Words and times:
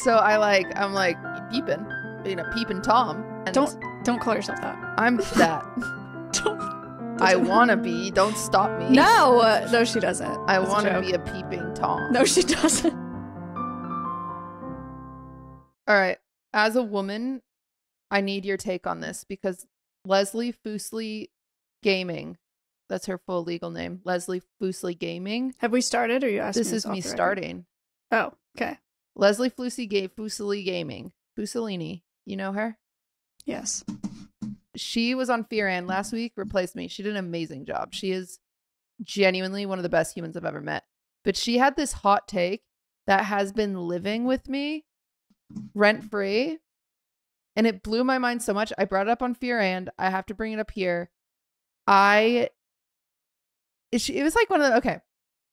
So 0.00 0.14
I 0.16 0.36
like, 0.36 0.66
I'm 0.76 0.92
like 0.92 1.16
peeping, 1.50 1.86
you 2.24 2.36
know, 2.36 2.44
peeping 2.54 2.82
Tom. 2.82 3.24
And 3.46 3.54
Don't 3.54 3.76
don't 4.04 4.20
call 4.20 4.34
yourself 4.34 4.60
that. 4.60 4.76
I'm 4.98 5.16
that. 5.36 5.64
Don't. 6.32 6.74
I 7.20 7.36
want 7.36 7.70
to 7.70 7.76
be. 7.76 8.10
Don't 8.10 8.36
stop 8.36 8.76
me. 8.78 8.90
No, 8.90 9.38
uh, 9.40 9.68
no, 9.72 9.84
she 9.84 10.00
doesn't. 10.00 10.28
I 10.48 10.58
That's 10.58 10.70
want 10.70 10.86
to 10.86 10.92
joke. 10.92 11.04
be 11.04 11.12
a 11.12 11.18
peeping 11.20 11.74
Tom. 11.74 12.12
No, 12.12 12.24
she 12.24 12.42
doesn't. 12.42 12.92
All 15.86 15.96
right. 15.96 16.18
As 16.52 16.76
a 16.76 16.82
woman, 16.82 17.40
I 18.10 18.20
need 18.20 18.44
your 18.44 18.56
take 18.56 18.86
on 18.86 19.00
this 19.00 19.24
because 19.24 19.66
Leslie 20.04 20.52
Fuslie 20.52 21.28
Gaming, 21.82 22.36
that's 22.88 23.06
her 23.06 23.18
full 23.18 23.44
legal 23.44 23.70
name, 23.70 24.00
Leslie 24.04 24.42
Fuslie 24.60 24.98
Gaming. 24.98 25.54
Have 25.58 25.72
we 25.72 25.80
started? 25.80 26.24
Or 26.24 26.26
are 26.26 26.30
you 26.30 26.40
asking? 26.40 26.62
This 26.62 26.72
is 26.72 26.86
me 26.86 27.00
starting. 27.00 27.64
Oh, 28.10 28.32
okay. 28.56 28.78
Leslie 29.16 29.50
Flusy 29.50 29.88
Ga- 29.88 30.08
Fuslie 30.08 30.64
Gaming. 30.64 31.12
Fusilini. 31.38 32.02
You 32.24 32.36
know 32.36 32.52
her? 32.52 32.78
Yes. 33.44 33.84
She 34.76 35.14
was 35.14 35.30
on 35.30 35.44
Fear 35.44 35.68
and 35.68 35.86
last 35.86 36.12
week, 36.12 36.32
replaced 36.36 36.74
me. 36.74 36.88
She 36.88 37.02
did 37.02 37.12
an 37.12 37.24
amazing 37.24 37.66
job. 37.66 37.94
She 37.94 38.10
is 38.10 38.38
genuinely 39.02 39.66
one 39.66 39.78
of 39.78 39.82
the 39.82 39.88
best 39.88 40.16
humans 40.16 40.36
I've 40.36 40.44
ever 40.44 40.60
met. 40.60 40.84
But 41.24 41.36
she 41.36 41.58
had 41.58 41.76
this 41.76 41.92
hot 41.92 42.26
take 42.26 42.62
that 43.06 43.24
has 43.26 43.52
been 43.52 43.86
living 43.86 44.24
with 44.24 44.48
me 44.48 44.84
rent 45.74 46.10
free. 46.10 46.58
And 47.56 47.66
it 47.66 47.82
blew 47.82 48.02
my 48.02 48.18
mind 48.18 48.42
so 48.42 48.52
much. 48.52 48.72
I 48.78 48.84
brought 48.84 49.06
it 49.06 49.10
up 49.10 49.22
on 49.22 49.34
Fear 49.34 49.60
and 49.60 49.90
I 49.98 50.10
have 50.10 50.26
to 50.26 50.34
bring 50.34 50.52
it 50.52 50.58
up 50.58 50.72
here. 50.72 51.10
I, 51.86 52.48
it 53.92 54.24
was 54.24 54.34
like 54.34 54.50
one 54.50 54.60
of 54.60 54.70
the, 54.70 54.76
okay, 54.78 55.00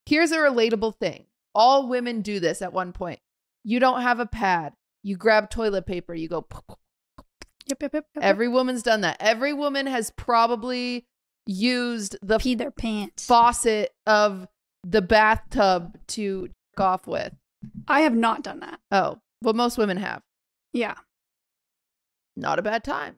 here's 0.05 0.31
a 0.31 0.38
relatable 0.38 0.95
thing. 0.98 1.25
All 1.53 1.88
women 1.88 2.22
do 2.22 2.39
this 2.39 2.62
at 2.62 2.73
one 2.73 2.94
point. 2.94 3.20
You 3.64 3.80
don't 3.80 4.02
have 4.02 4.20
a 4.20 4.26
pad. 4.26 4.74
You 5.04 5.18
grab 5.18 5.50
toilet 5.50 5.86
paper. 5.86 6.14
You 6.14 6.28
go. 6.28 6.46
Yep, 7.68 7.82
yep, 7.82 7.94
yep. 7.94 8.06
Every 8.20 8.48
woman's 8.48 8.84
done 8.84 9.02
that. 9.02 9.18
Every 9.20 9.53
woman 9.53 9.88
has 9.88 10.12
probably 10.12 11.06
used 11.45 12.18
the 12.22 12.38
pee 12.40 12.56
their 12.56 12.72
pants. 12.72 13.26
faucet 13.26 13.94
of 14.06 14.48
the 14.84 15.02
bathtub 15.02 15.98
to 16.08 16.50
off 16.78 17.08
with. 17.08 17.34
I 17.88 18.02
have 18.02 18.16
not 18.16 18.44
done 18.44 18.59
that. 18.62 18.80
Oh, 18.92 19.20
well, 19.44 19.53
most 19.53 19.78
women 19.78 19.98
have. 19.98 20.23
Yeah. 20.73 20.96
Not 22.36 22.59
a 22.59 22.62
bad 22.62 22.84
time. 22.84 23.18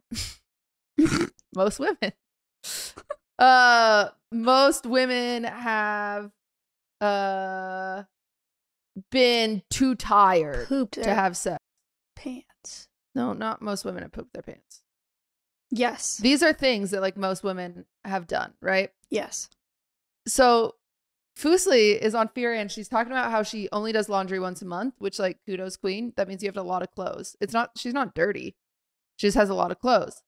most 1.56 1.80
women. 1.80 2.14
Uh, 3.40 4.10
most 4.32 4.86
women 4.86 5.44
have 5.44 6.32
uh 7.02 8.04
been 9.12 9.64
too 9.70 9.96
tired 9.96 10.68
Pooped 10.68 10.94
to 10.96 11.02
their 11.02 11.16
have 11.16 11.36
sex. 11.38 11.58
pants. 12.16 12.88
No, 13.16 13.34
not 13.34 13.62
most 13.62 13.86
women 13.86 14.04
have 14.04 14.12
pooped 14.12 14.34
their 14.34 14.44
pants. 14.44 14.82
Yes. 15.70 16.18
These 16.18 16.44
are 16.44 16.54
things 16.54 16.92
that 16.92 17.02
like 17.02 17.18
most 17.18 17.44
women 17.44 17.86
have 18.06 18.28
done, 18.28 18.54
right? 18.62 18.92
yes. 19.10 19.50
So 20.28 20.76
Fuslie 21.38 22.00
is 22.00 22.16
on 22.16 22.30
Fear 22.30 22.54
and 22.54 22.72
she's 22.72 22.88
talking 22.88 23.12
about 23.12 23.32
how 23.32 23.44
she 23.44 23.68
only 23.72 23.92
does 23.92 24.08
laundry 24.08 24.40
once 24.40 24.62
a 24.62 24.66
month, 24.66 24.94
which 25.00 25.20
like 25.20 25.40
kudos 25.46 25.76
queen. 25.78 26.14
That 26.16 26.28
means 26.28 26.44
you 26.44 26.48
have 26.48 26.58
a 26.58 26.62
lot 26.64 26.82
of 26.84 26.92
clothes. 26.92 27.36
It's 27.42 27.54
not 27.54 27.72
she's 27.76 27.94
not 27.94 28.14
dirty. 28.16 28.56
She 29.18 29.28
just 29.28 29.38
has 29.38 29.50
a 29.50 29.54
lot 29.56 29.72
of 29.72 29.80
clothes. 29.80 30.22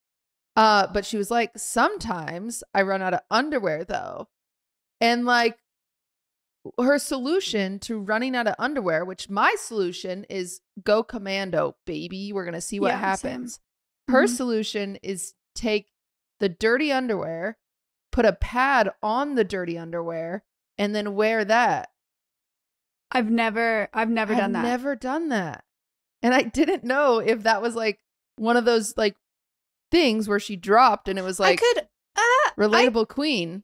Uh, 0.56 0.86
but 0.92 1.04
she 1.06 1.16
was 1.16 1.30
like, 1.30 1.52
sometimes 1.56 2.62
I 2.74 2.82
run 2.82 3.02
out 3.02 3.14
of 3.14 3.20
underwear 3.30 3.84
though. 3.84 4.28
And 5.00 5.24
like 5.24 5.58
her 6.78 6.98
solution 6.98 7.78
to 7.80 7.98
running 7.98 8.34
out 8.36 8.46
of 8.46 8.54
underwear, 8.58 9.04
which 9.04 9.28
my 9.30 9.54
solution 9.58 10.24
is 10.30 10.60
go 10.82 11.02
commando, 11.02 11.76
baby. 11.84 12.32
We're 12.32 12.44
gonna 12.44 12.60
see 12.60 12.80
what 12.80 12.88
Yeah, 12.88 13.14
same. 13.14 13.30
happens. 13.30 13.60
Her 14.08 14.24
Mhm. 14.24 14.36
solution 14.36 14.96
is 15.02 15.34
take 15.54 15.90
the 16.38 16.48
dirty 16.48 16.92
underwear, 16.92 17.58
put 18.12 18.24
a 18.24 18.32
pad 18.32 18.90
on 19.02 19.34
the 19.34 19.44
dirty 19.44 19.76
underwear, 19.78 20.44
and 20.78 20.94
then 20.94 21.14
wear 21.14 21.44
that. 21.44 21.90
I've 23.10 23.30
never 23.30 23.88
I've 23.94 24.10
never 24.10 24.34
done 24.34 24.52
that. 24.52 24.58
I've 24.58 24.62
done 24.62 24.62
that. 24.62 24.68
Never 24.68 24.96
done 24.96 25.28
that. 25.30 25.64
And 26.22 26.34
I 26.34 26.42
didn't 26.42 26.84
know 26.84 27.18
if 27.18 27.42
that 27.44 27.62
was 27.62 27.74
like 27.74 28.00
one 28.36 28.56
of 28.56 28.64
those 28.64 28.96
like 28.96 29.16
things 29.90 30.28
where 30.28 30.40
she 30.40 30.56
dropped 30.56 31.08
and 31.08 31.18
it 31.18 31.22
was 31.22 31.38
like 31.38 31.60
I 31.62 31.64
could 31.74 31.78
uh, 31.82 31.84
I- 32.16 32.50
relatable 32.58 33.08
queen. 33.08 33.62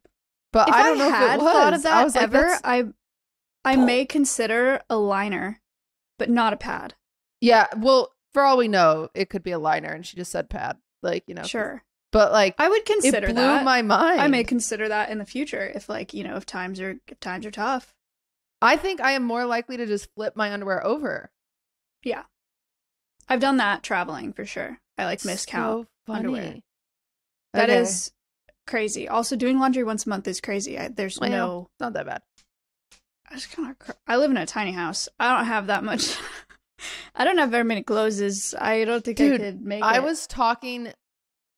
But 0.53 0.71
I 0.71 0.83
don't 0.83 0.99
know 0.99 1.11
had 1.11 1.37
if 1.37 1.41
it 1.41 1.45
was. 1.45 1.53
thought 1.53 1.73
of 1.75 1.83
that 1.85 1.95
I 1.95 2.05
was 2.05 2.15
ever, 2.15 2.33
that's- 2.39 2.61
I 2.63 2.85
I 3.65 3.77
may 3.77 4.05
consider 4.05 4.83
a 4.91 4.97
liner, 4.97 5.61
but 6.19 6.29
not 6.31 6.53
a 6.53 6.57
pad. 6.57 6.95
yeah. 7.41 7.67
Well, 7.77 8.13
for 8.33 8.43
all 8.43 8.57
we 8.57 8.67
know, 8.69 9.09
it 9.15 9.29
could 9.31 9.43
be 9.43 9.51
a 9.53 9.59
liner, 9.59 9.91
and 9.93 10.05
she 10.07 10.17
just 10.17 10.33
said 10.33 10.49
pad, 10.51 10.79
like 11.03 11.25
you 11.27 11.35
know. 11.35 11.43
Sure. 11.43 11.85
But 12.11 12.33
like, 12.33 12.55
I 12.59 12.69
would 12.69 12.85
consider 12.85 13.29
it 13.29 13.35
blew 13.35 13.43
that. 13.43 13.65
my 13.65 13.81
mind. 13.83 14.21
I 14.21 14.27
may 14.29 14.45
consider 14.45 14.89
that 14.89 15.11
in 15.11 15.19
the 15.19 15.25
future 15.25 15.71
if 15.75 15.89
like, 15.89 16.13
you 16.13 16.25
know, 16.25 16.37
if 16.37 16.45
times 16.45 16.81
are 16.81 16.97
if 17.09 17.21
times 17.21 17.47
are 17.47 17.51
tough. 17.51 17.95
I 18.61 18.77
think 18.77 19.01
I 19.01 19.13
am 19.13 19.23
more 19.25 19.45
likely 19.47 19.77
to 19.79 19.87
just 19.87 20.09
flip 20.15 20.37
my 20.37 20.53
underwear 20.53 20.85
over. 20.87 21.31
Yeah. 22.05 22.23
I've 23.29 23.41
done 23.41 23.57
that 23.59 23.83
traveling 23.83 24.33
for 24.33 24.45
sure. 24.45 24.79
I 24.99 25.05
like 25.05 25.21
miscount. 25.21 25.87
So 26.07 26.13
underwear. 26.13 26.57
That 27.55 27.71
Okay. 27.71 27.79
is 27.81 28.13
crazy. 28.67 29.09
Also 29.09 29.35
doing 29.37 29.59
laundry 29.59 29.83
once 29.85 30.05
a 30.07 30.09
month 30.11 30.29
is 30.29 30.41
crazy. 30.41 30.79
I, 30.79 30.89
there's 30.89 31.19
Well, 31.19 31.31
no 31.31 31.71
not 31.81 31.93
that 31.95 32.07
bad. 32.07 32.23
I 33.33 33.37
just 33.37 33.51
kind 33.53 33.71
of. 33.71 33.79
Cr- 33.79 33.93
I 34.07 34.17
live 34.19 34.31
in 34.31 34.37
a 34.37 34.47
tiny 34.47 34.73
house. 34.73 35.09
I 35.19 35.35
don't 35.37 35.47
have 35.47 35.69
that 35.69 35.83
much. 35.83 36.17
I 37.15 37.25
don't 37.25 37.39
have 37.39 37.51
very 37.51 37.65
many 37.65 37.83
clothes. 37.83 38.55
I 38.55 38.85
don't 38.85 39.05
think 39.05 39.17
Dude, 39.17 39.41
I 39.41 39.45
could 39.45 39.63
make 39.63 39.83
I 39.83 39.97
it. 39.97 40.03
was 40.03 40.27
talking. 40.27 40.93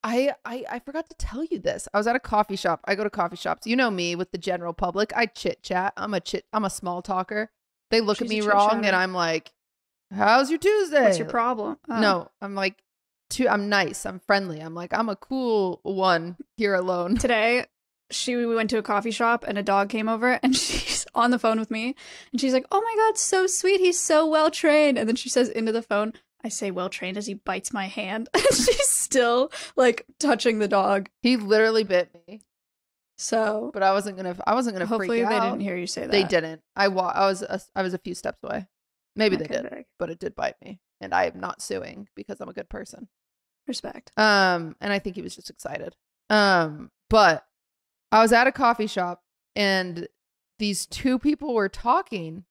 I, 0.03 0.35
I 0.45 0.65
I 0.71 0.79
forgot 0.81 1.09
to 1.09 1.17
tell 1.17 1.43
you 1.45 1.59
this. 1.59 1.89
I 1.95 1.99
was 1.99 2.07
at 2.07 2.15
a 2.15 2.21
coffee 2.21 2.57
shop. 2.57 2.81
I 2.85 2.95
go 2.95 3.05
to 3.05 3.11
coffee 3.11 3.37
shops. 3.37 3.67
You 3.67 3.75
know 3.75 3.91
me 3.91 4.15
with 4.15 4.31
the 4.33 4.39
general 4.39 4.73
public. 4.75 5.13
I 5.17 5.27
chit 5.27 5.63
chat. 5.63 5.95
I'm 5.97 6.15
a 6.15 6.21
chit. 6.21 6.45
I'm 6.53 6.65
a 6.65 6.71
small 6.71 7.01
talker. 7.03 7.51
They 7.91 8.01
look 8.01 8.19
She's 8.19 8.27
at 8.27 8.29
me 8.29 8.41
wrong, 8.43 8.85
and 8.85 8.95
I'm 8.95 9.15
like, 9.15 9.53
"How's 10.15 10.51
your 10.51 10.59
Tuesday?" 10.59 11.03
What's 11.05 11.19
your 11.19 11.29
problem? 11.29 11.79
Oh. 11.89 12.01
No, 12.01 12.31
I'm 12.43 12.55
like, 12.55 12.83
too. 13.31 13.49
I'm 13.49 13.69
nice. 13.71 14.05
I'm 14.05 14.21
friendly. 14.21 14.61
I'm 14.61 14.75
like, 14.75 14.93
I'm 14.93 15.09
a 15.09 15.17
cool 15.17 15.81
one 15.83 16.37
here 16.59 16.75
alone. 16.75 17.17
Today, 17.17 17.65
she 18.11 18.37
we 18.37 18.47
went 18.55 18.71
to 18.71 18.79
a 18.79 18.83
coffee 18.83 19.11
shop 19.11 19.45
and 19.47 19.57
a 19.59 19.63
dog 19.63 19.89
came 19.89 20.09
over 20.09 20.39
and 20.43 20.55
she's 20.57 21.07
on 21.15 21.31
the 21.31 21.39
phone 21.39 21.59
with 21.59 21.71
me 21.71 21.95
and 22.33 22.41
she's 22.41 22.53
like, 22.53 22.67
"Oh 22.71 22.81
my 22.81 22.95
god, 22.97 23.19
so 23.19 23.47
sweet. 23.47 23.81
He's 23.81 23.99
so 24.01 24.27
well 24.27 24.51
trained." 24.51 24.99
And 24.99 25.09
then 25.09 25.17
she 25.17 25.29
says 25.29 25.49
into 25.49 25.73
the 25.73 25.83
phone, 25.83 26.13
I 26.43 26.49
say 26.49 26.71
well 26.71 26.89
trained 26.91 27.17
as 27.17 27.27
he 27.27 27.35
bites 27.35 27.73
my 27.73 27.87
hand. 27.87 28.29
And 28.35 28.45
she's 28.55 28.89
still 28.89 29.51
like 29.77 30.05
touching 30.19 30.59
the 30.59 30.69
dog. 30.69 31.09
He 31.23 31.37
literally 31.37 31.85
bit 31.85 32.11
me, 32.27 32.43
So 33.17 33.71
but 33.73 33.83
I 33.83 33.93
wasn't 33.93 34.17
gonna. 34.17 34.37
I 34.47 34.55
wasn't 34.55 34.75
gonna. 34.75 34.87
hopefully 34.87 35.21
freak 35.21 35.29
they 35.29 35.41
didn't 35.41 35.61
hear 35.61 35.77
you 35.77 35.87
say 35.87 36.03
that. 36.03 36.11
They 36.11 36.25
didn't. 36.25 36.63
I 36.75 36.89
wa- 36.89 37.13
I 37.15 37.27
was. 37.27 37.43
A, 37.43 37.61
I 37.77 37.83
was 37.83 37.95
a 37.95 37.99
few 37.99 38.15
steps 38.15 38.39
away. 38.43 38.67
Maybe 39.17 39.37
they 39.37 39.47
did, 39.47 39.85
but 39.99 40.11
it 40.11 40.19
did 40.19 40.35
bite 40.35 40.57
me, 40.65 40.81
and 41.01 41.15
I 41.15 41.27
am 41.27 41.39
not 41.39 41.63
suing 41.63 42.09
because 42.17 42.41
I'm 42.41 42.49
a 42.49 42.53
good 42.53 42.69
person. 42.69 43.09
Respect. 43.69 44.11
Um, 44.17 44.75
and 44.81 44.93
I 44.93 44.99
think 44.99 45.15
he 45.17 45.23
was 45.23 45.37
just 45.37 45.49
excited. 45.51 45.95
Um, 46.29 46.91
but 47.09 47.45
I 48.15 48.23
was 48.23 48.33
at 48.33 48.47
a 48.47 48.53
coffee 48.53 48.87
shop 48.87 49.23
and 49.57 50.07
these 50.61 50.87
two 50.87 51.19
people 51.19 51.53
were 51.53 51.69
talking. 51.69 52.45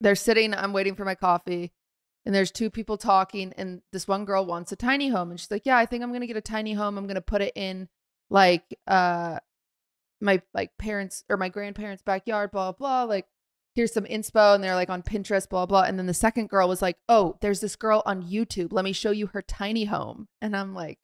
They're 0.00 0.14
sitting, 0.16 0.52
I'm 0.54 0.72
waiting 0.72 0.94
for 0.96 1.04
my 1.04 1.14
coffee, 1.14 1.72
and 2.26 2.34
there's 2.34 2.50
two 2.50 2.68
people 2.70 2.96
talking, 2.96 3.52
and 3.56 3.82
this 3.92 4.06
one 4.08 4.24
girl 4.24 4.44
wants 4.46 4.70
a 4.72 4.76
tiny 4.76 5.08
home, 5.08 5.30
and 5.30 5.38
she's 5.40 5.50
like, 5.50 5.64
Yeah, 5.64 5.76
I 5.78 5.86
think 5.86 6.02
I'm 6.02 6.12
gonna 6.12 6.26
get 6.26 6.36
a 6.36 6.40
tiny 6.40 6.72
home. 6.74 6.98
I'm 6.98 7.06
gonna 7.06 7.20
put 7.20 7.40
it 7.42 7.52
in 7.56 7.88
like 8.30 8.62
uh 8.86 9.38
my 10.20 10.42
like 10.54 10.70
parents 10.78 11.24
or 11.28 11.36
my 11.36 11.48
grandparents' 11.48 12.02
backyard, 12.02 12.50
blah 12.50 12.72
blah. 12.72 13.04
Like, 13.04 13.26
here's 13.74 13.92
some 13.92 14.04
inspo, 14.04 14.54
and 14.54 14.62
they're 14.62 14.74
like 14.74 14.90
on 14.90 15.02
Pinterest, 15.02 15.48
blah 15.48 15.66
blah. 15.66 15.82
And 15.82 15.98
then 15.98 16.06
the 16.06 16.14
second 16.14 16.48
girl 16.48 16.68
was 16.68 16.82
like, 16.82 16.96
Oh, 17.08 17.36
there's 17.40 17.60
this 17.60 17.76
girl 17.76 18.02
on 18.06 18.22
YouTube. 18.24 18.72
Let 18.72 18.84
me 18.84 18.92
show 18.92 19.10
you 19.12 19.28
her 19.28 19.42
tiny 19.42 19.84
home. 19.86 20.28
And 20.42 20.56
I'm 20.56 20.74
like, 20.74 20.98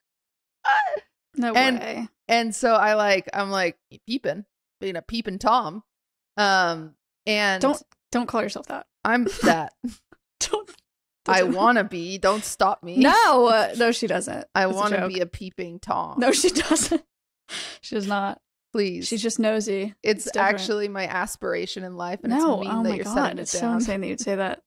"Ah." 0.65 1.01
No 1.35 1.53
And- 1.53 1.79
way. 1.79 2.07
And 2.27 2.53
so 2.55 2.73
I 2.73 2.93
like 2.95 3.29
I'm 3.33 3.49
like 3.51 3.77
peeping, 4.07 4.45
being 4.81 4.95
a 4.95 5.01
peeping 5.01 5.39
Tom. 5.39 5.83
Um 6.37 6.95
and 7.25 7.61
Don't 7.61 7.81
don't 8.11 8.27
call 8.27 8.41
yourself 8.41 8.67
that. 8.67 8.87
I'm 9.03 9.25
that. 9.43 9.73
Don't. 10.39 10.69
I 11.27 11.39
doesn't- 11.39 11.53
want 11.55 11.77
to 11.79 11.83
be. 11.83 12.17
Don't 12.19 12.43
stop 12.43 12.83
me. 12.83 12.97
No, 12.97 13.47
uh, 13.47 13.73
no, 13.77 13.91
she 13.91 14.05
doesn't. 14.07 14.45
I 14.53 14.67
That's 14.67 14.89
to 14.91 14.97
joke. 14.97 15.13
be 15.13 15.19
a 15.21 15.25
peeping 15.25 15.79
Tom. 15.79 16.19
No, 16.19 16.31
she 16.31 16.49
doesn't. 16.51 17.03
She 17.81 17.95
does 17.95 18.05
not. 18.07 18.39
please. 18.73 19.07
She's 19.07 19.21
just 19.23 19.39
nosy. 19.39 19.95
it's 20.03 20.25
different. 20.25 20.47
actually 20.55 20.87
my 20.87 21.07
aspiration 21.07 21.83
in 21.83 21.95
life, 21.97 22.19
and 22.23 22.31
no. 22.31 22.61
it's 22.61 22.61
mean 22.61 22.71
oh 22.79 22.83
that 22.83 22.89
my 22.89 22.95
you're 22.95 23.03
god, 23.05 23.13
setting 23.15 23.37
it 23.39 23.41
it's 23.41 23.51
so 23.51 23.71
insane 23.71 24.01
that 24.01 24.07
you'd 24.07 24.19
say 24.19 24.35
that. 24.35 24.61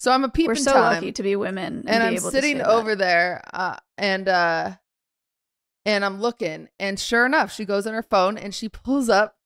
So 0.00 0.10
I'm 0.10 0.24
a 0.24 0.28
peeping 0.28 0.48
We're 0.48 0.54
so 0.56 0.72
Tom, 0.72 0.94
lucky 0.94 1.12
to 1.12 1.22
be 1.22 1.36
women, 1.36 1.84
and, 1.86 1.88
and 1.88 2.00
be 2.02 2.06
I'm 2.06 2.12
able 2.14 2.30
to 2.30 2.30
sitting 2.30 2.56
say 2.56 2.62
that. 2.62 2.68
over 2.70 2.96
there, 2.96 3.42
uh, 3.52 3.76
and 3.98 4.28
uh, 4.28 4.70
and 5.84 6.04
I'm 6.04 6.20
looking, 6.20 6.68
and 6.78 6.98
sure 6.98 7.26
enough, 7.26 7.52
she 7.52 7.64
goes 7.64 7.86
on 7.86 7.94
her 7.94 8.02
phone 8.02 8.36
and 8.36 8.54
she 8.54 8.68
pulls 8.68 9.08
up 9.08 9.36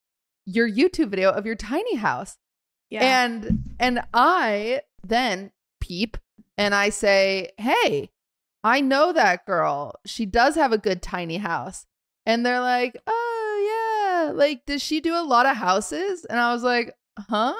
your 0.45 0.69
YouTube 0.69 1.09
video 1.09 1.31
of 1.31 1.45
your 1.45 1.55
tiny 1.55 1.95
house. 1.95 2.37
Yeah. 2.89 3.25
And 3.25 3.75
and 3.79 4.01
I 4.13 4.81
then 5.05 5.51
peep 5.81 6.17
and 6.57 6.75
I 6.75 6.89
say, 6.89 7.49
"Hey, 7.57 8.11
I 8.63 8.81
know 8.81 9.11
that 9.13 9.45
girl. 9.45 9.95
She 10.05 10.25
does 10.25 10.55
have 10.55 10.71
a 10.71 10.77
good 10.77 11.01
tiny 11.01 11.37
house." 11.37 11.85
And 12.25 12.45
they're 12.45 12.61
like, 12.61 12.97
"Oh, 13.07 14.25
yeah. 14.27 14.31
Like 14.31 14.65
does 14.65 14.81
she 14.83 15.01
do 15.01 15.15
a 15.15 15.23
lot 15.23 15.45
of 15.45 15.57
houses?" 15.57 16.25
And 16.25 16.39
I 16.39 16.53
was 16.53 16.63
like, 16.63 16.93
"Huh?" 17.17 17.53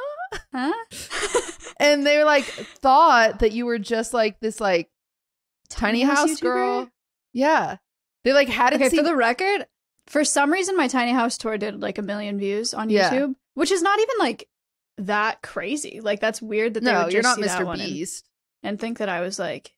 Huh? 0.53 0.73
And 1.77 2.05
they 2.05 2.17
were 2.17 2.23
like 2.23 2.45
thought 2.45 3.39
that 3.39 3.51
you 3.51 3.65
were 3.65 3.79
just 3.79 4.13
like 4.13 4.39
this 4.39 4.61
like 4.61 4.89
tiny, 5.69 6.01
house, 6.03 6.39
YouTuber? 6.39 6.41
girl. 6.41 6.89
Yeah. 7.33 7.77
They 8.25 8.33
like 8.33 8.49
hadn't 8.49 8.81
Okay, 8.81 8.89
seen 8.89 8.99
for 8.99 9.03
the 9.03 9.15
record, 9.15 9.65
for 10.07 10.25
some 10.25 10.51
reason, 10.51 10.75
my 10.75 10.87
tiny 10.89 11.13
house 11.13 11.37
tour 11.37 11.57
did 11.57 11.79
like 11.81 11.97
a 11.97 12.01
million 12.01 12.37
views 12.37 12.73
on 12.73 12.89
Yeah. 12.89 13.09
YouTube, 13.11 13.35
which 13.53 13.71
is 13.71 13.81
not 13.81 13.99
even 13.99 14.15
like 14.19 14.49
that 14.97 15.41
crazy. 15.41 16.01
Like 16.01 16.19
that's 16.19 16.41
weird 16.41 16.73
that 16.73 16.83
they 16.83 16.91
No, 16.91 17.05
would 17.05 17.13
you're 17.13 17.21
just 17.21 17.39
not 17.39 17.47
Mr. 17.47 17.65
one 17.65 17.79
and, 17.79 17.89
Beast. 17.89 18.29
and 18.63 18.79
think 18.79 18.97
that 18.97 19.07
I 19.09 19.21
was 19.21 19.39
like 19.39 19.73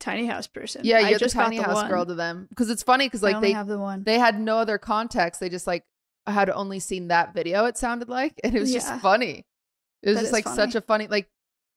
tiny 0.00 0.26
house 0.26 0.46
person. 0.46 0.82
Yeah, 0.84 0.98
I 0.98 1.10
you're 1.10 1.18
the 1.18 1.24
just 1.26 1.34
got 1.34 1.44
tiny 1.44 1.56
house 1.58 1.76
one. 1.76 1.88
girl 1.88 2.04
to 2.06 2.14
them. 2.14 2.46
Because 2.50 2.68
it's 2.70 2.82
funny 2.82 3.06
because 3.06 3.22
like 3.22 3.40
they 3.40 3.52
have 3.52 3.66
the 3.68 3.78
one. 3.78 4.02
they 4.04 4.18
had 4.18 4.38
no 4.38 4.58
other 4.58 4.78
context. 4.78 5.40
They 5.40 5.48
just 5.48 5.66
like 5.66 5.84
had 6.26 6.50
only 6.50 6.80
seen 6.80 7.08
that 7.08 7.34
video, 7.34 7.64
it 7.66 7.78
sounded 7.78 8.08
like. 8.08 8.40
And 8.44 8.54
it 8.54 8.60
was 8.60 8.72
Yeah. 8.72 8.80
just 8.80 9.00
funny. 9.00 9.46
It 10.02 10.08
was 10.10 10.16
That 10.16 10.20
just 10.22 10.32
like 10.32 10.44
funny. 10.44 10.56
such 10.56 10.74
a 10.74 10.80
funny 10.80 11.06
like 11.06 11.28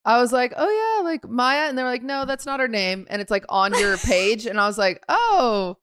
I 0.06 0.20
was 0.22 0.32
like, 0.34 0.54
oh 0.58 0.98
yeah, 1.02 1.04
like 1.04 1.28
Maya, 1.28 1.68
and 1.70 1.78
they 1.78 1.84
were 1.84 1.90
like, 1.90 2.02
no, 2.04 2.26
that's 2.26 2.46
not 2.46 2.60
her 2.62 2.68
name, 2.68 3.06
and 3.10 3.22
it's 3.22 3.30
like 3.30 3.46
on 3.50 3.78
your 3.78 3.98
page, 3.98 4.46
and 4.46 4.60
I 4.60 4.66
was 4.66 4.78
like, 4.78 5.04
oh, 5.10 5.78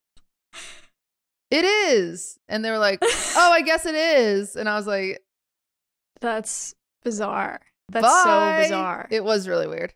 it 1.50 1.64
is, 1.64 2.38
and 2.48 2.64
they 2.64 2.70
were 2.70 2.78
like, 2.78 2.98
oh, 3.02 3.50
I 3.52 3.62
guess 3.62 3.86
it 3.86 3.94
is, 3.94 4.56
and 4.56 4.68
I 4.68 4.76
was 4.76 4.86
like, 4.86 5.22
That's 6.20 6.74
bizarre. 7.04 7.60
That's 7.90 8.06
bye. 8.06 8.56
so 8.58 8.62
bizarre. 8.64 9.06
It 9.10 9.22
was 9.22 9.46
really 9.46 9.68
weird. 9.68 9.92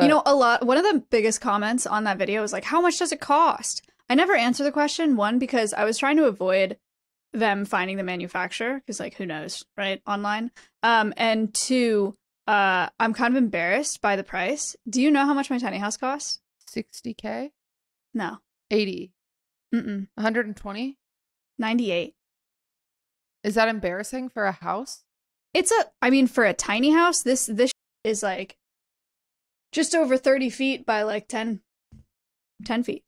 you 0.00 0.08
know, 0.08 0.22
a 0.26 0.34
lot. 0.34 0.66
One 0.66 0.76
of 0.76 0.82
the 0.82 1.04
biggest 1.10 1.40
comments 1.40 1.86
on 1.86 2.04
that 2.04 2.18
video 2.18 2.42
was 2.42 2.52
like, 2.52 2.64
"How 2.64 2.80
much 2.80 2.98
does 2.98 3.12
it 3.12 3.20
cost?" 3.20 3.82
I 4.10 4.14
never 4.16 4.34
answered 4.34 4.64
the 4.64 4.72
question. 4.72 5.16
One 5.16 5.38
because 5.38 5.72
I 5.72 5.84
was 5.84 5.98
trying 5.98 6.16
to 6.16 6.24
avoid 6.24 6.78
them 7.32 7.64
finding 7.64 7.96
the 7.96 8.02
manufacturer 8.02 8.74
because, 8.80 8.98
like, 8.98 9.14
who 9.14 9.26
knows, 9.26 9.64
right? 9.76 10.00
Online. 10.06 10.50
Um, 10.82 11.14
and 11.16 11.52
two, 11.54 12.16
uh, 12.46 12.88
I'm 12.98 13.14
kind 13.14 13.34
of 13.36 13.42
embarrassed 13.42 14.00
by 14.00 14.16
the 14.16 14.24
price. 14.24 14.74
Do 14.88 15.00
you 15.00 15.10
know 15.10 15.24
how 15.26 15.34
much 15.34 15.48
my 15.50 15.58
tiny 15.58 15.78
house 15.78 15.96
costs? 15.96 16.40
60k, 16.70 17.50
No. 18.12 18.38
80, 18.70 19.12
Mm-mm. 19.74 20.08
120. 20.14 20.98
Ninety-eight. 21.58 22.14
Is 23.42 23.54
that 23.56 23.68
embarrassing 23.68 24.28
for 24.28 24.44
a 24.46 24.52
house? 24.52 25.04
It's 25.52 25.70
a. 25.70 25.84
I 26.02 26.10
mean, 26.10 26.26
for 26.26 26.44
a 26.44 26.52
tiny 26.54 26.90
house, 26.92 27.22
this 27.22 27.46
this 27.46 27.70
is 28.02 28.22
like 28.22 28.56
just 29.72 29.94
over 29.94 30.16
thirty 30.16 30.50
feet 30.50 30.84
by 30.86 31.02
like 31.02 31.28
10, 31.28 31.60
10 32.64 32.82
feet. 32.84 33.04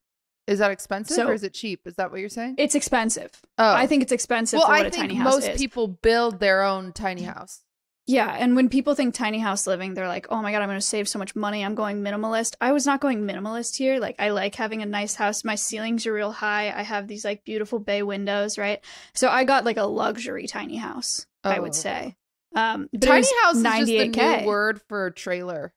Is 0.47 0.59
that 0.59 0.71
expensive 0.71 1.15
So- 1.15 1.27
or 1.27 1.33
is 1.33 1.43
it 1.43 1.53
cheap? 1.53 1.81
Is 1.85 1.95
that 1.95 2.09
what 2.11 2.19
you're 2.21 2.29
saying? 2.29 2.55
It's 2.57 2.75
expensive. 2.75 3.31
oh, 3.57 3.73
I 3.73 3.85
think 3.87 4.01
it's 4.03 4.11
expensive 4.13 4.59
well, 4.59 4.67
for 4.67 4.73
what 4.73 4.83
I 4.85 4.87
a 4.87 4.89
think 4.91 5.03
tiny 5.03 5.15
house 5.15 5.33
most 5.33 5.47
is. 5.49 5.57
people 5.59 5.87
build 5.87 6.39
their 6.39 6.63
own 6.63 6.93
tiny 6.93 7.23
house. 7.23 7.61
Yeah, 8.09 8.33
and 8.39 8.55
when 8.55 8.69
people 8.69 8.95
think 8.95 9.13
tiny 9.13 9.37
house 9.39 9.67
living, 9.67 9.93
they're 9.93 10.07
like, 10.07 10.27
"Oh 10.29 10.41
my 10.41 10.51
god, 10.53 10.61
I'm 10.61 10.69
going 10.69 10.79
to 10.79 10.85
save 10.85 11.09
so 11.09 11.19
much 11.19 11.35
money. 11.35 11.63
I'm 11.63 11.75
going 11.75 12.01
minimalist." 12.01 12.55
I 12.61 12.71
was 12.71 12.85
not 12.85 13.01
going 13.01 13.23
minimalist 13.23 13.75
here. 13.75 13.99
Like 13.99 14.15
I 14.17 14.29
like 14.29 14.55
having 14.55 14.81
a 14.81 14.85
nice 14.85 15.15
house. 15.15 15.43
My 15.43 15.55
ceilings 15.55 16.07
are 16.07 16.13
real 16.13 16.31
high. 16.31 16.71
I 16.71 16.83
have 16.83 17.07
these 17.07 17.25
like 17.25 17.43
beautiful 17.43 17.79
bay 17.79 18.03
windows, 18.03 18.57
right? 18.57 18.79
So 19.13 19.27
I 19.27 19.43
got 19.43 19.65
like 19.65 19.75
a 19.77 19.83
luxury 19.83 20.47
tiny 20.47 20.77
house, 20.77 21.25
I 21.43 21.59
Oh. 21.59 21.63
would 21.63 21.75
say. 21.75 22.15
Um 22.55 22.89
tiny 22.99 23.27
house 23.43 23.57
is 23.57 23.63
just 23.63 23.87
the 23.87 24.07
new 24.07 24.47
word 24.47 24.81
for 24.87 25.11
trailer. 25.11 25.73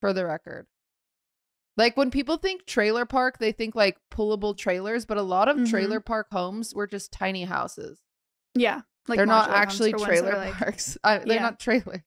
For 0.00 0.12
the 0.12 0.26
record, 0.26 0.66
like 1.76 1.96
when 1.96 2.10
people 2.10 2.36
think 2.36 2.66
trailer 2.66 3.06
park, 3.06 3.38
they 3.38 3.50
think 3.52 3.74
like 3.74 3.96
pullable 4.10 4.56
trailers, 4.56 5.06
but 5.06 5.16
a 5.16 5.22
lot 5.22 5.48
of 5.48 5.56
Mhm. 5.58 5.70
trailer 5.70 6.00
park 6.00 6.26
homes 6.30 6.74
were 6.74 6.86
just 6.86 7.12
tiny 7.12 7.44
houses. 7.44 7.98
Yeah. 8.54 8.82
Like 9.08 9.16
they're 9.18 9.26
not 9.26 9.50
actually 9.50 9.92
for 9.92 9.98
ones 9.98 10.08
that 10.10 10.20
trailer 10.20 10.36
like- 10.38 10.54
parks. 10.54 10.98
I, 11.04 11.18
they're 11.18 11.34
Yeah. 11.36 11.42
not 11.42 11.60
trailers. 11.60 12.00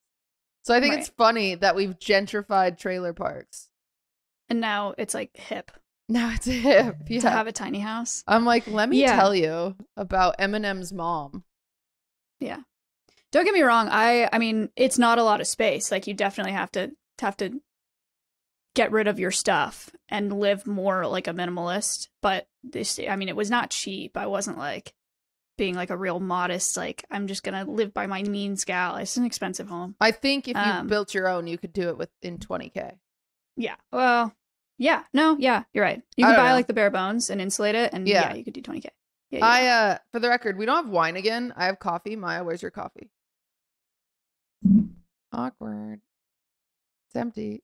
So 0.63 0.75
I 0.75 0.81
think 0.81 0.91
Right. 0.93 0.99
it's 0.99 1.09
funny 1.09 1.55
that 1.55 1.75
we've 1.75 1.97
gentrified 1.97 2.77
trailer 2.77 3.13
parks. 3.13 3.69
And 4.49 4.59
now 4.59 4.93
it's 4.97 5.13
like 5.13 5.35
hip 5.37 5.71
Now 6.09 6.31
it's 6.33 6.45
hip. 6.45 6.95
Yeah. 7.07 7.21
to 7.21 7.29
have 7.29 7.47
a 7.47 7.51
tiny 7.51 7.79
house. 7.79 8.23
I'm 8.27 8.45
like, 8.45 8.67
let 8.67 8.89
me 8.89 9.01
Yeah. 9.01 9.15
tell 9.15 9.33
you 9.33 9.75
about 9.95 10.37
Eminem's 10.39 10.91
mom. 10.91 11.43
Yeah. 12.39 12.59
Don't 13.31 13.45
get 13.45 13.53
me 13.53 13.61
wrong. 13.61 13.87
I 13.89 14.27
I 14.33 14.39
mean, 14.39 14.69
it's 14.75 14.97
not 14.97 15.19
a 15.19 15.23
lot 15.23 15.39
of 15.41 15.47
space. 15.47 15.91
Like 15.91 16.07
you 16.07 16.13
definitely 16.13 16.53
have 16.53 16.71
to 16.73 16.91
have 17.19 17.37
to 17.37 17.61
get 18.75 18.91
rid 18.91 19.07
of 19.07 19.19
your 19.19 19.31
stuff 19.31 19.89
and 20.09 20.39
live 20.39 20.65
more 20.67 21.05
like 21.07 21.27
a 21.27 21.33
minimalist. 21.33 22.07
But 22.21 22.47
this, 22.63 22.99
I 22.99 23.15
mean, 23.15 23.29
it 23.29 23.35
was 23.35 23.49
not 23.49 23.69
cheap. 23.71 24.17
I 24.17 24.27
wasn't 24.27 24.57
like 24.57 24.93
being 25.59 25.75
like 25.75 25.91
a 25.91 25.97
real 25.97 26.19
modest. 26.19 26.75
Like 26.75 27.05
I'm 27.11 27.27
just 27.27 27.43
gonna 27.43 27.65
live 27.65 27.93
by 27.93 28.07
my 28.07 28.23
means, 28.23 28.65
gal. 28.65 28.95
It's 28.95 29.15
an 29.17 29.25
expensive 29.25 29.67
home. 29.67 29.95
I 30.01 30.09
think 30.09 30.47
if 30.47 30.55
you 30.57 30.61
Um, 30.63 30.87
built 30.87 31.13
your 31.13 31.27
own, 31.27 31.45
you 31.45 31.59
could 31.59 31.73
do 31.73 31.89
it 31.89 31.97
within 31.99 32.39
20k. 32.39 32.97
Yeah. 33.55 33.75
Well. 33.91 34.33
Yeah. 34.79 35.03
No. 35.13 35.35
Yeah. 35.37 35.63
You're 35.73 35.83
right. 35.83 36.01
You 36.17 36.25
could 36.25 36.35
buy 36.37 36.47
know. 36.47 36.53
like 36.55 36.67
the 36.67 36.73
bare 36.73 36.89
bones 36.89 37.29
and 37.29 37.39
insulate 37.41 37.75
it, 37.75 37.93
and 37.93 38.07
Yeah. 38.07 38.29
yeah, 38.29 38.33
you 38.35 38.43
could 38.43 38.53
do 38.53 38.61
20k. 38.61 38.87
Yeah. 39.29 39.45
I 39.45 39.67
uh 39.67 39.97
for 40.11 40.19
the 40.19 40.29
record, 40.29 40.57
we 40.57 40.65
don't 40.65 40.77
have 40.85 40.89
wine 40.89 41.15
again. 41.17 41.53
I 41.55 41.65
have 41.65 41.77
coffee. 41.77 42.15
Maya, 42.15 42.43
where's 42.43 42.63
your 42.63 42.71
coffee? 42.71 43.11
Awkward. 45.31 46.01
It's 47.07 47.15
empty. 47.15 47.61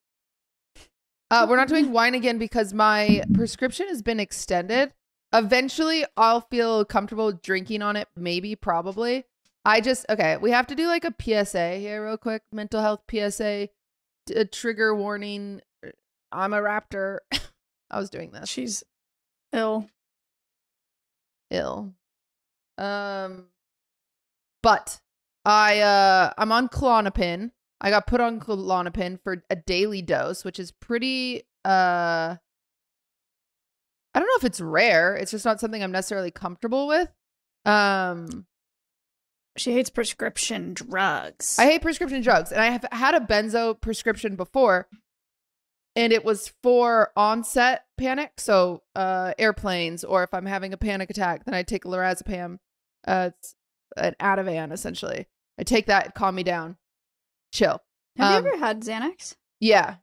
Uh 1.31 1.47
we're 1.50 1.56
not 1.57 1.68
doing 1.69 1.92
wine 2.00 2.13
again 2.15 2.38
because 2.38 2.74
my 2.74 3.24
prescription 3.33 3.88
has 3.88 4.01
been 4.01 4.19
extended. 4.19 4.94
Eventually 5.33 6.06
I'll 6.16 6.42
feel 6.42 6.86
comfortable 6.86 7.31
drinking 7.31 7.81
on 7.81 7.95
it, 7.95 8.07
maybe, 8.16 8.56
probably. 8.56 9.25
I 9.66 9.81
just 9.81 10.06
okay, 10.10 10.38
we 10.38 10.51
have 10.51 10.68
to 10.68 10.75
do 10.75 10.88
like 10.88 11.06
a 11.06 11.16
PSA 11.19 11.77
here 11.77 12.06
real 12.06 12.18
quick. 12.18 12.44
Mental 12.51 12.81
health 12.81 13.01
PSA 13.10 13.69
a 14.33 14.45
trigger 14.45 14.95
warning. 14.95 15.62
I'm 16.31 16.54
a 16.54 16.57
raptor. 16.57 17.19
I 17.92 18.00
was 18.00 18.10
doing 18.10 18.31
this. 18.31 18.50
She's 18.50 18.83
ill. 19.51 19.89
ill. 21.51 21.94
Um 22.78 23.45
but 24.62 25.00
I 25.45 25.80
uh 25.80 26.33
I'm 26.38 26.51
on 26.51 26.69
Klonopin. 26.69 27.51
I 27.81 27.89
got 27.89 28.07
put 28.07 28.21
on 28.21 28.39
Klonopin 28.39 29.19
for 29.24 29.44
a 29.50 29.56
daily 29.56 30.01
dose, 30.01 30.44
which 30.44 30.60
is 30.60 30.71
pretty 30.71 31.44
uh 31.63 32.38
I 34.16 34.19
don't 34.19 34.28
know 34.28 34.38
if 34.38 34.45
it's 34.45 34.62
rare. 34.62 35.16
It's 35.16 35.31
just 35.31 35.45
not 35.45 35.60
something 35.60 35.84
I'm 35.84 35.92
necessarily 35.92 36.31
comfortable 36.31 36.88
with. 36.88 37.10
Um 37.66 38.48
She 39.57 39.74
hates 39.74 39.90
prescription 39.90 40.74
drugs. 40.74 41.60
I 41.60 41.66
hate 41.66 41.81
prescription 41.81 42.22
drugs, 42.22 42.52
and 42.52 42.62
I 42.62 42.72
have 42.72 42.86
had 42.92 43.14
a 43.14 43.19
benzo 43.19 43.80
prescription 43.80 44.36
before, 44.36 44.88
and 45.95 46.12
it 46.12 46.26
was 46.26 46.54
for 46.62 47.12
onset 47.16 47.86
panic. 47.98 48.34
So, 48.38 48.84
uh, 48.95 49.34
airplanes, 49.38 50.04
or 50.04 50.24
if 50.24 50.34
I'm 50.34 50.45
having 50.45 50.74
a 50.74 50.78
panic 50.78 51.10
attack, 51.10 51.45
then 51.45 51.54
I 51.54 51.64
take 51.64 51.86
lorazepam. 51.86 52.60
Uh, 53.07 53.30
it's 53.38 53.56
an 53.95 54.16
Ativan 54.19 54.74
essentially. 54.74 55.28
I 55.57 55.64
take 55.64 55.86
that, 55.86 56.16
calm 56.16 56.36
me 56.36 56.44
down, 56.44 56.76
chill. 57.54 57.81
Have 58.18 58.36
um, 58.36 58.44
you 58.44 58.52
ever 58.52 58.60
had 58.60 58.81
Xanax? 58.81 59.36
Yeah. 59.62 59.95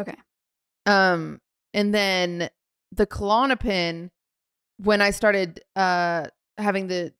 Okay. 0.00 0.16
Um, 0.86 1.40
and 1.72 1.94
then 1.94 2.50
the 2.92 3.06
Klonopin, 3.06 4.10
when 4.78 5.00
I 5.00 5.10
started 5.10 5.60
uh 5.76 6.26
having 6.58 6.86
the, 6.88 7.12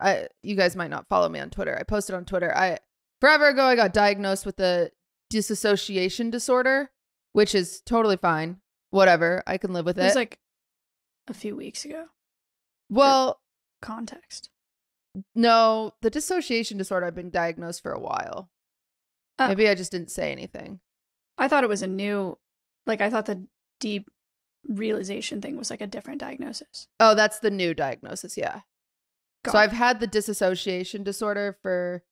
I 0.00 0.28
you 0.42 0.56
guys 0.56 0.76
might 0.76 0.90
not 0.90 1.08
follow 1.08 1.28
me 1.28 1.38
on 1.40 1.50
Twitter. 1.50 1.76
I 1.78 1.82
posted 1.84 2.14
on 2.14 2.24
Twitter. 2.24 2.54
I 2.56 2.78
forever 3.20 3.48
ago 3.48 3.64
I 3.64 3.76
got 3.76 3.92
diagnosed 3.92 4.44
with 4.46 4.56
the 4.56 4.90
disassociation 5.30 6.30
disorder, 6.30 6.90
which 7.32 7.54
is 7.54 7.80
totally 7.86 8.16
fine. 8.16 8.58
Whatever, 8.90 9.42
I 9.46 9.56
can 9.58 9.72
live 9.72 9.84
with 9.86 9.98
It 9.98 10.02
it. 10.02 10.04
was 10.06 10.14
like 10.16 10.38
a 11.28 11.34
few 11.34 11.54
weeks 11.56 11.84
ago. 11.84 12.06
well, 12.88 13.40
Context. 13.82 14.50
no, 15.34 15.92
the 16.02 16.10
dissociation 16.10 16.76
disorder 16.76 17.06
I've 17.06 17.14
been 17.14 17.30
diagnosed 17.30 17.82
for 17.82 17.92
a 17.92 18.00
while. 18.00 18.50
Oh. 19.38 19.48
Maybe 19.48 19.68
I 19.68 19.74
just 19.74 19.92
didn't 19.92 20.10
say 20.10 20.32
anything. 20.32 20.80
I 21.38 21.48
thought 21.48 21.64
it 21.64 21.70
was 21.70 21.82
a 21.82 21.86
new, 21.86 22.36
like 22.86 23.00
I 23.00 23.08
thought 23.10 23.26
the 23.26 23.46
deep 23.78 24.10
realization 24.66 25.40
thing 25.40 25.56
was 25.56 25.70
like 25.70 25.80
a 25.80 25.86
different 25.86 26.20
diagnosis. 26.20 26.88
Oh, 26.98 27.14
that's 27.14 27.38
the 27.38 27.50
new 27.50 27.74
diagnosis. 27.74 28.36
Yeah. 28.36 28.60
Got 29.44 29.52
so 29.52 29.58
it. 29.58 29.62
I've 29.62 29.72
had 29.72 30.00
the 30.00 30.06
dissociation 30.06 31.02
disorder 31.02 31.56
for 31.62 32.02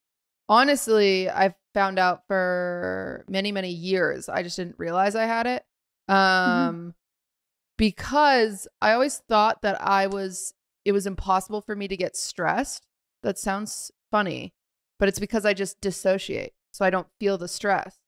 honestly, 0.48 1.28
I've 1.28 1.54
found 1.74 1.98
out 1.98 2.26
for 2.26 3.24
many, 3.28 3.52
many 3.52 3.70
years. 3.70 4.28
I 4.28 4.42
just 4.42 4.56
didn't 4.56 4.78
realize 4.78 5.14
I 5.14 5.24
had 5.24 5.46
it. 5.46 5.64
Um 6.08 6.94
because 7.76 8.66
I 8.80 8.92
always 8.92 9.18
thought 9.28 9.62
that 9.62 9.80
I 9.80 10.06
was 10.06 10.54
it 10.84 10.92
was 10.92 11.06
impossible 11.06 11.60
for 11.60 11.76
me 11.76 11.88
to 11.88 11.96
get 11.96 12.16
stressed. 12.16 12.86
That 13.22 13.38
sounds 13.38 13.90
funny, 14.10 14.54
but 14.98 15.08
it's 15.08 15.18
because 15.18 15.44
I 15.44 15.54
just 15.54 15.80
dissociate. 15.80 16.54
So 16.72 16.84
I 16.84 16.90
don't 16.90 17.08
feel 17.18 17.36
the 17.38 17.48
stress. 17.48 17.98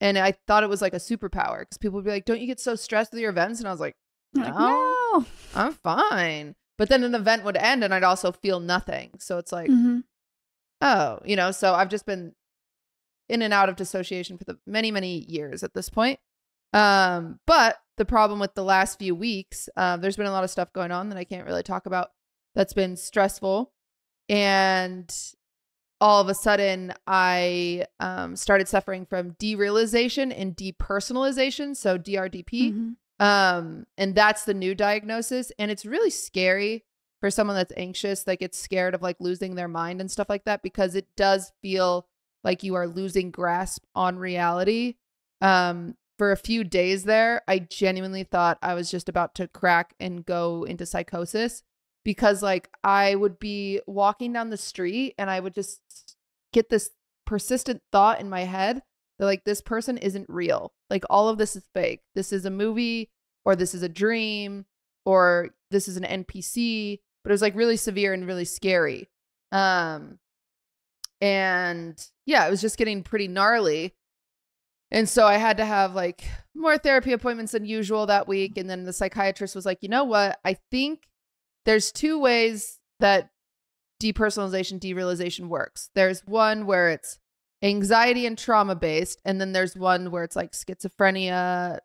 And 0.00 0.18
I 0.18 0.32
thought 0.46 0.62
it 0.62 0.68
was 0.68 0.82
like 0.82 0.94
a 0.94 0.98
superpower 0.98 1.60
because 1.60 1.78
people 1.78 1.96
would 1.96 2.04
be 2.04 2.10
like, 2.10 2.24
"Don't 2.24 2.40
you 2.40 2.46
get 2.46 2.60
so 2.60 2.74
stressed 2.74 3.12
with 3.12 3.20
your 3.20 3.30
events?" 3.30 3.60
And 3.60 3.68
I 3.68 3.70
was 3.72 3.80
like, 3.80 3.96
Like, 4.34 4.54
No. 4.54 4.66
no. 5.14 5.24
"I'm 5.54 5.72
fine." 5.72 6.54
But 6.78 6.88
then 6.90 7.02
an 7.04 7.14
event 7.14 7.44
would 7.44 7.56
end, 7.56 7.82
and 7.82 7.94
I'd 7.94 8.02
also 8.02 8.32
feel 8.32 8.60
nothing. 8.60 9.12
So 9.18 9.38
it's 9.38 9.50
like, 9.52 9.70
Mhm. 9.70 10.04
oh, 10.82 11.20
you 11.24 11.36
know. 11.36 11.50
So 11.52 11.72
I've 11.74 11.88
just 11.88 12.04
been 12.04 12.34
in 13.28 13.40
and 13.42 13.54
out 13.54 13.68
of 13.70 13.76
dissociation 13.76 14.36
for 14.36 14.44
the 14.44 14.58
many 14.66 14.90
many 14.90 15.18
years 15.24 15.62
at 15.62 15.72
this 15.74 15.88
point. 15.88 16.20
Um, 16.74 17.40
but 17.46 17.80
the 17.96 18.04
problem 18.04 18.38
with 18.40 18.54
the 18.54 18.62
last 18.64 18.98
few 18.98 19.14
weeks, 19.14 19.68
uh, 19.76 19.96
there's 19.96 20.16
been 20.18 20.26
a 20.26 20.30
lot 20.32 20.44
of 20.44 20.50
stuff 20.50 20.70
going 20.74 20.92
on 20.92 21.08
that 21.08 21.16
I 21.18 21.24
can't 21.24 21.46
really 21.46 21.62
talk 21.62 21.86
about. 21.86 22.10
That's 22.54 22.74
been 22.74 22.96
stressful, 22.98 23.72
and 24.28 25.10
all 26.00 26.20
of 26.20 26.28
a 26.28 26.34
sudden 26.34 26.92
I 27.06 27.86
um, 28.00 28.36
started 28.36 28.68
suffering 28.68 29.06
from 29.06 29.32
derealization 29.32 30.32
and 30.36 30.56
depersonalization, 30.56 31.76
so 31.76 31.98
DRDP. 31.98 32.72
Mhm. 32.72 32.96
Um, 33.18 33.86
and 33.96 34.14
that's 34.14 34.44
the 34.44 34.54
new 34.54 34.74
diagnosis. 34.74 35.50
And 35.58 35.70
it's 35.70 35.86
really 35.86 36.10
scary 36.10 36.84
for 37.20 37.30
someone 37.30 37.56
that's 37.56 37.72
anxious, 37.76 38.24
that 38.24 38.40
gets 38.40 38.58
scared 38.58 38.94
of 38.94 39.00
like 39.00 39.16
losing 39.20 39.54
their 39.54 39.68
mind 39.68 40.00
and 40.00 40.10
stuff 40.10 40.28
like 40.28 40.44
that, 40.44 40.62
because 40.62 40.94
it 40.94 41.06
does 41.16 41.52
feel 41.62 42.06
like 42.44 42.62
you 42.62 42.74
are 42.74 42.86
losing 42.86 43.30
grasp 43.30 43.82
on 43.94 44.18
reality. 44.18 44.96
Um, 45.40 45.96
for 46.18 46.30
a 46.30 46.36
few 46.36 46.62
days 46.62 47.04
there, 47.04 47.42
I 47.48 47.58
genuinely 47.58 48.24
thought 48.24 48.58
I 48.62 48.74
was 48.74 48.90
just 48.90 49.08
about 49.08 49.34
to 49.36 49.48
crack 49.48 49.94
and 49.98 50.24
go 50.24 50.64
into 50.64 50.86
psychosis 50.86 51.62
because 52.06 52.40
like 52.40 52.70
I 52.84 53.16
would 53.16 53.40
be 53.40 53.80
walking 53.84 54.32
down 54.32 54.50
the 54.50 54.56
street 54.56 55.16
and 55.18 55.28
I 55.28 55.40
would 55.40 55.52
just 55.52 55.80
get 56.52 56.68
this 56.68 56.90
persistent 57.26 57.82
thought 57.90 58.20
in 58.20 58.30
my 58.30 58.42
head 58.44 58.80
that 59.18 59.24
like 59.24 59.42
this 59.42 59.60
person 59.60 59.98
isn't 59.98 60.26
real. 60.28 60.72
Like 60.88 61.02
all 61.10 61.28
of 61.28 61.36
this 61.36 61.56
is 61.56 61.64
fake. 61.74 62.02
This 62.14 62.32
is 62.32 62.44
a 62.44 62.50
movie 62.50 63.10
or 63.44 63.56
this 63.56 63.74
is 63.74 63.82
a 63.82 63.88
dream 63.88 64.66
or 65.04 65.50
this 65.72 65.88
is 65.88 65.96
an 65.96 66.04
NPC, 66.04 67.00
but 67.24 67.30
it 67.30 67.34
was 67.34 67.42
like 67.42 67.56
really 67.56 67.76
severe 67.76 68.12
and 68.12 68.24
really 68.24 68.44
scary. 68.44 69.08
Um 69.50 70.20
and 71.20 72.00
yeah, 72.24 72.46
it 72.46 72.50
was 72.50 72.60
just 72.60 72.78
getting 72.78 73.02
pretty 73.02 73.26
gnarly. 73.26 73.96
And 74.92 75.08
so 75.08 75.26
I 75.26 75.38
had 75.38 75.56
to 75.56 75.64
have 75.64 75.96
like 75.96 76.22
more 76.54 76.78
therapy 76.78 77.10
appointments 77.10 77.50
than 77.50 77.64
usual 77.64 78.06
that 78.06 78.28
week 78.28 78.56
and 78.56 78.70
then 78.70 78.84
the 78.84 78.92
psychiatrist 78.92 79.56
was 79.56 79.66
like, 79.66 79.78
"You 79.80 79.88
know 79.88 80.04
what? 80.04 80.38
I 80.44 80.56
think 80.70 81.00
there's 81.66 81.92
two 81.92 82.18
ways 82.18 82.78
that 83.00 83.28
depersonalization 84.02 84.80
derealization 84.80 85.48
works. 85.48 85.90
There's 85.94 86.20
one 86.26 86.66
where 86.66 86.90
it's 86.90 87.18
anxiety 87.62 88.26
and 88.26 88.36
trauma 88.36 88.74
based 88.74 89.20
and 89.24 89.40
then 89.40 89.52
there's 89.52 89.74
one 89.74 90.10
where 90.10 90.22
it's 90.24 90.36
like 90.36 90.52
schizophrenia 90.52 91.78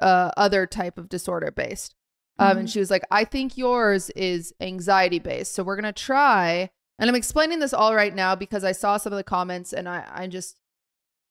uh 0.00 0.30
other 0.36 0.66
type 0.66 0.98
of 0.98 1.08
disorder 1.08 1.52
based 1.52 1.94
um 2.40 2.58
and 2.58 2.66
Mhm. 2.68 2.72
she 2.72 2.80
was 2.80 2.90
like 2.90 3.04
i 3.10 3.22
think 3.24 3.56
yours 3.56 4.10
is 4.10 4.52
anxiety 4.60 5.20
based 5.20 5.54
so 5.54 5.62
we're 5.62 5.76
gonna 5.76 5.92
try 5.92 6.68
and 6.98 7.08
i'm 7.08 7.14
explaining 7.14 7.60
this 7.60 7.72
all 7.72 7.94
right 7.94 8.12
now 8.14 8.34
because 8.34 8.64
i 8.64 8.72
saw 8.72 8.96
some 8.96 9.12
of 9.12 9.16
the 9.16 9.22
comments 9.22 9.72
and 9.72 9.88
i 9.88 10.04
i'm 10.12 10.30
just 10.30 10.56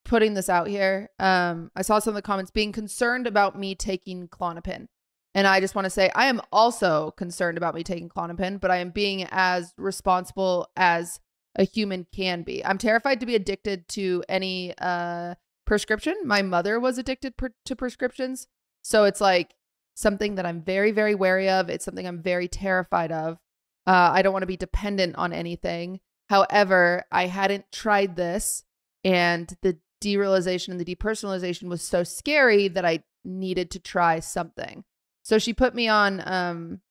putting 0.06 0.36
this 0.36 0.48
out 0.48 0.68
here 0.68 1.10
um 1.20 1.70
i 1.76 1.82
saw 1.82 2.00
some 2.00 2.12
of 2.12 2.16
the 2.16 2.22
comments 2.22 2.50
being 2.50 2.72
concerned 2.72 3.28
about 3.28 3.60
me 3.60 3.76
taking 3.76 4.28
Klonopin 4.30 4.88
and 5.34 5.48
i 5.48 5.60
just 5.60 5.76
want 5.76 5.86
to 5.86 5.90
say 5.90 6.10
i 6.16 6.26
am 6.26 6.42
also 6.52 7.12
concerned 7.12 7.58
about 7.58 7.76
me 7.76 7.84
taking 7.84 8.10
Klonopin 8.10 8.60
but 8.60 8.72
i 8.72 8.78
am 8.78 8.90
being 8.92 9.28
as 9.32 9.74
responsible 9.78 10.68
as 10.76 11.20
a 11.56 11.64
human 11.64 12.08
can 12.14 12.44
be. 12.44 12.64
I'm 12.66 12.78
terrified 12.78 13.20
to 13.20 13.26
be 13.26 13.36
addicted 13.36 13.88
to 13.90 14.24
any 14.30 14.74
uh 14.78 15.36
prescription. 15.66 16.16
My 16.26 16.42
mother 16.42 16.80
was 16.80 16.98
addicted 16.98 17.38
per- 17.38 17.54
to 17.66 17.76
prescriptions. 17.76 18.48
So 18.82 19.04
it's 19.06 19.22
like 19.22 19.54
something 19.94 20.36
that 20.36 20.46
I'm 20.46 20.62
very 20.62 20.92
very 20.92 21.16
wary 21.16 21.50
of. 21.50 21.70
It's 21.70 21.86
something 21.86 22.08
I'm 22.08 22.22
very 22.22 22.48
terrified 22.48 23.12
of. 23.12 23.38
Uh 23.86 24.12
I 24.14 24.22
don't 24.22 24.34
want 24.34 24.44
to 24.44 24.48
be 24.48 24.58
dependent 24.58 25.16
on 25.16 25.34
anything. 25.34 26.00
However, 26.30 27.04
I 27.12 27.28
hadn't 27.28 27.72
tried 27.72 28.16
this 28.16 28.64
and 29.04 29.54
the 29.62 29.78
derealization 30.02 30.70
and 30.70 30.80
the 30.80 30.96
depersonalization 30.96 31.68
was 31.68 31.82
so 31.82 32.04
scary 32.04 32.68
that 32.70 32.86
I 32.86 33.04
needed 33.24 33.70
to 33.72 33.80
try 33.80 34.20
something. 34.20 34.84
So 35.24 35.38
she 35.40 35.54
put 35.54 35.74
me 35.76 35.88
on 35.88 36.22
um 36.26 36.82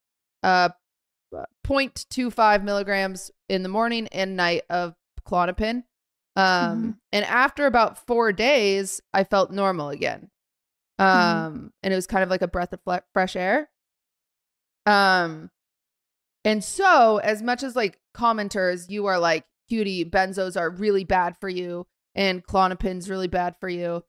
uh 0.42 0.70
0.25 1.66 2.64
milligrams 2.64 3.30
in 3.48 3.62
the 3.62 3.68
morning 3.68 4.08
and 4.08 4.36
night 4.36 4.62
of 4.68 4.94
Klonopin. 5.24 5.84
Um, 6.36 6.98
and 7.12 7.24
after 7.24 7.66
about 7.66 8.04
four 8.06 8.32
days, 8.32 9.00
I 9.12 9.24
felt 9.24 9.50
normal 9.52 9.90
again. 9.90 10.30
Um, 10.98 11.72
and 11.82 11.92
it 11.92 11.96
was 11.96 12.06
kind 12.06 12.22
of 12.24 12.30
like 12.30 12.42
a 12.42 12.48
breath 12.48 12.72
of 12.72 12.80
fle- 12.82 13.04
fresh 13.12 13.36
air. 13.36 13.68
Um, 14.86 15.50
and 16.44 16.64
so 16.64 17.18
as 17.18 17.42
much 17.42 17.62
as 17.62 17.76
like 17.76 17.98
commenters, 18.16 18.90
you 18.90 19.06
are 19.06 19.18
like, 19.18 19.44
cutie, 19.68 20.04
benzos 20.04 20.58
are 20.60 20.70
really 20.70 21.04
bad 21.04 21.36
for 21.40 21.48
you, 21.48 21.86
and 22.14 22.44
Klonopin's 22.44 23.08
really 23.08 23.28
bad 23.28 23.54
for 23.60 23.68
you. 23.68 24.02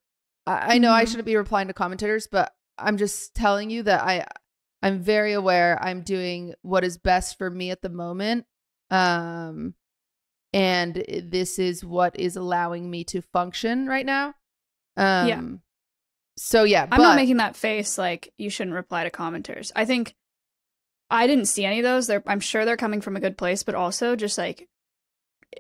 I, 0.48 0.76
I 0.76 0.78
know 0.80 0.92
I 0.92 1.04
Mhm. 1.04 1.08
shouldn't 1.08 1.26
be 1.28 1.36
replying 1.36 1.68
to 1.68 1.74
commentators, 1.74 2.28
but 2.32 2.54
I'm 2.82 2.98
just 2.98 3.36
telling 3.36 3.70
you 3.70 3.84
that 3.84 4.02
I 4.02 4.26
I'm 4.82 5.00
very 5.00 5.34
aware 5.34 5.82
I'm 5.82 6.02
doing 6.02 6.54
what 6.62 6.84
is 6.84 6.98
best 6.98 7.38
for 7.38 7.50
me 7.50 7.72
at 7.72 7.82
the 7.82 7.90
moment. 7.90 8.46
Um 8.90 9.76
and 10.54 11.04
this 11.24 11.60
is 11.60 11.86
what 11.86 12.20
is 12.20 12.36
allowing 12.36 12.90
me 12.90 13.04
to 13.06 13.22
function 13.22 13.88
right 13.88 14.06
now. 14.06 14.34
Um 14.98 15.28
Yeah. 15.28 15.42
So 16.38 16.64
yeah, 16.64 16.84
I'm 16.84 16.90
but 16.90 16.98
not 16.98 17.16
making 17.16 17.38
that 17.38 17.56
face 17.56 17.98
like 17.98 18.34
you 18.38 18.50
shouldn't 18.50 18.76
reply 18.76 19.04
to 19.04 19.12
commenters. 19.12 19.72
I 19.76 19.86
think 19.86 20.16
I 21.10 21.28
didn't 21.28 21.46
see 21.46 21.66
any 21.66 21.80
of 21.80 21.84
those. 21.84 22.08
They're 22.08 22.24
I'm 22.26 22.40
sure 22.40 22.66
they're 22.66 22.78
coming 22.78 23.02
from 23.02 23.16
a 23.16 23.22
good 23.22 23.38
place, 23.38 23.64
but 23.64 23.76
also 23.76 24.16
just 24.16 24.38
like 24.38 24.68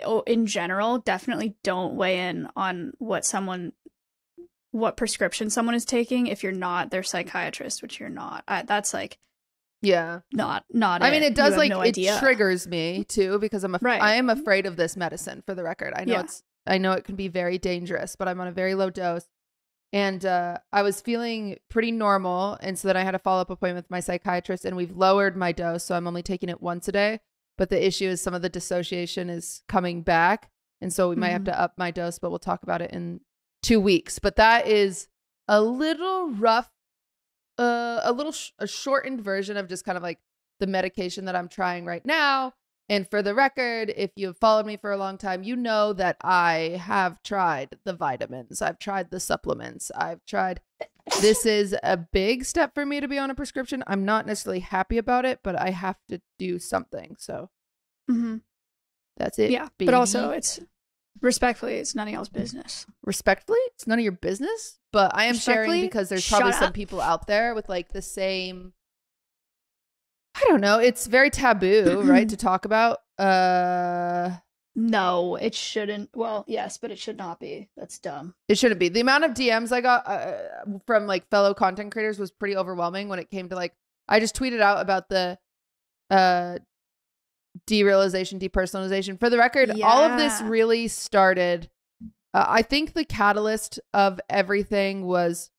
oh, 0.05 0.21
in 0.21 0.45
general, 0.45 0.99
definitely 0.99 1.55
don't 1.63 1.95
weigh 1.95 2.29
in 2.29 2.47
on 2.55 2.93
what 2.99 3.25
someone 3.25 3.73
what 4.71 4.97
prescription 4.97 5.49
someone 5.49 5.75
is 5.75 5.85
taking 5.85 6.27
if 6.27 6.43
you're 6.43 6.51
not 6.51 6.91
their 6.91 7.03
psychiatrist, 7.03 7.81
which 7.81 7.99
you're 7.99 8.09
not. 8.09 8.43
I, 8.47 8.63
that's 8.63 8.93
like 8.93 9.17
yeah. 9.81 10.19
not 10.31 10.63
not. 10.71 11.01
I 11.03 11.11
mean, 11.11 11.23
it 11.23 11.35
does 11.35 11.57
like 11.57 11.69
no 11.69 11.81
it 11.81 11.89
idea. 11.89 12.17
triggers 12.19 12.67
me 12.67 13.03
too 13.03 13.39
because 13.39 13.63
I'm 13.63 13.75
af- 13.75 13.81
Right. 13.83 14.01
I 14.01 14.15
am 14.15 14.29
afraid 14.29 14.65
of 14.65 14.75
this 14.77 14.95
medicine. 14.95 15.41
For 15.45 15.55
the 15.55 15.63
record, 15.63 15.93
I 15.95 16.05
know 16.05 16.13
Yeah. 16.13 16.19
it's 16.21 16.43
I 16.67 16.77
know 16.77 16.91
it 16.91 17.03
can 17.05 17.15
be 17.15 17.27
very 17.27 17.57
dangerous, 17.57 18.15
but 18.15 18.27
I'm 18.27 18.39
on 18.39 18.47
a 18.47 18.51
very 18.51 18.75
low 18.75 18.91
dose, 18.91 19.25
and 19.91 20.23
uh, 20.23 20.59
I 20.71 20.83
was 20.83 21.01
feeling 21.01 21.57
pretty 21.69 21.91
normal, 21.91 22.55
and 22.61 22.77
so 22.77 22.87
then 22.87 22.95
I 22.95 23.01
had 23.03 23.15
a 23.15 23.19
follow 23.19 23.41
up 23.41 23.49
appointment 23.49 23.85
with 23.85 23.91
my 23.91 23.99
psychiatrist, 23.99 24.63
and 24.63 24.77
we've 24.77 24.95
lowered 24.95 25.35
my 25.35 25.51
dose, 25.51 25.83
so 25.83 25.95
I'm 25.95 26.05
only 26.07 26.21
taking 26.21 26.49
it 26.49 26.61
once 26.61 26.87
a 26.87 26.91
day. 26.91 27.19
But 27.57 27.69
the 27.71 27.83
issue 27.85 28.05
is 28.07 28.21
some 28.21 28.35
of 28.35 28.43
the 28.43 28.49
dissociation 28.49 29.27
is 29.29 29.63
coming 29.67 30.03
back, 30.03 30.51
and 30.81 30.93
so 30.93 31.09
we 31.09 31.15
might 31.15 31.29
have 31.29 31.41
Mhm. 31.41 31.45
to 31.45 31.59
up 31.59 31.73
my 31.77 31.89
dose, 31.89 32.19
but 32.19 32.29
we'll 32.29 32.37
talk 32.39 32.61
about 32.61 32.81
it 32.83 32.91
in 32.91 33.21
two 33.61 33.79
weeks. 33.79 34.19
But 34.19 34.35
that 34.37 34.67
is 34.67 35.07
a 35.47 35.61
little 35.61 36.29
rough 36.31 36.69
uh, 37.57 38.01
a 38.03 38.11
little 38.11 38.31
sh- 38.31 38.51
a 38.59 38.67
shortened 38.67 39.21
version 39.21 39.57
of 39.57 39.67
just 39.67 39.85
kind 39.85 39.97
of 39.97 40.03
like 40.03 40.19
the 40.59 40.67
medication 40.67 41.25
that 41.25 41.35
I'm 41.35 41.47
trying 41.49 41.85
right 41.85 42.05
now. 42.05 42.53
And 42.89 43.07
for 43.09 43.21
the 43.21 43.33
record, 43.35 43.93
if 43.95 44.11
you've 44.15 44.37
followed 44.37 44.65
me 44.65 44.77
for 44.77 44.91
a 44.91 44.97
long 44.97 45.17
time, 45.17 45.43
you 45.43 45.55
know 45.55 45.93
that 45.93 46.17
I 46.21 46.79
have 46.83 47.21
tried 47.23 47.77
the 47.85 47.93
vitamins. 47.93 48.61
I've 48.61 48.79
tried 48.79 49.11
the 49.11 49.19
supplements. 49.19 49.91
I've 49.95 50.25
tried 50.25 50.61
this 51.21 51.45
is 51.45 51.75
a 51.83 51.97
big 51.97 52.45
step 52.45 52.73
for 52.73 52.85
me 52.85 52.99
to 52.99 53.07
be 53.07 53.17
on 53.19 53.29
a 53.29 53.35
prescription. 53.35 53.83
I'm 53.87 54.05
not 54.05 54.25
necessarily 54.25 54.59
happy 54.61 54.97
about 54.97 55.25
it, 55.25 55.39
but 55.43 55.59
I 55.59 55.69
have 55.71 55.97
to 56.09 56.21
do 56.39 56.57
something. 56.59 57.15
So 57.19 57.49
Mhm. 58.09 58.41
that's 59.17 59.39
it. 59.39 59.51
Yeah, 59.51 59.67
but 59.77 59.93
also 59.93 60.31
it's 60.31 60.59
respectfully, 61.19 61.75
it's 61.75 61.95
none 61.95 62.07
of 62.07 62.13
y'all's 62.13 62.29
business. 62.29 62.85
respectfully, 63.03 63.59
it's 63.73 63.87
none 63.87 63.99
of 63.99 64.03
your 64.03 64.11
business. 64.13 64.79
But 64.93 65.11
I 65.15 65.25
am 65.25 65.35
sharing 65.35 65.81
because 65.81 66.09
there's 66.09 66.27
probably 66.27 66.51
some 66.53 66.65
up. 66.69 66.73
people 66.73 67.01
out 67.01 67.27
there 67.27 67.53
with 67.55 67.67
like 67.69 67.91
the 67.91 68.01
same. 68.01 68.73
I 70.35 70.45
don't 70.47 70.61
know. 70.61 70.79
It's 70.79 71.07
very 71.07 71.29
taboo, 71.29 72.01
right, 72.03 72.27
to 72.29 72.37
talk 72.37 72.65
about. 72.65 72.99
Uh, 73.17 74.37
No, 74.75 75.35
it 75.35 75.53
shouldn't. 75.53 76.09
Well, 76.15 76.45
yes, 76.47 76.77
but 76.77 76.91
it 76.91 76.97
should 76.99 77.17
not 77.17 77.39
be. 77.39 77.69
That's 77.75 77.99
dumb. 77.99 78.33
it 78.47 78.57
shouldn't 78.57 78.79
be. 78.79 78.89
The 78.89 79.01
amount 79.01 79.25
of 79.25 79.31
DMs 79.31 79.71
I 79.71 79.81
got 79.81 80.07
uh, 80.07 80.37
from 80.87 81.05
like 81.07 81.29
fellow 81.29 81.53
content 81.53 81.91
creators 81.91 82.17
was 82.19 82.31
pretty 82.31 82.55
overwhelming 82.55 83.09
when 83.09 83.19
it 83.19 83.29
came 83.29 83.49
to 83.49 83.55
like. 83.55 83.73
I 84.07 84.19
just 84.19 84.35
tweeted 84.35 84.61
out 84.61 84.81
about 84.81 85.07
the 85.09 85.37
uh 86.09 86.57
derealization, 87.67 88.39
depersonalization. 88.39 89.19
For 89.19 89.29
the 89.29 89.37
record, 89.37 89.71
all 89.81 90.03
of 90.03 90.17
this 90.17 90.41
really 90.41 90.87
started. 90.87 91.69
Uh, 92.33 92.45
I 92.47 92.61
think 92.61 92.93
the 92.93 93.05
catalyst 93.05 93.79
of 93.93 94.19
everything 94.29 95.05
was 95.05 95.51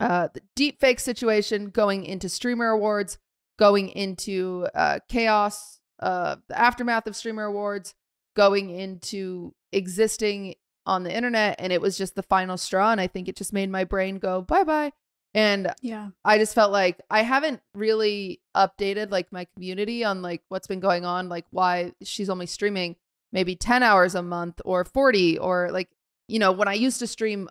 uh, 0.00 0.28
the 0.32 0.40
deep 0.56 0.80
fake 0.80 1.00
situation 1.00 1.70
going 1.70 2.04
into 2.04 2.28
streamer 2.28 2.70
awards, 2.70 3.18
going 3.58 3.90
into 3.90 4.66
uh, 4.74 4.98
chaos, 5.08 5.80
uh, 6.00 6.36
the 6.48 6.58
aftermath 6.58 7.06
of 7.06 7.14
streamer 7.14 7.44
awards, 7.44 7.94
going 8.34 8.70
into 8.70 9.54
existing 9.72 10.54
on 10.84 11.04
the 11.04 11.14
internet 11.14 11.54
and 11.58 11.72
it 11.72 11.80
was 11.80 11.96
just 11.96 12.14
the 12.14 12.22
final 12.22 12.56
straw 12.56 12.90
and 12.90 13.00
I 13.00 13.06
think 13.06 13.28
it 13.28 13.36
just 13.36 13.52
made 13.52 13.70
my 13.70 13.84
brain 13.84 14.18
go 14.18 14.42
bye-bye. 14.42 14.92
And 15.34 15.72
Yeah. 15.80 16.10
I 16.24 16.38
just 16.38 16.54
felt 16.54 16.72
like 16.72 17.00
I 17.10 17.22
haven't 17.22 17.60
really 17.74 18.40
updated 18.56 19.10
like 19.10 19.32
my 19.32 19.46
community 19.54 20.04
on 20.04 20.20
like 20.22 20.42
what's 20.48 20.66
been 20.66 20.80
going 20.80 21.04
on, 21.04 21.28
like 21.28 21.46
why 21.50 21.92
she's 22.02 22.28
only 22.30 22.46
streaming 22.46 22.96
maybe 23.32 23.56
10 23.56 23.82
hours 23.82 24.14
a 24.14 24.22
month 24.22 24.60
or 24.64 24.84
40 24.84 25.38
or 25.38 25.70
like, 25.70 25.88
you 26.28 26.38
know, 26.38 26.52
when 26.52 26.68
I 26.68 26.74
used 26.74 26.98
to 26.98 27.06
stream 27.06 27.48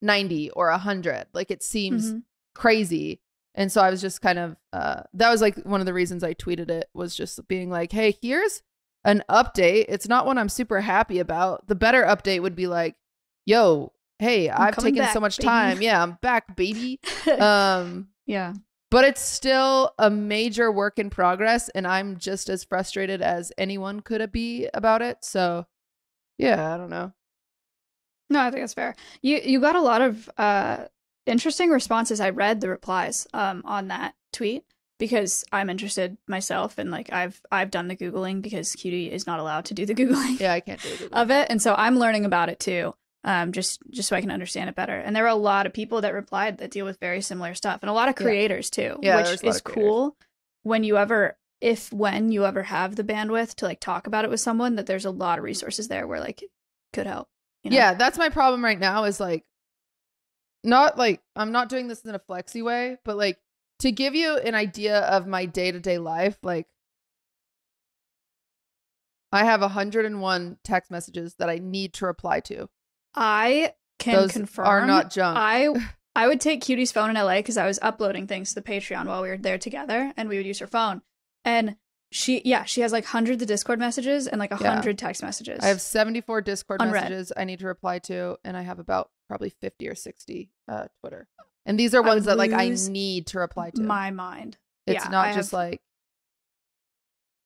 90 0.00 0.50
or 0.50 0.70
100, 0.70 1.26
like 1.34 1.50
it 1.50 1.62
seems 1.62 2.12
Mhm. 2.12 2.22
crazy. 2.54 3.20
And 3.56 3.70
so 3.70 3.80
I 3.80 3.90
was 3.90 4.00
just 4.00 4.20
kind 4.20 4.38
of 4.38 4.56
uh 4.72 5.02
that 5.14 5.30
was 5.30 5.40
like 5.40 5.56
one 5.64 5.80
of 5.80 5.86
the 5.86 5.94
reasons 5.94 6.22
I 6.22 6.34
tweeted 6.34 6.70
it 6.70 6.88
was 6.94 7.16
just 7.16 7.46
being 7.48 7.68
like, 7.70 7.90
"Hey, 7.92 8.16
here's 8.22 8.62
an 9.04 9.22
update. 9.28 9.86
It's 9.88 10.08
not 10.08 10.24
one 10.26 10.38
I'm 10.38 10.48
super 10.48 10.80
happy 10.80 11.18
about. 11.18 11.66
The 11.68 11.74
better 11.74 12.04
update 12.04 12.42
would 12.42 12.56
be 12.56 12.66
like, 12.66 12.96
"Yo, 13.44 13.92
hey, 14.18 14.50
I'm 14.50 14.60
I've 14.68 14.76
taken 14.76 14.96
back, 15.02 15.12
so 15.12 15.20
much 15.20 15.38
baby." 15.38 15.46
time. 15.48 15.82
Yeah, 15.82 16.02
I'm 16.02 16.18
back, 16.22 16.56
baby." 16.56 17.00
um 17.40 18.08
yeah. 18.26 18.54
but 18.90 19.04
it's 19.04 19.20
still 19.20 19.92
a 19.98 20.08
major 20.10 20.70
work 20.72 20.98
in 20.98 21.10
progress 21.10 21.68
and 21.70 21.86
i'm 21.86 22.16
just 22.16 22.48
as 22.48 22.64
frustrated 22.64 23.20
as 23.20 23.52
anyone 23.58 24.00
could 24.00 24.32
be 24.32 24.66
about 24.72 25.02
it 25.02 25.18
so 25.22 25.66
yeah 26.38 26.72
i 26.72 26.76
don't 26.78 26.88
know 26.90 27.12
No, 28.30 28.40
I 28.40 28.50
think 28.50 28.62
that's 28.62 28.72
fair. 28.74 28.94
You 29.20 29.40
you 29.44 29.60
got 29.60 29.76
a 29.76 29.82
lot 29.82 30.00
of 30.00 30.30
uh 30.38 30.86
interesting 31.26 31.70
responses. 31.70 32.20
I 32.20 32.30
read 32.30 32.60
the 32.60 32.68
replies 32.70 33.26
um 33.34 33.62
on 33.66 33.88
that 33.88 34.14
tweet 34.32 34.64
because 34.98 35.44
I'm 35.52 35.68
interested 35.70 36.16
myself 36.26 36.78
and 36.78 36.90
like 36.90 37.12
I've 37.12 37.40
I've 37.52 37.70
done 37.70 37.88
the 37.88 37.96
googling 37.96 38.40
because 38.42 38.72
Cutie 38.74 39.12
is 39.12 39.26
not 39.26 39.38
allowed 39.40 39.66
to 39.66 39.74
do 39.74 39.84
the 39.86 39.94
googling 39.94 40.40
yeah 40.40 40.52
i 40.54 40.60
can't 40.60 40.80
do 40.80 40.88
it 40.88 41.12
of 41.12 41.30
it 41.30 41.48
and 41.50 41.60
so 41.60 41.74
I'm 41.76 41.98
learning 41.98 42.24
about 42.24 42.48
it 42.48 42.58
too. 42.60 42.94
Um 43.24 43.52
just 43.52 43.80
just 43.90 44.08
so 44.08 44.16
I 44.16 44.20
can 44.20 44.30
understand 44.30 44.68
it 44.68 44.76
better. 44.76 44.96
And 44.96 45.16
there 45.16 45.22
were 45.22 45.28
a 45.30 45.34
lot 45.34 45.66
of 45.66 45.72
people 45.72 46.02
that 46.02 46.12
replied 46.14 46.58
that 46.58 46.70
deal 46.70 46.84
with 46.84 47.00
very 47.00 47.20
similar 47.22 47.54
stuff 47.54 47.80
and 47.82 47.88
a 47.90 47.94
lot 47.94 48.08
of 48.08 48.14
Yeah. 48.18 48.24
creators 48.26 48.70
too, 48.70 48.98
Yeah, 49.02 49.16
which 49.16 49.26
there's 49.26 49.42
a 49.42 49.46
lot 49.46 49.54
is 49.56 49.62
cool 49.62 50.16
when 50.62 50.84
you 50.84 50.96
ever 50.98 51.36
if 51.60 51.92
when 51.92 52.30
you 52.32 52.44
ever 52.44 52.62
have 52.64 52.96
the 52.96 53.04
bandwidth 53.04 53.54
to 53.54 53.64
like 53.64 53.80
talk 53.80 54.06
about 54.06 54.24
it 54.24 54.30
with 54.30 54.40
someone 54.40 54.74
that 54.76 54.86
there's 54.86 55.04
a 55.06 55.10
lot 55.10 55.38
of 55.38 55.44
resources 55.44 55.88
there 55.88 56.06
where 56.06 56.20
like 56.20 56.44
could 56.92 57.06
help. 57.06 57.28
you 57.62 57.70
know? 57.70 57.76
yeah 57.76 57.94
that's 57.94 58.18
my 58.18 58.28
problem 58.28 58.62
right 58.62 58.78
now 58.78 59.04
is 59.04 59.18
like 59.20 59.44
not 60.62 60.98
like 60.98 61.22
i'm 61.36 61.52
not 61.52 61.68
doing 61.68 61.88
this 61.88 62.02
in 62.04 62.14
a 62.14 62.18
flexy 62.18 62.60
way 62.62 62.96
but 63.04 63.16
like 63.16 63.38
to 63.78 63.90
give 63.92 64.14
you 64.14 64.36
an 64.38 64.54
idea 64.54 64.98
of 65.00 65.26
my 65.26 65.46
day-to-day 65.46 65.98
life 65.98 66.36
like 66.42 66.66
i 69.32 69.44
have 69.44 69.60
101 69.60 70.58
text 70.64 70.90
messages 70.90 71.34
that 71.36 71.48
i 71.50 71.58
need 71.58 71.92
to 71.94 72.06
reply 72.06 72.40
to 72.40 72.68
I 73.14 73.72
can 73.98 74.14
those 74.16 74.32
confirm 74.32 74.66
are 74.66 74.86
not 74.86 75.10
junk 75.10 75.36
I 75.38 75.68
I 76.16 76.28
would 76.28 76.40
take 76.40 76.62
Cutie's 76.62 76.92
phone 76.92 77.10
in 77.10 77.16
LA 77.16 77.36
because 77.36 77.56
I 77.56 77.66
was 77.66 77.78
uploading 77.82 78.26
things 78.26 78.50
to 78.50 78.54
the 78.56 78.62
Patreon 78.62 79.06
while 79.06 79.20
we 79.22 79.28
were 79.28 79.36
there 79.36 79.58
together, 79.58 80.12
and 80.16 80.28
we 80.28 80.36
would 80.36 80.46
use 80.46 80.60
her 80.60 80.66
phone. 80.68 81.02
And 81.44 81.76
she, 82.12 82.40
yeah, 82.44 82.62
she 82.64 82.82
has 82.82 82.92
like 82.92 83.04
hundreds 83.04 83.42
of 83.42 83.48
Discord 83.48 83.80
messages 83.80 84.28
and 84.28 84.38
like 84.38 84.52
a 84.52 84.58
Yeah. 84.60 84.72
hundred 84.74 84.96
text 84.98 85.22
messages. 85.22 85.58
I 85.64 85.66
have 85.68 85.80
74 85.80 86.40
Discord 86.42 86.80
Unread. 86.80 87.02
messages 87.04 87.32
I 87.36 87.42
need 87.44 87.58
to 87.58 87.66
reply 87.66 87.98
to, 88.00 88.36
and 88.44 88.56
I 88.56 88.62
have 88.62 88.78
about 88.78 89.10
probably 89.26 89.50
50 89.50 89.88
or 89.88 89.96
60 89.96 90.50
uh, 90.68 90.86
Twitter. 91.00 91.26
And 91.66 91.76
these 91.80 91.94
are 91.94 92.02
ones 92.02 92.26
that 92.26 92.38
like 92.38 92.52
I 92.52 92.68
need 92.68 93.26
to 93.28 93.38
reply 93.40 93.70
to. 93.70 93.82
my 93.82 94.12
mind. 94.12 94.56
it's 94.86 95.04
yeah, 95.04 95.10
not 95.10 95.26
I 95.28 95.32
just 95.34 95.52
like 95.52 95.80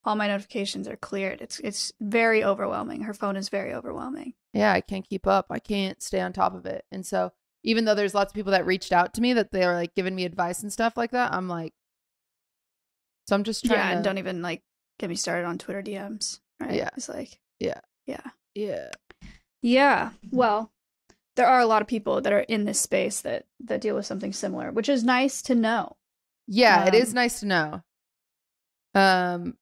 All 0.04 0.14
my 0.16 0.28
notifications 0.28 0.86
are 0.88 0.96
cleared. 0.96 1.40
It's 1.40 1.58
it's 1.60 1.92
very 2.00 2.44
overwhelming. 2.44 3.02
Her 3.02 3.14
phone 3.14 3.36
is 3.36 3.48
very 3.48 3.72
overwhelming. 3.74 4.34
Yeah, 4.58 4.72
I 4.72 4.80
can't 4.80 5.08
keep 5.08 5.26
up. 5.26 5.46
I 5.50 5.58
can't 5.58 6.02
stay 6.02 6.20
on 6.20 6.32
top 6.32 6.54
of 6.54 6.66
it. 6.66 6.84
And 6.90 7.06
so 7.06 7.32
even 7.62 7.84
though 7.84 7.94
there's 7.94 8.14
lots 8.14 8.30
of 8.32 8.34
people 8.34 8.52
that 8.52 8.66
reached 8.66 8.92
out 8.92 9.14
to 9.14 9.20
me 9.20 9.32
that 9.34 9.52
they 9.52 9.62
are 9.64 9.74
like 9.74 9.94
giving 9.94 10.14
me 10.14 10.24
advice 10.24 10.62
and 10.62 10.72
stuff 10.72 10.96
like 10.96 11.10
that, 11.12 11.32
I'm 11.32 11.48
like, 11.48 11.74
so 13.26 13.34
I'm 13.36 13.44
just 13.44 13.64
trying 13.64 13.78
Yeah, 13.78 13.90
to 13.90 13.94
and 13.96 14.04
don't 14.04 14.18
even 14.18 14.42
like 14.42 14.62
get 14.98 15.08
me 15.10 15.16
started 15.16 15.46
on 15.46 15.58
Twitter 15.58 15.82
DMs. 15.82 16.40
Right? 16.60 16.74
Yeah. 16.74 16.90
it's 16.96 17.08
like 17.08 17.38
Yeah. 17.60 17.80
yeah. 18.06 18.20
yeah. 18.54 18.90
Yeah. 19.62 20.10
Well, 20.30 20.72
there 21.36 21.46
are 21.46 21.60
a 21.60 21.66
lot 21.66 21.82
of 21.82 21.88
people 21.88 22.20
that 22.20 22.32
are 22.32 22.40
in 22.40 22.64
this 22.64 22.80
space 22.80 23.20
that 23.22 23.46
that 23.64 23.80
deal 23.80 23.94
with 23.94 24.06
something 24.06 24.32
similar, 24.32 24.72
which 24.72 24.88
is 24.88 25.04
nice 25.04 25.42
to 25.42 25.54
know. 25.54 25.96
Yeah, 26.46 26.86
it 26.86 26.94
is 26.94 27.10
Um, 27.10 27.14
nice 27.14 27.40
to 27.40 27.46
know. 27.46 27.82
Um 28.94 29.56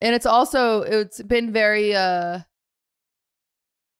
and 0.00 0.14
it's 0.14 0.26
also 0.26 0.82
it's 0.82 1.20
been 1.22 1.52
very 1.52 1.94
uh 1.94 2.40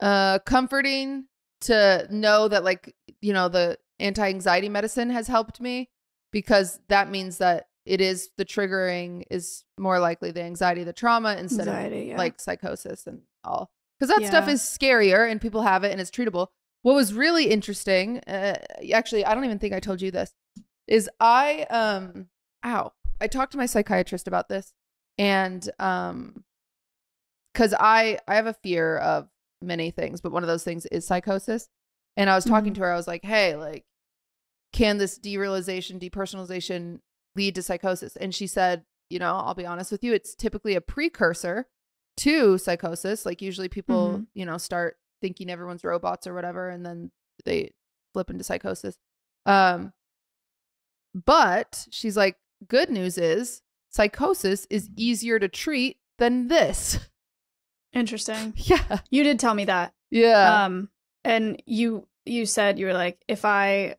uh 0.02 0.38
comforting 0.40 1.26
to 1.62 2.06
know 2.10 2.48
that 2.48 2.64
like 2.64 2.94
you 3.20 3.32
know 3.32 3.48
the 3.48 3.78
anti-anxiety 3.98 4.68
medicine 4.68 5.10
has 5.10 5.28
helped 5.28 5.60
me 5.60 5.90
because 6.32 6.80
that 6.88 7.10
means 7.10 7.38
that 7.38 7.66
it 7.84 8.00
is 8.00 8.30
the 8.36 8.44
triggering 8.44 9.24
is 9.30 9.64
more 9.78 9.98
likely 9.98 10.30
the 10.30 10.42
anxiety 10.42 10.84
the 10.84 10.92
trauma 10.92 11.36
instead 11.36 11.68
Anxiety, 11.68 12.02
of 12.02 12.06
yeah. 12.08 12.16
like 12.18 12.40
psychosis 12.40 13.06
and 13.06 13.22
all 13.44 13.70
because 13.98 14.14
that 14.14 14.26
stuff 14.26 14.48
is 14.48 14.60
scarier 14.60 15.30
and 15.30 15.40
people 15.40 15.62
have 15.62 15.84
it 15.84 15.92
and 15.92 16.00
it's 16.00 16.10
treatable 16.10 16.48
what 16.82 16.94
was 16.94 17.12
really 17.12 17.46
interesting 17.46 18.18
uh, 18.20 18.56
actually 18.94 19.24
i 19.24 19.34
don't 19.34 19.44
even 19.44 19.58
think 19.58 19.74
i 19.74 19.80
told 19.80 20.00
you 20.00 20.10
this 20.10 20.32
is 20.86 21.08
i 21.20 21.62
um 21.70 22.28
ow 22.64 22.92
i 23.20 23.26
talked 23.26 23.52
to 23.52 23.58
my 23.58 23.66
psychiatrist 23.66 24.26
about 24.28 24.48
this 24.48 24.72
and 25.18 25.70
um 25.78 26.44
because 27.52 27.74
i 27.78 28.18
i 28.26 28.34
have 28.34 28.46
a 28.46 28.54
fear 28.54 28.96
of 28.98 29.28
many 29.62 29.90
things 29.90 30.20
but 30.20 30.32
one 30.32 30.42
of 30.42 30.48
those 30.48 30.64
things 30.64 30.86
is 30.86 31.06
psychosis. 31.06 31.68
And 32.16 32.28
i 32.30 32.34
was 32.34 32.44
talking 32.44 32.72
Mhm. 32.72 32.76
to 32.76 32.80
her 32.82 32.92
i 32.92 32.96
was 32.96 33.06
like 33.06 33.24
hey 33.24 33.56
like 33.56 33.84
can 34.72 34.98
this 34.98 35.18
derealization 35.18 36.00
depersonalization 36.00 37.00
lead 37.36 37.54
to 37.56 37.62
psychosis? 37.62 38.16
And 38.16 38.34
she 38.34 38.46
said 38.46 38.84
you 39.08 39.18
know 39.18 39.34
i'll 39.34 39.54
be 39.54 39.66
honest 39.66 39.90
with 39.92 40.02
you 40.04 40.12
it's 40.14 40.34
typically 40.34 40.74
a 40.74 40.80
precursor 40.80 41.66
to 42.18 42.58
psychosis 42.58 43.24
like 43.26 43.40
usually 43.42 43.68
people 43.68 44.18
Mhm. 44.18 44.26
you 44.34 44.44
know 44.46 44.58
start 44.58 44.96
thinking 45.20 45.50
everyone's 45.50 45.84
robots 45.84 46.26
or 46.26 46.34
whatever 46.34 46.68
and 46.70 46.84
then 46.86 47.10
they 47.44 47.72
flip 48.12 48.30
into 48.30 48.44
psychosis. 48.44 48.96
Um 49.46 49.92
but 51.14 51.86
she's 51.90 52.16
like 52.16 52.36
good 52.68 52.90
news 52.90 53.18
is 53.18 53.62
psychosis 53.90 54.66
is 54.70 54.88
easier 54.96 55.38
to 55.38 55.48
treat 55.48 55.98
than 56.18 56.48
this 56.48 56.98
Interesting. 57.92 58.52
yeah 58.56 58.98
You 59.10 59.22
did 59.24 59.38
tell 59.40 59.54
me 59.54 59.64
that. 59.66 59.92
yeah 60.10 60.64
Um 60.64 60.88
and 61.24 61.62
you 61.66 62.06
you 62.24 62.46
said 62.46 62.78
you 62.78 62.86
were 62.86 62.94
like 62.94 63.22
if 63.28 63.44
I 63.44 63.96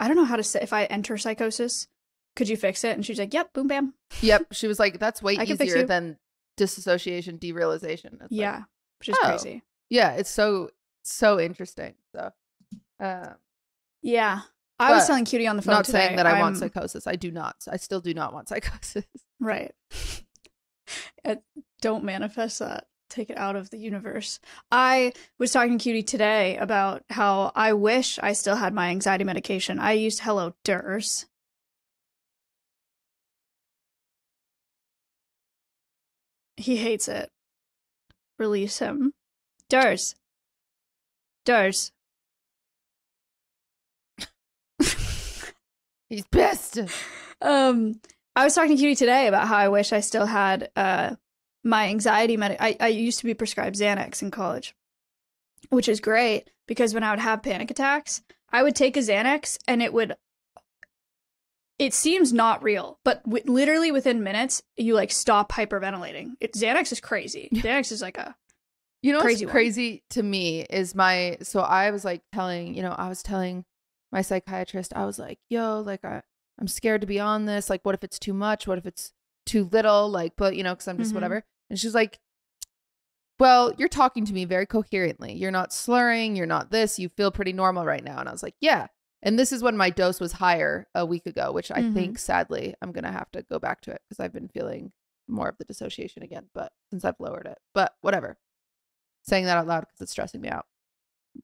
I 0.00 0.08
don't 0.08 0.16
know 0.16 0.24
how 0.24 0.36
to 0.36 0.42
say 0.42 0.60
if 0.62 0.72
I 0.72 0.84
enter 0.84 1.16
psychosis, 1.16 1.88
could 2.34 2.48
you 2.48 2.56
fix 2.56 2.84
it? 2.84 2.94
And 2.96 3.04
she's 3.06 3.18
like, 3.18 3.32
"Yep, 3.32 3.52
boom 3.54 3.66
bam." 3.68 3.94
yep 4.20 4.46
she 4.52 4.66
was 4.68 4.78
like 4.78 4.98
that's 4.98 5.22
way 5.22 5.36
I 5.38 5.46
can 5.46 5.56
fix 5.56 5.72
easier 5.72 5.86
than 5.86 6.18
disassociation 6.56 7.38
derealization 7.38 8.12
It's 8.14 8.20
like, 8.22 8.28
yeah, 8.30 8.62
which 8.98 9.08
is 9.10 9.16
oh. 9.22 9.26
crazy. 9.28 9.62
yeah 9.90 10.12
it's 10.12 10.30
so 10.30 10.70
so 11.02 11.38
interesting 11.38 11.94
so 12.14 12.30
uh, 13.00 13.34
Yeah. 14.02 14.40
I 14.78 14.92
was 14.92 15.06
telling 15.06 15.24
Cutie 15.24 15.46
on 15.46 15.56
the 15.56 15.62
phone 15.62 15.74
not 15.74 15.84
today. 15.84 15.98
saying 15.98 16.16
that 16.16 16.26
i 16.26 16.32
want 16.40 16.54
I'm- 16.56 16.60
psychosis 16.60 17.06
i 17.06 17.14
do 17.16 17.30
not 17.30 17.56
i 17.70 17.76
still 17.76 18.00
do 18.00 18.12
not 18.14 18.32
want 18.34 18.48
psychosis 18.52 19.04
Right. 19.40 19.74
Don't 21.80 22.04
manifest 22.04 22.58
that. 22.60 22.86
Take 23.08 23.30
it 23.30 23.38
out 23.38 23.54
of 23.56 23.70
the 23.70 23.78
universe. 23.78 24.40
I 24.70 25.12
was 25.38 25.52
talking 25.52 25.78
to 25.78 25.82
Cutie 25.82 26.02
today 26.02 26.56
about 26.56 27.04
how 27.10 27.52
I 27.54 27.72
wish 27.72 28.18
I 28.20 28.32
still 28.32 28.56
had 28.56 28.74
my 28.74 28.88
anxiety 28.88 29.24
medication. 29.24 29.78
I 29.78 29.92
used 29.92 30.20
Hello 30.20 30.54
Durs. 30.64 31.26
He 36.56 36.76
hates 36.76 37.06
it. 37.06 37.30
Release 38.38 38.78
him. 38.78 39.12
Durs. 39.70 40.14
Durs. 41.44 41.92
he's 46.08 46.26
pissed 46.30 46.78
um 47.40 47.98
i 48.34 48.44
was 48.44 48.54
talking 48.54 48.76
to 48.76 48.76
cutie 48.76 48.94
today 48.94 49.26
about 49.26 49.48
how 49.48 49.56
i 49.56 49.68
wish 49.68 49.92
i 49.92 50.00
still 50.00 50.26
had 50.26 50.70
uh 50.76 51.14
my 51.66 51.88
anxiety 51.88 52.36
med 52.36 52.56
I, 52.60 52.76
I 52.80 52.88
used 52.88 53.18
to 53.20 53.24
be 53.26 53.34
prescribed 53.34 53.76
xanax 53.76 54.22
in 54.22 54.30
college 54.30 54.74
which 55.70 55.88
is 55.88 56.00
great 56.00 56.50
because 56.66 56.94
when 56.94 57.02
i 57.02 57.10
would 57.10 57.18
have 57.20 57.42
panic 57.42 57.70
attacks 57.70 58.22
i 58.52 58.62
would 58.62 58.76
take 58.76 58.96
a 58.96 59.00
xanax 59.00 59.58
and 59.68 59.82
it 59.82 59.92
would 59.92 60.16
it 61.78 61.92
seems 61.92 62.32
not 62.32 62.62
real 62.62 62.98
but 63.04 63.22
w- 63.24 63.44
literally 63.46 63.92
within 63.92 64.22
minutes 64.22 64.62
you 64.76 64.94
like 64.94 65.10
stop 65.10 65.52
hyperventilating 65.52 66.32
it, 66.40 66.52
xanax 66.54 66.92
is 66.92 67.00
crazy 67.00 67.48
xanax 67.52 67.92
is 67.92 68.00
like 68.02 68.16
a 68.18 68.34
You 69.02 69.12
know 69.12 69.20
Crazy 69.20 69.44
what's 69.44 69.52
one. 69.54 69.60
crazy 69.60 70.02
to 70.10 70.22
me 70.22 70.62
is 70.70 70.94
my 70.94 71.36
so 71.42 71.60
I 71.60 71.90
was 71.90 72.04
like 72.04 72.22
telling, 72.32 72.74
you 72.74 72.82
know, 72.82 72.94
I 72.96 73.08
was 73.08 73.22
telling 73.22 73.64
my 74.10 74.22
psychiatrist, 74.22 74.92
I 74.96 75.04
was 75.04 75.18
like, 75.18 75.38
yo, 75.48 75.80
like 75.84 76.04
I 76.04 76.22
I'm 76.58 76.66
scared 76.66 77.02
to 77.02 77.06
be 77.06 77.20
on 77.20 77.44
this. 77.44 77.68
Like, 77.70 77.82
what 77.84 77.94
if 77.94 78.02
it's 78.02 78.18
too 78.18 78.32
much? 78.32 78.66
What 78.66 78.78
if 78.78 78.86
it's 78.86 79.12
too 79.44 79.68
little? 79.70 80.08
Like, 80.10 80.32
but 80.36 80.56
you 80.56 80.64
know, 80.64 80.74
because 80.74 80.88
I'm 80.88 80.98
just 80.98 81.12
Mhm. 81.12 81.16
whatever. 81.16 81.44
And 81.70 81.78
she's 81.78 81.94
like, 81.94 82.18
well, 83.38 83.74
you're 83.76 83.88
talking 83.88 84.24
to 84.24 84.32
me 84.32 84.44
very 84.46 84.64
coherently. 84.66 85.34
You're 85.34 85.50
not 85.50 85.72
slurring. 85.72 86.36
You're 86.36 86.46
not 86.46 86.70
this. 86.70 86.98
You 86.98 87.08
feel 87.10 87.30
pretty 87.30 87.52
normal 87.52 87.84
right 87.84 88.02
now. 88.02 88.18
And 88.18 88.28
I 88.28 88.32
was 88.32 88.42
like, 88.42 88.54
yeah. 88.60 88.86
And 89.22 89.38
this 89.38 89.52
is 89.52 89.62
when 89.62 89.76
my 89.76 89.90
dose 89.90 90.20
was 90.20 90.32
higher 90.32 90.86
a 90.94 91.04
week 91.04 91.26
ago, 91.26 91.52
which 91.52 91.70
I 91.70 91.82
Mhm. 91.82 91.94
think 91.94 92.18
sadly 92.18 92.74
I'm 92.80 92.92
going 92.92 93.04
to 93.04 93.10
have 93.12 93.30
to 93.32 93.42
go 93.42 93.58
back 93.58 93.80
to 93.82 93.90
it 93.90 94.00
because 94.08 94.20
I've 94.20 94.32
been 94.32 94.48
feeling 94.48 94.92
more 95.28 95.48
of 95.48 95.58
the 95.58 95.64
dissociation 95.64 96.22
again, 96.22 96.48
but 96.54 96.72
since 96.90 97.04
I've 97.04 97.18
lowered 97.18 97.46
it. 97.46 97.58
But 97.74 97.94
whatever. 98.00 98.38
Saying 99.22 99.44
that 99.46 99.58
out 99.58 99.66
loud 99.66 99.80
because 99.80 100.00
it's 100.00 100.12
stressing 100.12 100.40
me 100.40 100.48
out. 100.48 100.66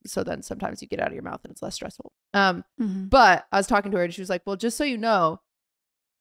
So 0.07 0.23
then 0.25 0.43
sometimes 0.43 0.81
you 0.81 0.89
get 0.89 1.01
out 1.01 1.09
of 1.09 1.15
your 1.15 1.25
mouth 1.25 1.41
and 1.45 1.51
it's 1.51 1.61
less 1.63 1.75
stressful. 1.75 2.13
Um, 2.33 2.65
Mhm. 2.81 3.11
but 3.11 3.47
I 3.53 3.57
was 3.59 3.67
talking 3.67 3.91
to 3.91 3.99
her 3.99 4.05
and 4.05 4.15
she 4.15 4.23
was 4.23 4.31
like, 4.31 4.43
Well, 4.47 4.57
just 4.57 4.79
so 4.79 4.85
you 4.85 4.97
know, 4.97 5.41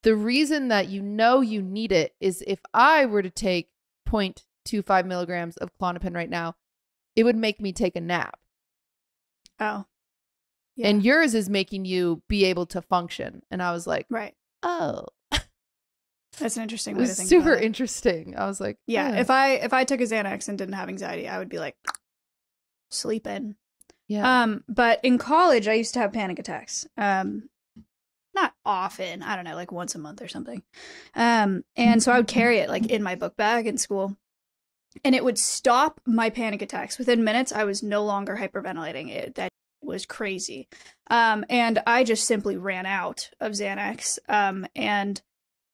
the 0.04 0.16
reason 0.16 0.68
that 0.70 0.88
you 0.90 1.02
know 1.02 1.40
you 1.42 1.62
need 1.62 1.92
it 1.94 2.16
is 2.20 2.44
if 2.48 2.60
I 2.74 3.06
were 3.06 3.22
to 3.22 3.30
take 3.30 3.70
0.25 4.12 5.06
milligrams 5.06 5.58
of 5.58 5.69
Klonopin 5.82 6.13
right 6.15 6.30
now, 6.30 6.56
it 7.15 7.24
would 7.24 7.36
make 7.36 7.60
me 7.62 7.71
take 7.74 7.95
a 7.95 8.02
nap. 8.02 8.38
Oh. 9.60 9.86
Yeah. 10.76 10.88
And 10.88 11.04
yours 11.04 11.34
is 11.36 11.50
making 11.50 11.86
you 11.86 12.21
be 12.28 12.45
able 12.45 12.65
to 12.67 12.82
function. 12.82 13.41
And 13.52 13.62
I 13.62 13.71
was 13.71 13.86
like, 13.86 14.06
right. 14.10 14.34
Oh, 14.63 15.06
That's 16.39 16.56
an 16.56 16.63
interesting 16.63 16.95
way 16.97 17.06
to 17.06 17.13
think 17.13 17.28
super 17.28 17.52
about 17.54 17.62
it. 17.63 17.65
interesting. 17.65 18.36
I 18.38 18.47
was 18.47 18.62
like, 18.62 18.78
Yeah, 18.88 19.12
"Huh." 19.12 19.19
if 19.19 19.30
I 19.30 19.50
if 19.56 19.74
I 19.74 19.84
took 19.84 20.00
a 20.00 20.06
Xanax 20.06 20.47
and 20.47 20.58
didn't 20.58 20.76
have 20.76 20.88
anxiety, 20.88 21.28
I 21.28 21.38
would 21.39 21.50
be 21.50 21.60
like 21.60 21.76
sleeping. 22.89 23.56
yeah. 24.08 24.43
Um, 24.43 24.63
but 24.69 25.00
in 25.04 25.17
college, 25.17 25.67
I 25.67 25.74
used 25.74 25.93
to 25.95 26.00
have 26.00 26.13
panic 26.13 26.39
attacks. 26.39 26.88
Um, 26.97 27.50
not 28.34 28.54
often. 28.65 29.24
I 29.24 29.36
don't 29.36 29.46
know, 29.46 29.56
like 29.56 29.72
once 29.72 29.96
a 29.96 30.00
month 30.00 30.22
or 30.22 30.28
something. 30.28 30.63
Um, 31.15 31.63
and 31.76 32.02
so 32.02 32.12
I 32.12 32.17
would 32.17 32.28
carry 32.28 32.60
it 32.60 32.70
like 32.70 32.88
in 32.88 33.04
my 33.04 33.15
book 33.15 33.36
bag 33.36 33.67
in 33.67 33.78
school, 33.78 34.15
and 35.04 35.15
it 35.15 35.24
would 35.24 35.38
stop 35.38 36.02
my 36.06 36.30
panic 36.30 36.62
attacks 36.62 36.98
within 36.98 37.24
minutes. 37.24 37.52
I 37.52 37.63
was 37.63 37.84
no 37.84 38.04
longer 38.04 38.38
hyperventilating. 38.38 39.10
It 39.10 39.36
that 39.36 39.52
was 39.82 40.06
crazy. 40.06 40.67
Um, 41.10 41.46
and 41.50 41.82
I 41.88 42.04
just 42.04 42.26
simply 42.26 42.58
ran 42.58 42.86
out 42.86 43.30
of 43.39 43.54
Xanax. 43.54 44.20
Um, 44.30 44.67
and 44.76 45.22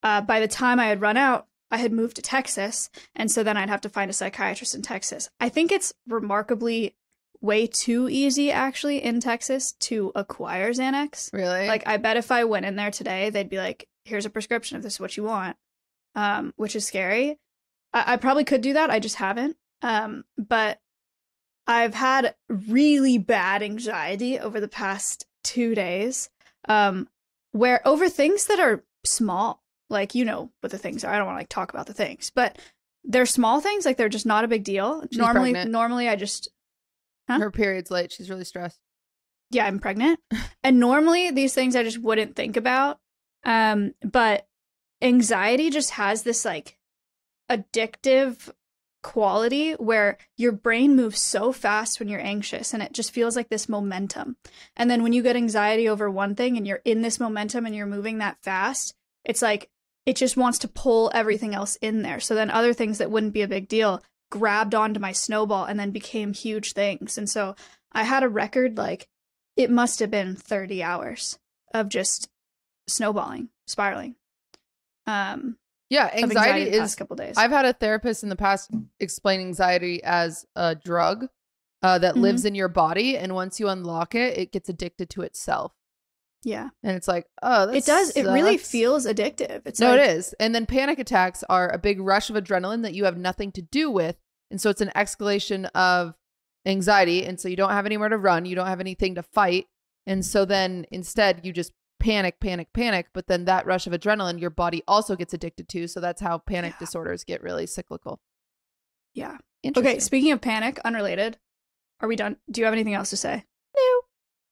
uh, 0.03 0.21
by 0.21 0.39
the 0.39 0.47
time 0.47 0.79
I 0.79 0.85
had 0.85 1.01
run 1.01 1.17
out, 1.17 1.47
I 1.69 1.77
had 1.77 1.91
moved 1.91 2.15
to 2.15 2.21
Texas, 2.21 2.89
and 3.13 3.29
so 3.29 3.43
then 3.43 3.57
I'd 3.57 3.69
have 3.69 3.81
to 3.81 3.89
find 3.89 4.09
a 4.09 4.13
psychiatrist 4.13 4.73
in 4.73 4.81
Texas. 4.81 5.29
I 5.39 5.49
think 5.49 5.71
it's 5.71 5.93
remarkably 6.07 6.95
way 7.41 7.67
too 7.67 8.09
easy 8.09 8.51
actually 8.51 9.03
in 9.03 9.19
Texas 9.19 9.73
to 9.73 10.11
acquire 10.15 10.71
Xanax. 10.71 11.31
really? 11.33 11.67
Like 11.67 11.87
I 11.87 11.97
bet 11.97 12.17
if 12.17 12.31
I 12.31 12.43
went 12.43 12.65
in 12.65 12.75
there 12.75 12.91
today, 12.91 13.29
they'd 13.29 13.49
be 13.49 13.57
like, 13.57 13.87
"Here's 14.05 14.25
a 14.25 14.29
prescription 14.29 14.77
if 14.77 14.83
this 14.83 14.93
is 14.93 14.99
what 14.99 15.17
you 15.17 15.23
want," 15.23 15.57
um, 16.15 16.53
which 16.57 16.75
is 16.75 16.85
scary. 16.85 17.39
I-, 17.93 18.13
I 18.13 18.17
probably 18.17 18.43
could 18.43 18.61
do 18.61 18.73
that. 18.73 18.89
I 18.89 18.99
just 18.99 19.15
haven't. 19.15 19.57
Um, 19.81 20.23
but 20.37 20.79
I've 21.67 21.93
had 21.93 22.35
really 22.49 23.17
bad 23.17 23.61
anxiety 23.61 24.39
over 24.39 24.59
the 24.59 24.67
past 24.67 25.25
two 25.43 25.75
days, 25.75 26.29
um, 26.67 27.07
where 27.51 27.85
over 27.85 28.09
things 28.09 28.45
that 28.45 28.59
are 28.59 28.83
small, 29.05 29.61
like 29.89 30.15
you 30.15 30.25
know 30.25 30.51
what 30.61 30.71
the 30.71 30.77
things 30.77 31.03
are. 31.03 31.13
I 31.13 31.17
don't 31.17 31.27
want 31.27 31.37
to 31.37 31.41
like 31.41 31.49
talk 31.49 31.73
about 31.73 31.87
the 31.87 31.93
things, 31.93 32.31
but 32.33 32.57
they're 33.03 33.25
small 33.25 33.61
things. 33.61 33.85
Like 33.85 33.97
they're 33.97 34.09
just 34.09 34.25
not 34.25 34.43
a 34.43 34.47
big 34.47 34.63
deal. 34.63 35.03
She's 35.09 35.17
normally, 35.17 35.51
pregnant. 35.51 35.71
normally 35.71 36.09
I 36.09 36.15
just 36.15 36.49
huh? 37.27 37.39
her 37.39 37.51
period's 37.51 37.91
late. 37.91 38.11
She's 38.11 38.29
really 38.29 38.45
stressed. 38.45 38.79
yeah, 39.51 39.65
I'm 39.65 39.79
pregnant. 39.79 40.19
and 40.63 40.79
normally 40.79 41.31
these 41.31 41.53
things 41.53 41.75
I 41.75 41.83
just 41.83 42.01
wouldn't 42.01 42.35
think 42.35 42.57
about. 42.57 42.99
Um, 43.43 43.93
but 44.03 44.47
anxiety 45.01 45.69
just 45.69 45.91
has 45.91 46.23
this 46.23 46.43
like 46.43 46.77
addictive 47.49 48.49
quality 49.03 49.71
where 49.73 50.17
your 50.35 50.51
brain 50.51 50.95
moves 50.95 51.19
so 51.21 51.53
fast 51.53 51.99
when 51.99 52.09
you're 52.09 52.19
anxious 52.19 52.73
and 52.73 52.83
it 52.83 52.91
just 52.91 53.11
feels 53.11 53.35
like 53.35 53.47
this 53.49 53.69
momentum. 53.69 54.35
And 54.75 54.89
then 54.89 55.01
when 55.03 55.13
you 55.13 55.23
get 55.23 55.35
anxiety 55.35 55.87
over 55.87 56.09
one 56.09 56.35
thing 56.35 56.57
and 56.57 56.67
you're 56.67 56.81
in 56.83 57.03
this 57.03 57.19
momentum 57.19 57.65
and 57.65 57.75
you're 57.75 57.85
moving 57.85 58.17
that 58.17 58.37
fast, 58.41 58.93
it's 59.23 59.41
like 59.41 59.69
it 60.05 60.15
just 60.15 60.35
wants 60.35 60.59
to 60.59 60.67
pull 60.67 61.11
everything 61.13 61.53
else 61.53 61.77
in 61.77 62.01
there. 62.01 62.19
So 62.19 62.35
then 62.35 62.49
other 62.49 62.73
things 62.73 62.97
that 62.97 63.11
wouldn't 63.11 63.33
be 63.33 63.43
a 63.43 63.47
big 63.47 63.67
deal 63.67 64.01
grabbed 64.29 64.75
onto 64.75 64.99
my 64.99 65.11
snowball 65.11 65.65
and 65.65 65.79
then 65.79 65.91
became 65.91 66.33
huge 66.33 66.73
things. 66.73 67.17
And 67.17 67.29
so 67.29 67.55
I 67.91 68.03
had 68.03 68.23
a 68.23 68.29
record 68.29 68.77
like 68.77 69.07
it 69.55 69.71
must 69.71 69.99
have 69.99 70.11
been 70.11 70.35
30 70.35 70.83
hours 70.83 71.39
of 71.73 71.89
just 71.89 72.29
snowballing, 72.87 73.49
spiraling. 73.67 74.15
Um, 75.05 75.57
Yeah, 75.89 76.07
of 76.07 76.23
anxiety, 76.23 76.69
is 76.69 76.95
couple 76.95 77.15
days. 77.15 77.35
I've 77.37 77.51
had 77.51 77.65
a 77.65 77.73
therapist 77.73 78.23
in 78.23 78.29
the 78.29 78.35
past 78.35 78.69
explain 78.99 79.39
anxiety 79.39 80.03
as 80.03 80.45
a 80.55 80.75
drug 80.75 81.29
uh, 81.83 81.99
that 81.99 82.15
Mhm. 82.15 82.21
lives 82.21 82.43
in 82.45 82.55
your 82.55 82.67
body, 82.67 83.17
and 83.17 83.33
once 83.35 83.59
you 83.59 83.69
unlock 83.69 84.15
it, 84.15 84.37
it 84.37 84.51
gets 84.51 84.67
addicted 84.67 85.09
to 85.11 85.21
itself. 85.21 85.73
Yeah, 86.43 86.69
And 86.83 86.95
it's 86.95 87.07
like, 87.07 87.25
oh, 87.41 87.69
it 87.69 87.85
does. 87.85 88.11
It 88.11 88.23
really 88.23 88.57
feels 88.57 89.05
addictive. 89.05 89.61
It's 89.65 89.79
no, 89.79 89.91
like, 89.91 89.99
it 90.01 90.09
is. 90.09 90.33
And 90.39 90.53
then 90.55 90.65
panic 90.65 90.99
attacks 90.99 91.43
are 91.49 91.69
a 91.69 91.77
big 91.77 91.99
rush 91.99 92.29
of 92.29 92.35
adrenaline 92.35 92.83
that 92.83 92.93
you 92.93 93.05
have 93.05 93.17
nothing 93.17 93.51
to 93.53 93.61
do 93.61 93.91
with, 93.91 94.15
and 94.51 94.61
so 94.61 94.69
it's 94.69 94.81
an 94.81 94.91
escalation 94.95 95.69
of 95.75 96.15
anxiety, 96.65 97.25
and 97.25 97.39
so 97.39 97.47
you 97.49 97.55
don't 97.55 97.71
have 97.71 97.85
anywhere 97.85 98.09
to 98.09 98.17
run, 98.17 98.45
you 98.45 98.55
don't 98.55 98.67
have 98.67 98.79
anything 98.79 99.15
to 99.15 99.23
fight, 99.23 99.65
and 100.05 100.25
so 100.25 100.45
then 100.45 100.85
instead 100.91 101.41
you 101.45 101.51
just 101.53 101.73
panic, 101.99 102.39
panic, 102.39 102.67
panic. 102.73 103.07
But 103.13 103.27
then 103.27 103.45
that 103.45 103.65
rush 103.65 103.87
of 103.87 103.93
adrenaline, 103.93 104.39
your 104.39 104.49
body 104.49 104.83
also 104.87 105.15
gets 105.15 105.33
addicted 105.33 105.67
to. 105.69 105.87
So 105.87 105.99
that's 105.99 106.21
how 106.21 106.37
panic 106.37 106.73
Yeah. 106.73 106.79
disorders 106.85 107.23
get 107.23 107.41
really 107.41 107.65
cyclical. 107.65 108.19
Yeah. 109.13 109.37
Interesting. 109.63 109.93
Okay. 109.93 109.99
Speaking 109.99 110.31
of 110.31 110.39
panic, 110.41 110.79
unrelated. 110.85 111.39
Are 111.99 112.07
we 112.07 112.15
done? 112.15 112.37
Do 112.51 112.61
you 112.61 112.65
have 112.65 112.73
anything 112.73 112.93
else 112.93 113.09
to 113.09 113.17
say? 113.17 113.43
No. 113.75 114.01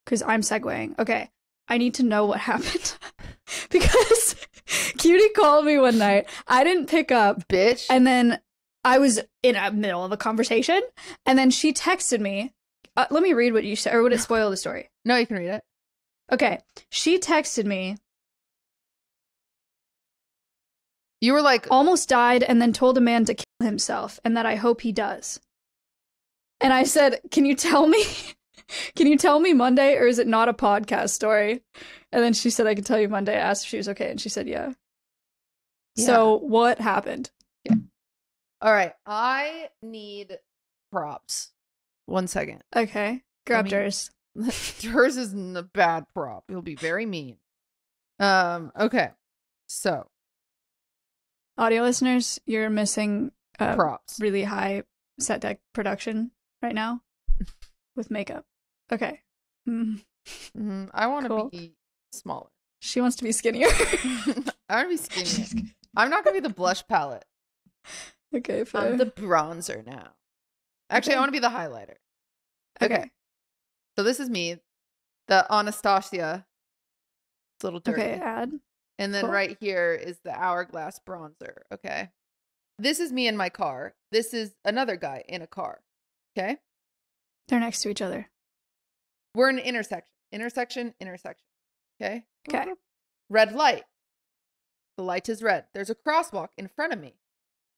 Because 0.03 0.23
I'm 0.23 0.41
segueing. 0.41 0.97
Okay. 0.97 1.29
I 1.67 1.77
need 1.77 1.93
to 1.95 2.03
know 2.03 2.25
what 2.25 2.39
happened 2.41 2.97
because 3.69 4.35
Cutie 4.97 5.29
called 5.29 5.65
me 5.65 5.77
one 5.77 5.97
night. 5.97 6.27
I 6.47 6.63
didn't 6.63 6.87
pick 6.87 7.11
up, 7.11 7.47
bitch. 7.47 7.87
and 7.89 8.05
then 8.05 8.39
I 8.83 8.99
was 8.99 9.19
in 9.41 9.55
the 9.55 9.71
middle 9.71 10.05
of 10.05 10.11
a 10.11 10.17
conversation, 10.17 10.81
and 11.25 11.37
then 11.39 11.49
she 11.51 11.73
texted 11.73 12.19
me. 12.19 12.53
Uh, 12.97 13.05
let 13.09 13.23
me 13.23 13.33
read 13.33 13.51
what 13.53 13.65
you 13.65 13.75
said, 13.75 13.93
or 13.93 14.03
would 14.03 14.13
it 14.13 14.19
spoil 14.21 14.49
the 14.49 14.57
story? 14.57 14.89
no, 15.03 15.15
you 15.17 15.25
can 15.27 15.37
read 15.37 15.49
it. 15.49 15.63
Okay. 16.31 16.59
She 16.89 17.19
texted 17.19 17.65
me, 17.65 17.97
You 21.21 21.33
were 21.33 21.41
like, 21.41 21.67
almost 21.71 22.09
died, 22.09 22.43
and 22.43 22.61
then 22.61 22.73
told 22.73 22.97
a 22.97 23.01
man 23.01 23.25
to 23.25 23.33
kill 23.33 23.45
himself, 23.61 24.19
and 24.23 24.35
that 24.37 24.45
I 24.45 24.55
hope 24.55 24.81
he 24.81 24.91
does. 24.91 25.39
And 26.61 26.71
I 26.73 26.83
said, 26.83 27.21
Can 27.31 27.45
you 27.45 27.55
tell 27.55 27.87
me? 27.87 28.03
Can 28.95 29.07
you 29.07 29.17
tell 29.17 29.39
me 29.39 29.53
Monday, 29.53 29.95
or 29.95 30.07
is 30.07 30.19
it 30.19 30.27
not 30.27 30.49
a 30.49 30.53
podcast 30.53 31.09
story? 31.11 31.61
And 32.11 32.23
then 32.23 32.33
she 32.33 32.49
said, 32.49 32.67
I 32.67 32.75
can 32.75 32.83
tell 32.83 32.99
you 32.99 33.09
Monday. 33.09 33.35
I 33.35 33.39
asked 33.39 33.65
if 33.65 33.69
she 33.69 33.77
was 33.77 33.89
okay, 33.89 34.09
and 34.09 34.19
she 34.19 34.29
said, 34.29 34.47
Yeah. 34.47 34.73
So, 35.97 36.37
what 36.39 36.79
happened? 36.79 37.31
Yeah. 37.63 37.75
all 38.61 38.73
right, 38.73 38.93
I 39.05 39.69
need 39.81 40.37
props. 40.91 41.51
One 42.05 42.27
second. 42.27 42.63
Okay. 42.75 43.23
Grabbed 43.47 43.71
me- 43.71 43.77
hers. 43.77 44.11
Isn't 45.17 45.55
a 45.55 45.63
bad 45.63 46.05
prop. 46.13 46.43
He'll 46.49 46.61
be 46.61 46.75
very 46.75 47.05
mean. 47.05 47.37
Um, 48.19 48.71
okay. 48.77 49.09
So 49.67 50.07
Audio 51.57 51.83
listeners, 51.83 52.39
you're 52.45 52.69
missing 52.69 53.31
uh, 53.59 53.75
props. 53.75 54.19
really 54.19 54.43
high 54.43 54.83
set 55.19 55.41
deck 55.41 55.59
production 55.73 56.31
right 56.61 56.75
now 56.75 57.01
with 57.95 58.11
makeup. 58.11 58.45
Okay. 58.91 59.21
Mm. 59.67 60.03
Mhm. 60.57 60.89
I 60.93 61.07
want 61.07 61.25
to 61.25 61.29
Cool. 61.29 61.49
be 61.49 61.75
smaller. 62.11 62.49
She 62.79 63.01
wants 63.01 63.15
to 63.17 63.23
be 63.23 63.31
skinnier. 63.31 63.67
I 64.69 64.83
want 64.83 64.85
to 64.85 64.89
be 64.89 64.97
skinnier. 65.23 65.67
I'm 65.95 66.09
not 66.09 66.23
gonna 66.23 66.35
be 66.35 66.39
the 66.47 66.53
blush 66.53 66.85
palette. 66.87 67.25
okay, 68.35 68.63
fair. 68.63 68.81
I'm 68.81 68.97
the 68.97 69.05
bronzer 69.05 69.85
now. 69.85 70.13
Actually, 70.89 71.15
I 71.15 71.19
want 71.19 71.29
to 71.29 71.33
be 71.33 71.39
the 71.39 71.49
highlighter. 71.49 71.95
okay. 72.81 72.93
okay. 72.95 73.11
So 73.97 74.03
this 74.03 74.19
is 74.19 74.29
me, 74.29 74.57
the 75.27 75.45
Anastasia. 75.51 76.45
It's 77.57 77.63
a 77.63 77.67
little 77.67 77.79
dirty. 77.79 78.01
Okay, 78.01 78.13
add. 78.21 78.51
And 78.99 79.13
then 79.13 79.23
Cool. 79.23 79.31
right 79.31 79.57
here 79.59 79.93
is 79.93 80.19
the 80.23 80.31
hourglass 80.31 80.99
bronzer. 80.99 81.59
Okay. 81.73 82.09
This 82.77 82.99
is 82.99 83.11
me 83.13 83.27
in 83.27 83.37
my 83.37 83.47
car. 83.49 83.95
This 84.11 84.33
is 84.33 84.53
another 84.65 84.97
guy 84.97 85.23
in 85.29 85.41
a 85.41 85.47
car. 85.47 85.81
Okay. 86.37 86.57
They're 87.47 87.59
next 87.61 87.81
to 87.81 87.89
each 87.89 88.01
other. 88.01 88.29
We're 89.35 89.49
in 89.49 89.59
an 89.59 89.65
intersection. 89.65 90.09
Intersection, 90.31 90.93
intersection. 90.99 91.45
Okay. 92.01 92.23
Okay. 92.49 92.71
Red 93.29 93.53
light. 93.53 93.83
The 94.97 95.03
light 95.03 95.29
is 95.29 95.43
red. 95.43 95.65
There's 95.73 95.89
a 95.89 95.95
crosswalk 95.95 96.49
in 96.57 96.67
front 96.67 96.93
of 96.93 96.99
me. 96.99 97.15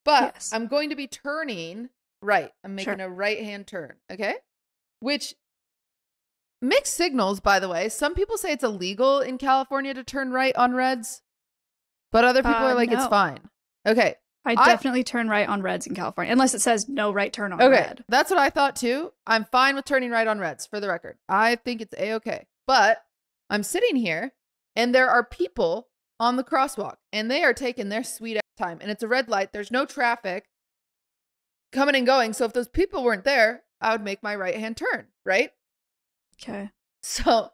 But 0.04 0.34
Yes. 0.34 0.52
I'm 0.52 0.66
going 0.68 0.88
to 0.90 0.96
be 0.96 1.06
turning 1.06 1.90
right. 2.22 2.52
I'm 2.64 2.74
making 2.74 2.98
Sure. 2.98 3.06
a 3.06 3.10
right 3.10 3.42
hand 3.42 3.66
turn. 3.66 3.96
Okay. 4.10 4.36
Which 5.00 5.34
mixed 6.62 6.94
signals, 6.94 7.40
by 7.40 7.58
the 7.60 7.68
way. 7.68 7.88
Some 7.88 8.14
people 8.14 8.36
say 8.38 8.52
it's 8.52 8.64
illegal 8.64 9.20
in 9.20 9.38
California 9.38 9.94
to 9.94 10.02
turn 10.04 10.30
right 10.32 10.54
on 10.56 10.74
reds, 10.74 11.22
but 12.10 12.24
other 12.24 12.42
people 12.42 12.54
Uh, 12.56 12.70
are 12.70 12.74
like, 12.74 12.90
it's 12.90 13.06
fine. 13.06 13.50
Okay. 13.86 14.16
I 14.48 14.62
I- 14.62 14.66
definitely 14.68 15.04
turn 15.04 15.28
right 15.28 15.48
on 15.48 15.62
reds 15.62 15.86
in 15.86 15.94
California, 15.94 16.32
unless 16.32 16.54
it 16.54 16.60
says 16.60 16.88
no 16.88 17.12
right 17.12 17.32
turn 17.32 17.52
on 17.52 17.60
Okay, 17.60 17.70
red. 17.70 18.04
that's 18.08 18.30
what 18.30 18.38
I 18.38 18.50
thought 18.50 18.76
too. 18.76 19.12
I'm 19.26 19.44
fine 19.46 19.74
with 19.76 19.84
turning 19.84 20.10
right 20.10 20.26
on 20.26 20.38
reds 20.38 20.66
for 20.66 20.80
the 20.80 20.88
record. 20.88 21.18
I 21.28 21.56
think 21.56 21.80
it's 21.80 21.94
a 21.98 22.14
okay. 22.14 22.46
But 22.66 23.02
I'm 23.50 23.62
sitting 23.62 23.96
here 23.96 24.32
and 24.76 24.94
there 24.94 25.08
are 25.10 25.24
people 25.24 25.88
on 26.20 26.36
the 26.36 26.44
crosswalk 26.44 26.96
and 27.12 27.30
they 27.30 27.42
are 27.44 27.54
taking 27.54 27.88
their 27.88 28.04
sweet 28.04 28.40
time 28.58 28.78
and 28.80 28.90
it's 28.90 29.02
a 29.02 29.08
red 29.08 29.28
light. 29.28 29.52
There's 29.52 29.70
no 29.70 29.84
traffic 29.86 30.46
coming 31.72 31.94
and 31.94 32.06
going. 32.06 32.32
So 32.32 32.44
if 32.44 32.52
those 32.52 32.68
people 32.68 33.04
weren't 33.04 33.24
there, 33.24 33.62
I 33.80 33.92
would 33.92 34.02
make 34.02 34.22
my 34.22 34.34
right 34.34 34.56
hand 34.56 34.76
turn, 34.76 35.06
right? 35.24 35.50
Okay. 36.42 36.70
So 37.00 37.50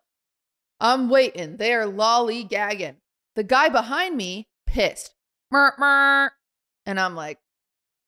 I'm 0.81 1.11
waiting. 1.11 1.59
They 1.59 1.75
are 1.75 1.85
lollygagging. 1.85 2.97
The 3.37 3.45
guy 3.45 3.69
behind 3.69 4.17
me 4.17 4.49
pissed. 4.67 5.15
Mer, 5.51 5.75
mer. 5.79 6.33
And 6.87 6.99
I'm 7.01 7.15
like, 7.15 7.39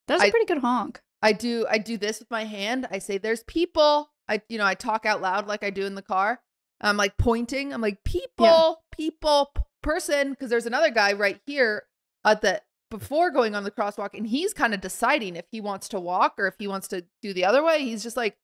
That's 0.08 0.22
I- 0.22 0.26
a 0.26 0.30
pretty 0.30 0.46
good 0.46 0.58
honk. 0.58 1.00
I 1.22 1.32
do 1.32 1.66
I 1.68 1.78
do 1.78 1.96
this 1.96 2.18
with 2.20 2.30
my 2.30 2.44
hand. 2.44 2.86
I 2.90 2.98
say 2.98 3.18
there's 3.18 3.42
people. 3.44 4.10
I 4.28 4.42
you 4.48 4.58
know, 4.58 4.66
I 4.66 4.74
talk 4.74 5.06
out 5.06 5.20
loud 5.22 5.46
like 5.46 5.64
I 5.64 5.70
do 5.70 5.84
in 5.86 5.94
the 5.94 6.02
car. 6.02 6.40
I'm 6.80 6.96
like 6.98 7.16
pointing. 7.16 7.72
I'm 7.72 7.80
like 7.80 8.04
people, 8.04 8.82
people, 8.92 9.50
p- 9.56 9.62
person 9.82 10.30
because 10.30 10.50
there's 10.50 10.66
another 10.66 10.90
guy 10.90 11.14
right 11.14 11.40
here 11.46 11.84
at 12.24 12.42
the 12.42 12.60
before 12.90 13.30
going 13.30 13.54
on 13.54 13.64
the 13.64 13.70
crosswalk 13.70 14.10
and 14.14 14.26
he's 14.26 14.52
kind 14.52 14.74
of 14.74 14.80
deciding 14.80 15.36
if 15.36 15.46
he 15.50 15.60
wants 15.60 15.88
to 15.88 15.98
walk 15.98 16.34
or 16.38 16.46
if 16.46 16.54
he 16.58 16.68
wants 16.68 16.86
to 16.88 17.04
do 17.22 17.32
the 17.32 17.44
other 17.44 17.62
way. 17.62 17.82
He's 17.82 18.02
just 18.02 18.16
like 18.16 18.36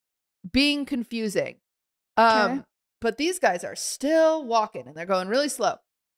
being 0.51 0.85
confusing. 0.87 1.57
Um 2.17 2.51
Okay. 2.53 2.63
but 3.01 3.19
these 3.19 3.39
guys 3.39 3.65
are 3.65 3.77
still 3.77 4.45
walking 4.45 4.87
and 4.89 4.97
they're 4.97 5.05
going 5.07 5.29
really 5.29 5.49
slow. 5.51 5.75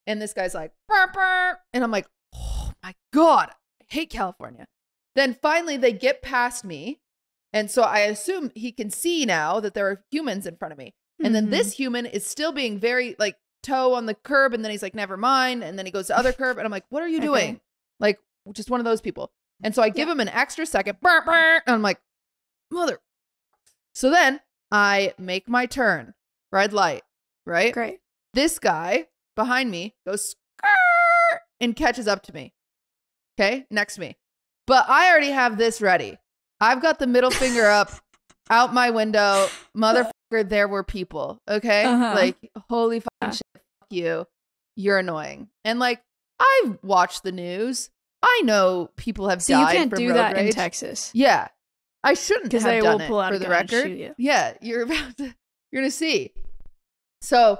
And 0.06 0.22
this 0.22 0.32
guy's 0.32 0.54
like, 0.54 0.72
burr, 0.88 1.10
burr. 1.12 1.58
and 1.72 1.82
I'm 1.82 1.90
like, 1.90 2.06
oh 2.34 2.72
my 2.82 2.94
God, 3.12 3.50
hate 3.88 4.10
California. 4.10 4.66
Then 5.14 5.34
finally 5.40 5.76
they 5.76 5.92
get 5.92 6.22
past 6.22 6.64
me. 6.64 7.00
And 7.52 7.70
so 7.70 7.82
I 7.82 8.00
assume 8.00 8.50
he 8.54 8.72
can 8.72 8.90
see 8.90 9.24
now 9.24 9.60
that 9.60 9.74
there 9.74 9.86
are 9.88 10.04
humans 10.10 10.46
in 10.46 10.56
front 10.56 10.72
of 10.72 10.78
me. 10.78 10.94
And 11.22 11.34
then 11.34 11.46
Mhm. 11.46 11.50
this 11.50 11.72
human 11.74 12.04
is 12.06 12.26
still 12.26 12.50
being 12.52 12.78
very 12.80 13.14
like 13.18 13.36
toe 13.62 13.94
on 13.94 14.06
the 14.06 14.14
curb. 14.14 14.52
And 14.54 14.64
then 14.64 14.72
he's 14.72 14.82
like, 14.82 14.94
never 14.94 15.16
mind. 15.16 15.62
And 15.62 15.78
then 15.78 15.86
he 15.86 15.92
goes 15.92 16.08
to 16.08 16.18
other 16.18 16.32
curb. 16.32 16.58
And 16.58 16.64
I'm 16.66 16.72
like, 16.72 16.84
what 16.88 17.02
are 17.02 17.08
you 17.08 17.18
Okay. 17.18 17.26
doing? 17.26 17.60
Like, 18.00 18.18
just 18.52 18.70
one 18.70 18.80
of 18.80 18.84
those 18.84 19.00
people. 19.00 19.30
And 19.62 19.72
so 19.74 19.82
I 19.82 19.88
give 19.88 20.08
him 20.08 20.18
an 20.20 20.28
extra 20.28 20.66
second. 20.66 20.98
Burr, 21.00 21.22
burr, 21.24 21.62
and 21.64 21.74
I'm 21.74 21.80
like, 21.82 22.00
mother. 22.72 22.98
So 23.94 24.10
then 24.10 24.40
I 24.72 25.14
make 25.16 25.48
my 25.48 25.66
turn, 25.66 26.14
red 26.50 26.72
light, 26.72 27.04
right? 27.46 27.72
Great. 27.72 28.00
This 28.34 28.58
guy 28.58 29.06
behind 29.36 29.70
me 29.70 29.94
goes 30.04 30.34
and 31.60 31.76
catches 31.76 32.08
up 32.08 32.22
to 32.24 32.32
me. 32.34 32.52
Okay, 33.38 33.66
next 33.70 33.98
me. 33.98 34.16
But 34.66 34.88
I 34.88 35.10
already 35.10 35.30
have 35.30 35.58
this 35.58 35.80
ready. 35.82 36.18
I've 36.60 36.80
got 36.80 36.98
the 36.98 37.06
middle 37.06 37.30
finger 37.30 37.66
up 37.66 37.90
out 38.50 38.72
my 38.72 38.90
window. 38.90 39.48
Motherfucker, 39.76 40.48
there 40.48 40.68
were 40.68 40.84
people. 40.84 41.40
Okay. 41.48 41.84
Uh-huh. 41.84 42.12
Like, 42.14 42.36
holy 42.70 43.00
fucking 43.00 43.10
Yeah. 43.22 43.30
shit. 43.30 43.42
Fuck 43.54 43.88
you. 43.90 44.26
You're 44.76 44.98
annoying. 44.98 45.48
And 45.64 45.78
like, 45.78 46.00
I've 46.40 46.78
watched 46.82 47.22
the 47.24 47.32
news. 47.32 47.90
I 48.22 48.40
know 48.44 48.90
people 48.96 49.28
have 49.28 49.42
So 49.42 49.58
you 49.58 49.64
died 49.64 49.76
can't 49.76 49.90
from 49.90 49.98
do 49.98 50.08
road 50.08 50.16
that 50.16 50.38
in 50.38 50.46
rage. 50.46 50.54
Texas. 50.54 51.10
Yeah. 51.12 51.48
I 52.02 52.14
shouldn't 52.14 52.44
Because 52.44 52.62
have 52.62 52.72
they 52.72 52.80
done 52.80 52.94
will 52.94 53.00
it 53.02 53.08
pull 53.08 53.20
out 53.20 53.32
for 53.32 53.38
the 53.38 53.48
record. 53.48 53.70
shoot 53.70 53.98
you. 53.98 54.14
Yeah, 54.18 54.54
you're 54.60 54.82
about 54.84 55.16
to 55.18 55.34
you're 55.70 55.82
gonna 55.82 55.90
see. 55.90 56.32
So 57.20 57.58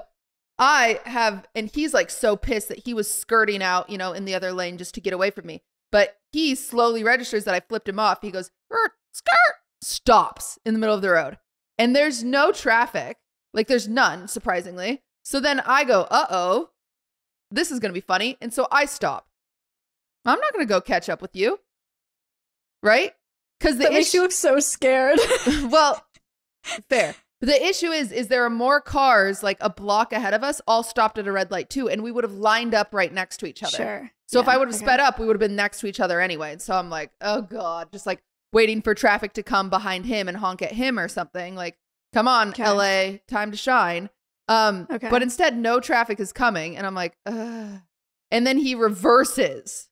I 0.57 0.99
have 1.05 1.47
and 1.53 1.69
he's 1.73 1.93
like 1.93 2.09
so 2.09 2.35
pissed 2.35 2.69
that 2.69 2.85
he 2.85 2.93
was 2.93 3.11
skirting 3.11 3.61
out, 3.61 3.89
you 3.89 3.97
know, 3.97 4.13
in 4.13 4.25
the 4.25 4.35
other 4.35 4.53
lane 4.53 4.77
just 4.77 4.95
to 4.95 5.01
get 5.01 5.13
away 5.13 5.29
from 5.29 5.45
me. 5.45 5.61
But 5.91 6.17
he 6.31 6.55
slowly 6.55 7.03
registers 7.03 7.43
that 7.45 7.55
I 7.55 7.59
flipped 7.59 7.89
him 7.89 7.99
off. 7.99 8.21
He 8.21 8.31
goes, 8.31 8.51
"Er, 8.71 8.93
skirt, 9.11 9.55
stops 9.81 10.59
in 10.65 10.73
the 10.73 10.79
middle 10.79 10.95
of 10.95 11.01
the 11.01 11.09
road. 11.09 11.37
And 11.77 11.95
there's 11.95 12.23
no 12.23 12.51
traffic. 12.51 13.17
Like 13.53 13.67
there's 13.67 13.87
none, 13.87 14.27
surprisingly. 14.27 15.01
So 15.23 15.39
then 15.39 15.59
I 15.61 15.83
go, 15.83 16.01
uh-oh, 16.11 16.69
this 17.51 17.71
is 17.71 17.79
gonna 17.79 17.93
be 17.93 18.01
funny. 18.01 18.37
And 18.41 18.53
so 18.53 18.67
I 18.71 18.85
stop. 18.85 19.27
I'm 20.25 20.39
not 20.39 20.53
gonna 20.53 20.65
go 20.65 20.81
catch 20.81 21.09
up 21.09 21.21
with 21.21 21.35
you. 21.35 21.59
Right? 22.81 23.13
Because 23.59 23.77
the 23.77 23.83
That 23.85 23.93
makes 23.93 24.09
issue 24.09 24.17
you 24.17 24.23
look 24.23 24.31
so 24.31 24.59
scared. 24.59 25.19
well, 25.69 26.05
fair. 26.89 27.15
The 27.45 27.63
issue 27.65 27.91
is, 27.91 28.11
is 28.11 28.27
there 28.27 28.43
are 28.43 28.49
more 28.49 28.81
cars 28.81 29.43
like 29.43 29.57
a 29.61 29.69
block 29.69 30.11
ahead 30.13 30.33
of 30.33 30.43
us, 30.43 30.61
all 30.67 30.81
stopped 30.81 31.17
at 31.19 31.27
a 31.27 31.31
red 31.31 31.51
light 31.51 31.69
too, 31.69 31.87
and 31.89 32.01
we 32.01 32.11
would 32.11 32.23
have 32.23 32.33
lined 32.33 32.73
up 32.73 32.93
right 32.93 33.13
next 33.13 33.37
to 33.37 33.45
each 33.45 33.61
other. 33.61 33.77
Sure. 33.77 34.11
So 34.25 34.39
if 34.39 34.47
I 34.47 34.57
would 34.57 34.67
have 34.67 34.75
okay. 34.75 34.85
sped 34.85 34.99
up, 34.99 35.19
we 35.19 35.27
would 35.27 35.35
have 35.35 35.39
been 35.39 35.55
next 35.55 35.79
to 35.81 35.87
each 35.87 35.99
other 35.99 36.19
anyway. 36.19 36.53
And 36.53 36.61
so 36.61 36.75
I'm 36.75 36.89
like, 36.89 37.11
oh 37.21 37.41
god, 37.43 37.91
just 37.91 38.07
like 38.07 38.23
waiting 38.51 38.81
for 38.81 38.95
traffic 38.95 39.33
to 39.33 39.43
come 39.43 39.69
behind 39.69 40.07
him 40.07 40.27
and 40.27 40.37
honk 40.37 40.63
at 40.63 40.71
him 40.71 40.97
or 40.97 41.07
something. 41.07 41.55
Like, 41.55 41.77
come 42.13 42.27
on, 42.27 42.49
Okay. 42.49 42.67
LA, 42.67 43.17
time 43.27 43.51
to 43.51 43.57
shine. 43.57 44.09
Um, 44.47 44.87
Okay. 44.91 45.09
but 45.09 45.21
instead, 45.21 45.55
no 45.55 45.79
traffic 45.79 46.19
is 46.19 46.33
coming, 46.33 46.77
and 46.77 46.87
I'm 46.87 46.95
like, 46.95 47.15
Ugh. 47.27 47.79
and 48.31 48.47
then 48.47 48.57
he 48.57 48.73
reverses 48.75 49.89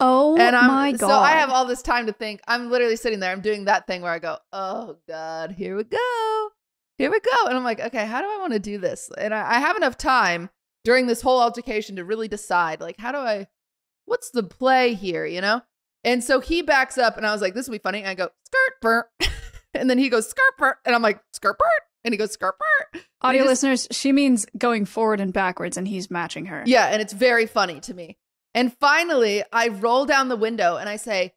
Oh 0.00 0.36
and 0.36 0.54
I'm 0.54 0.68
my 0.68 0.92
god. 0.92 1.00
so 1.08 1.10
I 1.10 1.30
have 1.32 1.50
all 1.50 1.64
this 1.64 1.82
time 1.82 2.06
to 2.06 2.12
think. 2.12 2.40
I'm 2.46 2.70
literally 2.70 2.94
sitting 2.94 3.18
there. 3.18 3.32
I'm 3.32 3.40
doing 3.40 3.64
that 3.64 3.88
thing 3.88 4.00
where 4.02 4.12
I 4.12 4.20
go, 4.20 4.38
"Oh 4.52 4.96
God, 5.08 5.50
here 5.52 5.76
we 5.76 5.82
go, 5.82 6.50
here 6.98 7.10
we 7.10 7.20
go," 7.20 7.46
and 7.46 7.56
I'm 7.56 7.64
like, 7.64 7.80
"Okay, 7.80 8.04
how 8.06 8.20
do 8.20 8.28
I 8.28 8.38
want 8.38 8.52
to 8.52 8.58
do 8.58 8.78
this?" 8.78 9.10
And 9.16 9.32
I, 9.34 9.56
I 9.56 9.60
have 9.60 9.76
enough 9.76 9.96
time 9.96 10.50
during 10.84 11.06
this 11.06 11.22
whole 11.22 11.40
altercation 11.40 11.96
to 11.96 12.04
really 12.04 12.28
decide, 12.28 12.80
like, 12.80 12.96
how 12.98 13.12
do 13.12 13.18
I, 13.18 13.46
what's 14.04 14.30
the 14.30 14.42
play 14.42 14.94
here, 14.94 15.24
you 15.24 15.40
know? 15.40 15.62
And 16.04 16.22
so 16.22 16.40
he 16.40 16.62
backs 16.62 16.96
up, 16.98 17.16
and 17.16 17.26
I 17.26 17.32
was 17.32 17.40
like, 17.40 17.54
"This 17.54 17.66
will 17.66 17.72
be 17.72 17.78
funny." 17.78 18.00
And 18.00 18.08
I 18.08 18.14
go, 18.14 18.28
"Skirt 18.46 18.80
burnt," 18.80 19.06
and 19.74 19.88
then 19.88 19.98
he 19.98 20.08
goes, 20.08 20.28
"Skirt 20.28 20.56
burnt," 20.58 20.76
and 20.84 20.94
I'm 20.94 21.02
like, 21.02 21.20
"Skirt 21.32 21.58
burnt," 21.58 21.82
and 22.04 22.12
he 22.14 22.18
goes, 22.18 22.32
"Skirt 22.32 22.54
burnt." 22.58 23.04
Audio 23.20 23.42
just- 23.42 23.48
listeners, 23.64 23.88
she 23.90 24.12
means 24.12 24.46
going 24.56 24.84
forward 24.84 25.20
and 25.20 25.32
backwards, 25.32 25.76
and 25.76 25.88
he's 25.88 26.10
matching 26.10 26.46
her. 26.46 26.62
Yeah, 26.66 26.86
and 26.86 27.02
it's 27.02 27.12
very 27.12 27.46
funny 27.46 27.80
to 27.80 27.94
me. 27.94 28.16
And 28.54 28.72
finally, 28.78 29.44
I 29.52 29.68
roll 29.68 30.06
down 30.06 30.28
the 30.28 30.36
window 30.36 30.76
and 30.76 30.88
I 30.88 30.96
say, 30.96 31.34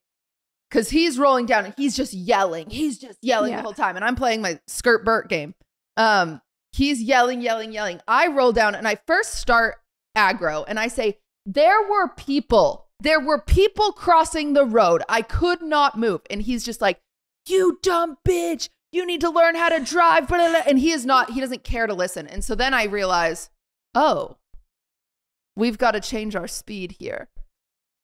because 0.72 0.90
he's 0.90 1.20
rolling 1.20 1.46
down 1.46 1.66
and 1.66 1.74
he's 1.78 1.98
just 1.98 2.14
yelling. 2.14 2.70
He's 2.70 2.98
just 2.98 3.20
yelling 3.22 3.52
Yeah. 3.52 3.58
the 3.58 3.64
whole 3.64 3.74
time. 3.74 3.98
And 3.98 4.06
I'm 4.06 4.16
playing 4.16 4.42
my 4.42 4.60
skirt 4.68 5.04
Burt 5.04 5.28
game. 5.28 5.54
Um, 5.98 6.42
he's 6.72 7.02
yelling, 7.02 7.42
yelling, 7.42 7.74
yelling. 7.74 8.00
I 8.08 8.28
roll 8.28 8.54
down 8.54 8.74
and 8.76 8.88
I 8.88 8.96
first 9.06 9.34
start 9.36 9.76
aggro 10.18 10.64
and 10.68 10.80
I 10.80 10.88
say, 10.88 11.20
There 11.46 11.82
were 11.90 12.08
people. 12.08 12.88
There 13.02 13.20
were 13.20 13.42
people 13.42 13.92
crossing 13.92 14.54
the 14.54 14.66
road. 14.66 15.02
I 15.10 15.24
could 15.24 15.62
not 15.62 15.98
move. 15.98 16.22
And 16.30 16.42
he's 16.42 16.64
just 16.64 16.80
like, 16.80 17.00
You 17.48 17.78
dumb 17.84 18.18
bitch. 18.26 18.70
You 18.94 19.06
need 19.06 19.22
to 19.22 19.30
learn 19.30 19.56
how 19.56 19.70
to 19.70 19.80
drive. 19.84 20.28
blah, 20.28 20.38
blah, 20.38 20.50
blah." 20.52 20.62
And 20.66 20.80
he 20.80 20.92
is 20.92 21.06
not, 21.06 21.32
he 21.32 21.42
doesn't 21.42 21.64
care 21.64 21.88
to 21.88 21.94
listen. 21.94 22.28
And 22.28 22.44
so 22.44 22.56
then 22.56 22.74
I 22.74 22.84
realize, 22.86 23.50
oh, 23.96 24.38
we've 25.56 25.78
got 25.78 25.92
to 25.92 26.00
change 26.00 26.36
our 26.36 26.48
speed 26.48 26.96
here. 27.00 27.30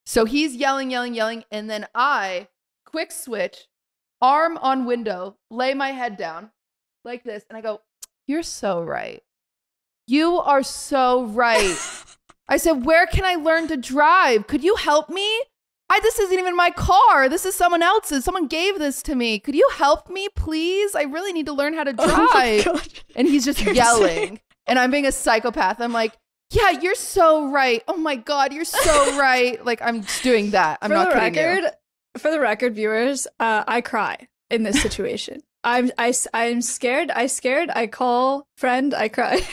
So 0.06 0.24
he's 0.24 0.54
yelling, 0.54 0.90
yelling, 0.90 1.14
yelling. 1.14 1.44
And 1.50 1.68
then 1.68 1.86
I 1.94 2.48
quick 2.90 3.12
switch, 3.12 3.66
arm 4.20 4.56
on 4.58 4.84
window, 4.86 5.36
lay 5.50 5.74
my 5.74 5.90
head 5.92 6.16
down 6.16 6.50
like 7.04 7.24
this. 7.24 7.44
And 7.48 7.56
I 7.56 7.60
go, 7.60 7.80
You're 8.26 8.42
so 8.42 8.82
right. 8.82 9.22
You 10.06 10.38
are 10.38 10.62
so 10.62 11.24
right. 11.24 11.76
I 12.48 12.56
said, 12.56 12.84
Where 12.84 13.06
can 13.06 13.24
I 13.24 13.34
learn 13.34 13.68
to 13.68 13.76
drive? 13.76 14.46
Could 14.46 14.64
you 14.64 14.76
help 14.76 15.10
me? 15.10 15.42
I 15.90 16.00
this 16.00 16.18
isn't 16.18 16.38
even 16.38 16.54
my 16.56 16.70
car. 16.70 17.28
This 17.30 17.46
is 17.46 17.54
someone 17.54 17.82
else's. 17.82 18.24
Someone 18.24 18.46
gave 18.46 18.78
this 18.78 19.02
to 19.04 19.14
me. 19.14 19.38
Could 19.38 19.54
you 19.54 19.68
help 19.74 20.10
me, 20.10 20.28
please? 20.36 20.94
I 20.94 21.02
really 21.02 21.32
need 21.32 21.46
to 21.46 21.52
learn 21.54 21.72
how 21.74 21.84
to 21.84 21.94
Oh 21.98 22.06
drive. 22.30 22.64
God. 22.64 22.88
and 23.16 23.26
he's 23.26 23.44
just 23.44 23.60
You're 23.62 23.74
yelling. 23.74 24.06
saying- 24.06 24.40
And 24.66 24.78
I'm 24.78 24.90
being 24.90 25.06
a 25.06 25.12
psychopath. 25.12 25.80
I'm 25.80 25.94
like, 25.94 26.12
yeah, 26.50 26.70
you're 26.70 26.94
so 26.94 27.50
right. 27.50 27.82
Oh 27.88 27.96
my 27.96 28.16
God, 28.16 28.52
you're 28.52 28.64
so 28.66 29.18
right. 29.18 29.62
Like 29.64 29.80
I'm 29.82 30.02
just 30.02 30.22
doing 30.22 30.50
that. 30.50 30.78
I'm 30.82 30.90
for 30.90 30.94
not 30.94 31.08
the 31.12 31.20
kidding 31.20 31.64
you. 31.64 31.70
For 32.16 32.30
the 32.30 32.40
record, 32.40 32.74
viewers, 32.74 33.26
uh, 33.38 33.64
I 33.66 33.80
cry 33.80 34.28
in 34.50 34.62
this 34.62 34.80
situation. 34.80 35.42
I'm 35.64 35.90
I, 35.98 36.14
I'm 36.32 36.62
scared. 36.62 37.10
I 37.10 37.26
scared. 37.26 37.70
I 37.74 37.88
call 37.88 38.46
friend. 38.56 38.94
I 38.94 39.08
cry. 39.08 39.40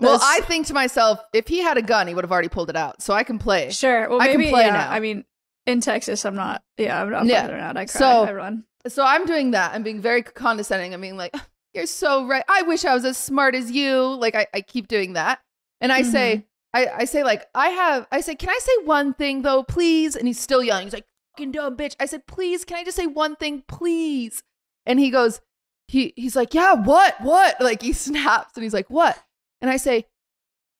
Well, 0.00 0.20
I 0.22 0.42
think 0.42 0.66
to 0.68 0.74
myself, 0.74 1.18
if 1.32 1.48
he 1.48 1.58
had 1.58 1.76
a 1.76 1.82
gun, 1.82 2.06
he 2.06 2.14
would 2.14 2.22
have 2.22 2.30
already 2.30 2.48
pulled 2.48 2.70
it 2.70 2.76
out. 2.76 3.02
So 3.02 3.14
I 3.14 3.24
can 3.24 3.38
play. 3.38 3.70
sure. 3.70 4.08
Well, 4.08 4.20
I 4.20 4.28
can 4.28 4.38
maybe 4.38 4.50
play 4.50 4.62
yeah. 4.66 4.72
now. 4.72 4.90
I 4.90 5.00
mean, 5.00 5.24
in 5.66 5.80
Texas, 5.80 6.24
I'm 6.24 6.36
not. 6.36 6.62
Yeah, 6.76 7.02
I'm 7.02 7.10
not 7.10 7.26
Yeah. 7.26 7.42
fucking 7.42 7.56
around. 7.56 7.76
I 7.78 7.86
cry. 7.86 7.98
So- 7.98 8.24
I 8.24 8.32
run. 8.32 8.64
So 8.86 9.04
I'm 9.04 9.26
doing 9.26 9.50
that. 9.50 9.74
I'm 9.74 9.82
being 9.82 10.00
very 10.00 10.22
condescending. 10.22 10.94
I'm 10.94 11.00
being 11.00 11.16
like, 11.16 11.34
you're 11.74 11.86
so 11.86 12.26
right. 12.26 12.44
I 12.48 12.62
wish 12.62 12.84
I 12.84 12.94
was 12.94 13.04
as 13.04 13.16
smart 13.16 13.56
as 13.56 13.72
you. 13.72 14.14
Like 14.14 14.36
I, 14.36 14.46
I 14.54 14.60
keep 14.60 14.86
doing 14.86 15.14
that. 15.14 15.40
And 15.80 15.92
I 15.92 16.02
say, 16.02 16.46
I, 16.72 16.86
I 16.86 17.04
say 17.04 17.24
like, 17.24 17.46
I 17.54 17.68
have, 17.70 18.06
I 18.12 18.20
say, 18.20 18.36
can 18.36 18.50
I 18.50 18.58
say 18.60 18.84
one 18.84 19.14
thing 19.14 19.42
though, 19.42 19.64
please? 19.64 20.14
And 20.14 20.28
he's 20.28 20.38
still 20.40 20.62
yelling. 20.62 20.86
He's 20.86 20.92
like, 20.94 21.06
fucking 21.38 21.52
dumb 21.52 21.76
bitch. 21.76 21.94
I 22.00 22.06
said, 22.06 22.26
please, 22.26 22.64
can 22.64 22.76
I 22.76 22.84
just 22.84 22.96
say 22.96 23.06
one 23.06 23.36
thing, 23.36 23.62
please? 23.68 24.42
And 24.86 24.98
he 24.98 25.10
goes, 25.10 25.40
he, 25.86 26.12
he's 26.16 26.34
like, 26.34 26.52
yeah, 26.52 26.72
what, 26.74 27.20
what? 27.20 27.60
Like 27.60 27.82
he 27.82 27.92
snaps 27.92 28.56
and 28.56 28.64
he's 28.64 28.74
like, 28.74 28.90
what? 28.90 29.16
And 29.60 29.70
I 29.70 29.76
say, 29.76 30.06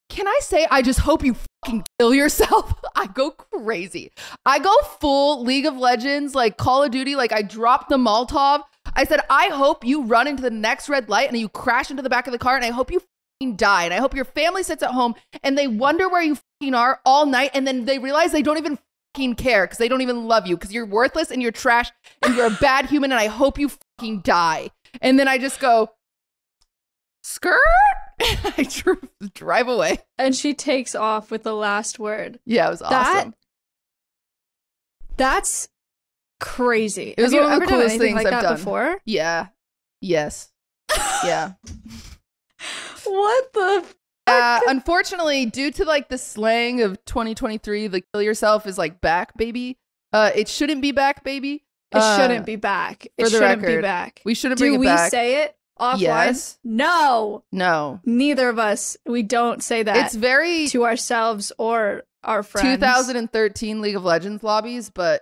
can 0.09 0.27
I 0.27 0.39
say, 0.41 0.67
I 0.69 0.81
just 0.81 0.99
hope 0.99 1.23
you 1.23 1.35
fucking 1.63 1.85
kill 1.99 2.13
yourself, 2.13 2.73
I 2.95 3.07
go 3.07 3.31
crazy. 3.31 4.11
I 4.45 4.59
go 4.59 4.75
full 4.99 5.43
League 5.43 5.65
of 5.65 5.77
Legends, 5.77 6.35
like 6.35 6.57
Call 6.57 6.83
of 6.83 6.91
Duty, 6.91 7.15
like 7.15 7.31
I 7.31 7.41
drop 7.41 7.87
the 7.87 7.97
Molotov. 7.97 8.63
I 8.95 9.05
said, 9.05 9.21
I 9.29 9.47
hope 9.47 9.85
you 9.85 10.03
run 10.03 10.27
into 10.27 10.41
the 10.41 10.49
next 10.49 10.89
red 10.89 11.09
light 11.09 11.29
and 11.29 11.37
you 11.37 11.47
crash 11.47 11.89
into 11.89 12.03
the 12.03 12.09
back 12.09 12.27
of 12.27 12.33
the 12.33 12.39
car, 12.39 12.55
and 12.55 12.65
I 12.65 12.71
hope 12.71 12.91
you 12.91 13.01
die. 13.55 13.85
And 13.85 13.93
I 13.93 13.97
hope 13.97 14.15
your 14.15 14.25
family 14.25 14.63
sits 14.63 14.83
at 14.83 14.91
home 14.91 15.15
and 15.43 15.57
they 15.57 15.67
wonder 15.67 16.09
where 16.09 16.23
you 16.23 16.37
are 16.73 16.99
all 17.05 17.25
night, 17.25 17.51
and 17.53 17.67
then 17.67 17.85
they 17.85 17.99
realize 17.99 18.31
they 18.31 18.41
don't 18.41 18.57
even 18.57 18.79
fucking 19.13 19.35
care 19.35 19.65
because 19.65 19.77
they 19.77 19.87
don't 19.87 20.01
even 20.01 20.27
love 20.27 20.47
you 20.47 20.55
because 20.57 20.73
you're 20.73 20.85
worthless 20.85 21.31
and 21.31 21.41
you're 21.41 21.51
trash 21.51 21.91
and 22.21 22.35
you're 22.35 22.47
a 22.47 22.57
bad 22.61 22.85
human, 22.87 23.11
and 23.11 23.19
I 23.19 23.27
hope 23.27 23.57
you 23.59 23.69
fucking 23.97 24.21
die. 24.21 24.69
And 25.01 25.19
then 25.19 25.27
I 25.27 25.37
just 25.37 25.59
go, 25.59 25.91
skirt. 27.23 27.59
I 28.21 28.67
dr- 28.69 29.07
drive 29.33 29.67
away. 29.67 29.99
And 30.17 30.35
she 30.35 30.53
takes 30.53 30.93
off 30.95 31.31
with 31.31 31.43
the 31.43 31.53
last 31.55 31.99
word. 31.99 32.39
Yeah, 32.45 32.67
it 32.67 32.71
was 32.71 32.81
awesome. 32.81 33.29
That- 33.29 33.33
That's 35.17 35.69
crazy. 36.39 37.13
It 37.17 37.21
was 37.21 37.33
Have 37.33 37.43
one 37.43 37.53
of 37.53 37.59
the 37.61 37.65
coolest 37.67 37.97
things 37.97 38.15
like 38.15 38.25
I've 38.25 38.31
that 38.31 38.41
done. 38.43 38.55
before? 38.57 38.99
yeah. 39.05 39.47
Yes. 40.01 40.51
Yeah. 41.23 41.53
What 43.05 43.53
the? 43.53 43.85
Uh, 44.29 44.59
unfortunately, 44.67 45.45
due 45.45 45.71
to 45.71 45.85
like 45.85 46.09
the 46.09 46.17
slang 46.17 46.81
of 46.81 47.03
2023, 47.05 47.87
the 47.87 48.01
kill 48.13 48.21
yourself 48.21 48.65
is 48.67 48.77
like 48.77 49.01
back, 49.01 49.35
baby. 49.37 49.77
Uh, 50.13 50.31
it 50.35 50.47
shouldn't 50.47 50.81
be 50.81 50.91
back, 50.91 51.23
baby. 51.23 51.63
It 51.91 51.97
Uh, 51.97 52.17
shouldn't 52.17 52.45
be 52.45 52.55
back. 52.55 53.07
It 53.17 53.29
shouldn't 53.29 53.61
be 53.61 53.67
record, 53.67 53.81
back. 53.81 54.21
We 54.25 54.33
shouldn't 54.35 54.59
Do 54.59 54.73
it 54.73 54.77
we 54.79 54.85
back. 54.85 55.09
say 55.11 55.43
it 55.43 55.55
offline? 55.79 55.99
Yes. 56.01 56.59
No, 56.63 57.43
no. 57.51 57.99
neither 58.05 58.49
of 58.49 58.59
us. 58.59 58.97
We 59.05 59.23
don't 59.23 59.63
say 59.63 59.83
that 59.83 59.97
It's 60.05 60.15
very 60.15 60.67
to 60.67 60.85
ourselves 60.85 61.51
or 61.57 62.03
our 62.23 62.43
friends. 62.43 62.67
2013 62.77 63.81
League 63.81 63.95
of 63.95 64.03
Legends 64.03 64.43
lobbies, 64.43 64.89
but 64.89 65.21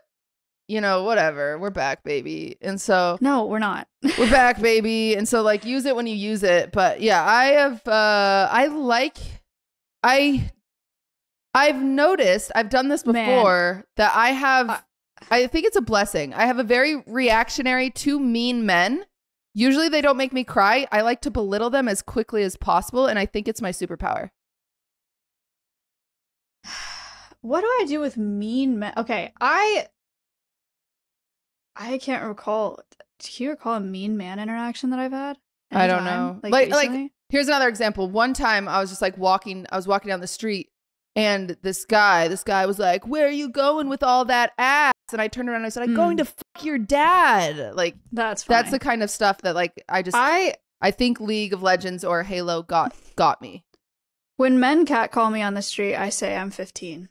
you 0.68 0.82
know, 0.82 1.04
whatever. 1.04 1.58
We're 1.58 1.70
back, 1.70 2.04
baby. 2.04 2.58
And 2.62 2.80
so 2.80 3.18
No, 3.22 3.46
we're 3.46 3.60
not. 3.60 3.88
we're 4.18 4.30
back, 4.30 4.62
baby. 4.62 5.16
And 5.16 5.28
so 5.28 5.42
like 5.42 5.66
use 5.66 5.86
it 5.86 5.96
when 5.96 6.08
you 6.08 6.16
use 6.16 6.44
it. 6.44 6.72
But 6.72 7.02
yeah, 7.02 7.24
I 7.24 7.46
have 7.46 7.88
uh 7.88 8.50
I 8.52 8.68
like 8.68 9.18
I 10.04 10.52
I've 11.54 11.82
noticed, 11.82 12.52
I've 12.54 12.70
done 12.70 12.90
this 12.90 13.06
Man. 13.06 13.14
before 13.14 13.86
that 13.96 14.12
I 14.16 14.30
have 14.30 14.70
Uh, 14.70 14.80
I 15.32 15.48
think 15.48 15.66
it's 15.66 15.76
a 15.78 15.82
blessing. 15.82 16.34
I 16.34 16.46
have 16.46 16.60
a 16.60 16.64
very 16.64 16.98
reactionary 17.08 17.90
to 17.92 18.20
mean 18.20 18.66
men. 18.66 19.06
Usually 19.56 19.90
they 19.90 20.02
don't 20.02 20.18
make 20.18 20.34
me 20.34 20.44
cry. 20.44 20.86
I 20.92 21.02
like 21.02 21.22
to 21.22 21.32
belittle 21.32 21.72
them 21.72 21.88
as 21.88 22.04
quickly 22.04 22.44
as 22.44 22.56
possible 22.58 23.08
and 23.08 23.18
I 23.18 23.26
think 23.26 23.48
it's 23.48 23.62
my 23.62 23.72
superpower. 23.72 24.30
What 27.42 27.62
do 27.62 27.68
I 27.68 27.86
do 27.88 28.00
with 28.00 28.18
mean 28.18 28.80
men? 28.80 28.94
Okay, 28.98 29.32
I 29.40 29.88
I 31.80 31.98
can't 31.98 32.24
recall. 32.26 32.80
Do 33.20 33.44
you 33.44 33.52
recall 33.52 33.76
a 33.76 33.80
mean 33.80 34.18
man 34.18 34.40
interaction 34.40 34.90
that 34.92 35.00
I've 35.00 35.12
had? 35.12 35.38
I 35.72 35.88
don't 35.88 36.00
Anytime? 36.00 36.28
know. 36.28 36.40
Like, 36.44 36.52
Like- 36.72 36.90
like- 36.90 37.12
Here's 37.30 37.48
another 37.48 37.68
example. 37.68 38.10
One 38.10 38.34
time 38.34 38.68
I 38.70 38.80
was 38.80 38.90
just 38.90 39.02
like 39.02 39.18
walking, 39.18 39.66
I 39.70 39.76
was 39.76 39.86
walking 39.88 40.08
down 40.10 40.22
the 40.22 40.28
street 40.28 40.70
and 41.16 41.58
this 41.62 41.84
guy, 41.84 42.30
this 42.30 42.44
guy 42.44 42.66
was 42.66 42.80
like, 42.80 43.06
Where 43.06 43.28
are 43.28 43.32
you 43.32 43.50
going 43.50 43.90
with 43.90 44.02
all 44.02 44.24
that 44.26 44.54
ass? 44.58 44.94
And 45.12 45.22
I 45.22 45.28
turned 45.28 45.50
around 45.50 45.58
and 45.58 45.66
I 45.66 45.70
said, 45.70 45.84
I'm 45.84 45.90
Hmm. 45.90 45.96
going 45.96 46.18
to 46.18 46.26
fuck 46.26 46.64
your 46.64 46.78
dad. 46.78 47.76
Like, 47.76 47.96
that's 48.14 48.44
that's 48.44 48.72
the 48.72 48.80
kind 48.80 49.04
of 49.04 49.10
stuff 49.10 49.42
that 49.42 49.56
like 49.56 49.74
I 49.90 50.02
just 50.04 50.16
I, 50.16 50.56
I 50.82 50.92
think 50.92 51.20
League 51.20 51.52
of 51.54 51.62
Legends 51.62 52.04
or 52.06 52.24
Halo 52.24 52.62
got 52.64 52.96
got 53.18 53.42
me. 53.42 53.66
when 54.38 54.60
men 54.60 54.86
cat 54.86 55.12
call 55.12 55.30
me 55.30 55.42
on 55.42 55.54
the 55.54 55.62
street, 55.62 55.96
I 55.96 56.10
say 56.10 56.36
I'm 56.38 56.50
15 56.52 57.10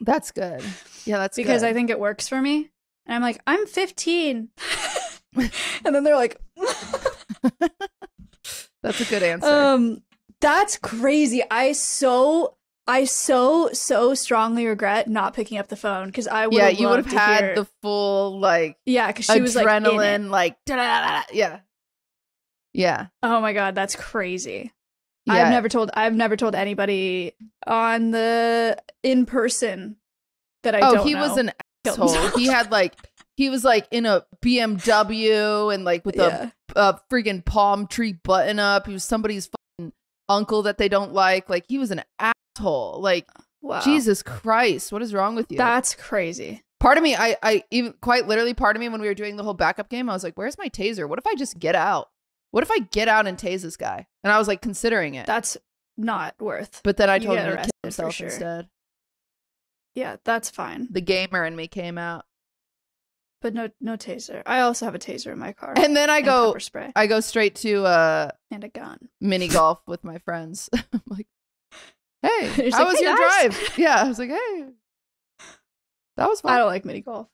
That's 0.00 0.30
good. 0.30 0.62
Yeah, 1.04 1.18
that's 1.18 1.36
because 1.36 1.62
good. 1.62 1.68
I 1.68 1.72
think 1.72 1.90
it 1.90 1.98
works 2.00 2.28
for 2.28 2.40
me, 2.40 2.70
and 3.06 3.14
I'm 3.16 3.22
like 3.22 3.40
I'm 3.46 3.66
15, 3.66 4.48
and 5.36 5.50
then 5.94 6.04
they're 6.04 6.16
like, 6.16 6.40
that's 8.82 9.00
a 9.00 9.04
good 9.04 9.22
answer. 9.22 9.46
um, 9.48 10.02
that's 10.40 10.76
crazy. 10.78 11.42
I 11.50 11.72
so. 11.72 12.56
I 12.84 13.04
so 13.04 13.70
so 13.72 14.12
strongly 14.12 14.66
regret 14.66 15.06
not 15.08 15.34
picking 15.34 15.56
up 15.56 15.68
the 15.68 15.76
phone 15.76 16.06
because 16.06 16.26
I 16.26 16.48
would 16.48 16.56
yeah, 16.56 16.68
have 16.68 16.80
you 16.80 16.88
would 16.88 17.06
have 17.06 17.12
had 17.12 17.44
hear- 17.44 17.54
the 17.54 17.64
full 17.80 18.40
like 18.40 18.76
yeah 18.84 19.06
because 19.06 19.26
she 19.26 19.40
was 19.40 19.54
like 19.54 19.68
adrenaline, 19.68 20.30
like, 20.30 20.56
yeah, 20.66 21.60
yeah, 22.74 23.06
Oh 23.22 23.40
my 23.40 23.52
god, 23.52 23.76
that's 23.76 23.94
crazy. 23.94 24.72
yeah. 25.26 25.34
I've 25.34 25.50
never 25.50 25.68
told 25.68 25.92
I've 25.94 26.14
never 26.14 26.36
told 26.36 26.56
anybody 26.56 27.34
on 27.68 28.10
the 28.10 28.76
in 29.04 29.26
person 29.26 29.94
that 30.64 30.74
I 30.74 30.80
oh, 30.80 30.94
don't 30.96 31.06
he 31.06 31.14
know. 31.14 31.20
was 31.20 31.36
an 31.36 31.52
asshole. 31.86 32.38
he 32.38 32.46
had 32.46 32.70
like 32.70 32.94
he 33.36 33.50
was 33.50 33.64
like 33.64 33.86
in 33.90 34.06
a 34.06 34.24
BMW 34.42 35.74
and 35.74 35.84
like 35.84 36.04
with 36.04 36.16
yeah. 36.16 36.50
a, 36.76 36.80
a 36.80 37.00
freaking 37.10 37.44
palm 37.44 37.86
tree 37.86 38.12
button 38.12 38.58
up. 38.58 38.86
He 38.86 38.92
was 38.92 39.04
somebody's 39.04 39.48
fucking 39.78 39.92
uncle 40.28 40.62
that 40.62 40.78
they 40.78 40.88
don't 40.88 41.12
like. 41.12 41.48
Like 41.48 41.64
he 41.68 41.78
was 41.78 41.90
an 41.90 42.02
asshole. 42.18 43.00
Like 43.00 43.28
wow. 43.62 43.80
Jesus 43.80 44.22
Christ, 44.22 44.92
what 44.92 45.02
is 45.02 45.14
wrong 45.14 45.34
with 45.34 45.50
you? 45.50 45.58
That's 45.58 45.94
crazy. 45.94 46.62
part 46.80 46.98
of 46.98 47.02
me, 47.04 47.14
I, 47.16 47.36
I 47.42 47.64
even 47.70 47.94
quite 48.00 48.26
literally, 48.26 48.54
part 48.54 48.76
of 48.76 48.80
me 48.80 48.88
when 48.88 49.00
we 49.00 49.08
were 49.08 49.14
doing 49.14 49.36
the 49.36 49.44
whole 49.44 49.54
backup 49.54 49.88
game, 49.88 50.10
I 50.10 50.12
was 50.12 50.24
like, 50.24 50.36
"Where's 50.36 50.58
my 50.58 50.68
taser? 50.68 51.08
What 51.08 51.18
if 51.18 51.26
I 51.26 51.34
just 51.34 51.58
get 51.58 51.74
out? 51.74 52.10
What 52.50 52.62
if 52.62 52.70
I 52.70 52.80
get 52.80 53.08
out 53.08 53.26
and 53.26 53.38
tase 53.38 53.62
this 53.62 53.76
guy?" 53.76 54.06
And 54.22 54.32
I 54.32 54.38
was 54.38 54.48
like 54.48 54.60
considering 54.60 55.14
it, 55.14 55.26
That's 55.26 55.56
not 55.96 56.34
worth. 56.40 56.80
but 56.84 56.96
then 56.96 57.08
I 57.08 57.18
told 57.18 57.38
him 57.38 57.56
to 57.56 57.62
kill 57.62 57.70
himself 57.82 58.14
sure. 58.14 58.26
instead. 58.26 58.68
Yeah, 59.94 60.16
that's 60.24 60.50
fine. 60.50 60.88
The 60.90 61.00
gamer 61.00 61.44
in 61.44 61.54
me 61.56 61.68
came 61.68 61.98
out, 61.98 62.24
But 63.42 63.54
no 63.54 63.68
no 63.80 63.96
taser. 63.96 64.42
I 64.46 64.60
also 64.60 64.84
have 64.86 64.94
a 64.94 64.98
taser 64.98 65.32
in 65.32 65.38
my 65.38 65.52
car. 65.52 65.74
and 65.76 65.96
then 65.96 66.08
I 66.10 66.18
and 66.18 66.26
go, 66.26 66.56
spray 66.58 66.92
I 66.96 67.06
go 67.06 67.20
straight 67.20 67.54
to 67.56 67.84
uh 67.84 68.30
and 68.50 68.64
a 68.64 68.68
gun. 68.68 68.98
mini 69.20 69.48
golf 69.48 69.80
with 69.86 70.02
my 70.04 70.18
friends. 70.18 70.70
I'm 70.74 71.02
like, 71.06 71.26
hey, 72.22 72.70
how 72.70 72.78
like, 72.84 72.88
was 72.88 72.98
"Hey, 72.98 73.04
your 73.04 73.16
guys." 73.16 73.50
drive? 73.56 73.78
Yeah, 73.78 74.02
I 74.02 74.08
was 74.08 74.18
like, 74.18 74.30
hey, 74.30 74.64
that 76.16 76.28
was 76.28 76.40
fun. 76.40 76.52
I 76.52 76.58
don't 76.58 76.68
like 76.68 76.84
mini 76.84 77.00
golf. 77.00 77.28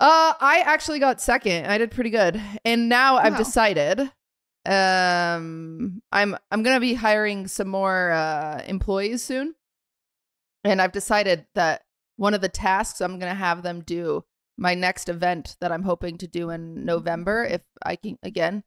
Uh, 0.00 0.34
I 0.40 0.62
actually 0.66 0.98
got 0.98 1.20
second. 1.20 1.66
I 1.66 1.78
did 1.78 1.90
pretty 1.92 2.10
good, 2.10 2.40
and 2.64 2.88
now 2.88 3.16
I've 3.16 3.36
decided, 3.36 4.00
um, 4.66 6.02
I'm 6.10 6.36
I'm 6.50 6.62
gonna 6.62 6.80
be 6.80 6.94
hiring 6.94 7.46
some 7.46 7.68
more 7.68 8.10
uh 8.10 8.62
employees 8.66 9.22
soon, 9.22 9.54
and 10.64 10.80
I've 10.80 10.92
decided 10.92 11.46
that 11.54 11.82
one 12.16 12.34
of 12.34 12.40
the 12.40 12.48
tasks 12.48 13.00
I'm 13.00 13.18
gonna 13.18 13.34
have 13.34 13.62
them 13.62 13.82
do 13.82 14.24
my 14.56 14.74
next 14.74 15.08
event 15.08 15.56
that 15.60 15.72
I'm 15.72 15.82
hoping 15.82 16.18
to 16.18 16.26
do 16.26 16.50
in 16.50 16.84
November. 16.84 17.44
If 17.44 17.62
I 17.82 17.96
can, 17.96 18.18
again, 18.22 18.62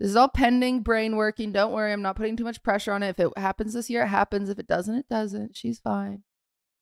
this 0.00 0.10
is 0.10 0.16
all 0.16 0.28
pending 0.28 0.82
brain 0.82 1.16
working. 1.16 1.52
Don't 1.52 1.72
worry, 1.72 1.92
I'm 1.92 2.02
not 2.02 2.16
putting 2.16 2.36
too 2.36 2.44
much 2.44 2.62
pressure 2.62 2.92
on 2.92 3.02
it. 3.02 3.10
If 3.10 3.20
it 3.20 3.38
happens 3.38 3.72
this 3.72 3.90
year, 3.90 4.02
it 4.02 4.08
happens. 4.08 4.48
If 4.48 4.58
it 4.58 4.66
doesn't, 4.66 4.94
it 4.94 5.08
doesn't. 5.08 5.56
She's 5.56 5.78
fine. 5.78 6.22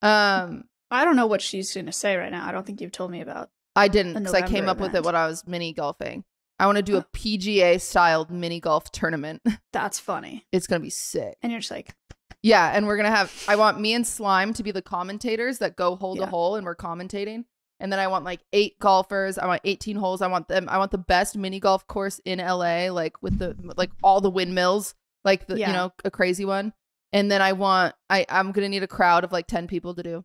Um, 0.03 0.65
I 0.91 1.05
don't 1.05 1.17
know 1.17 1.27
what 1.27 1.43
she's 1.43 1.73
gonna 1.75 1.93
say 1.93 2.17
right 2.17 2.31
now. 2.33 2.47
I 2.47 2.53
don't 2.53 2.67
think 2.67 2.81
you've 2.81 2.93
told 2.93 3.11
me 3.11 3.21
about. 3.21 3.51
I 3.75 3.89
didn't 3.89 4.15
because 4.15 4.35
I 4.35 4.43
came 4.43 4.69
up 4.69 4.79
with 4.79 4.95
it 4.95 5.05
when 5.05 5.15
I 5.15 5.27
was 5.27 5.47
mini 5.47 5.73
golfing. 5.73 6.25
I 6.59 6.67
want 6.67 6.77
to 6.77 6.83
do 6.83 6.97
a. 6.97 7.05
PGA 7.15 7.81
styled 7.81 8.31
mini 8.31 8.61
golf 8.61 8.91
tournament. 8.91 9.43
That's 9.73 9.99
funny. 9.99 10.47
it's 10.53 10.67
gonna 10.67 10.81
be 10.81 10.91
sick. 10.91 11.37
And 11.43 11.53
you're 11.53 11.61
just 11.61 11.71
like, 11.71 11.95
Yeah, 12.43 12.71
and 12.73 12.87
we're 12.87 12.97
gonna 12.97 13.11
have. 13.15 13.33
I 13.49 13.57
want 13.57 13.81
me 13.81 13.95
and 13.95 14.07
Slime 14.07 14.53
to 14.55 14.63
be 14.63 14.71
the 14.71 14.83
commentators 14.83 15.59
that 15.59 15.77
go 15.77 15.97
hole 15.97 16.15
to 16.17 16.27
hole, 16.27 16.57
and 16.57 16.65
we're 16.65 16.77
commentating. 16.77 17.45
And 17.81 17.93
then 17.93 17.99
I 17.99 18.07
want 18.07 18.25
like 18.25 18.41
eight 18.53 18.79
golfers. 18.79 19.37
I 19.37 19.47
want 19.47 19.61
18 19.65 19.97
holes. 19.97 20.23
I 20.23 20.29
want 20.29 20.49
them. 20.49 20.67
I 20.69 20.79
want 20.79 20.93
the 20.93 20.99
best 20.99 21.37
mini 21.37 21.61
golf 21.61 21.87
course 21.87 22.21
in 22.25 22.39
LA, 22.39 22.89
like 22.91 23.23
with 23.23 23.39
the 23.39 23.55
like 23.77 23.91
all 24.03 24.21
the 24.21 24.31
windmills, 24.31 24.95
like 25.25 25.47
the 25.47 25.59
Yeah. 25.59 25.67
you 25.69 25.73
know 25.75 25.93
a 26.05 26.11
crazy 26.11 26.45
one. 26.45 26.73
And 27.13 27.31
then 27.31 27.43
I 27.43 27.53
want. 27.53 27.95
I 28.09 28.25
I'm 28.29 28.53
gonna 28.53 28.69
need 28.71 28.83
a 28.83 28.89
crowd 28.89 29.25
of 29.25 29.33
like 29.33 29.47
10 29.47 29.67
people 29.67 29.95
to 29.95 30.03
do. 30.03 30.25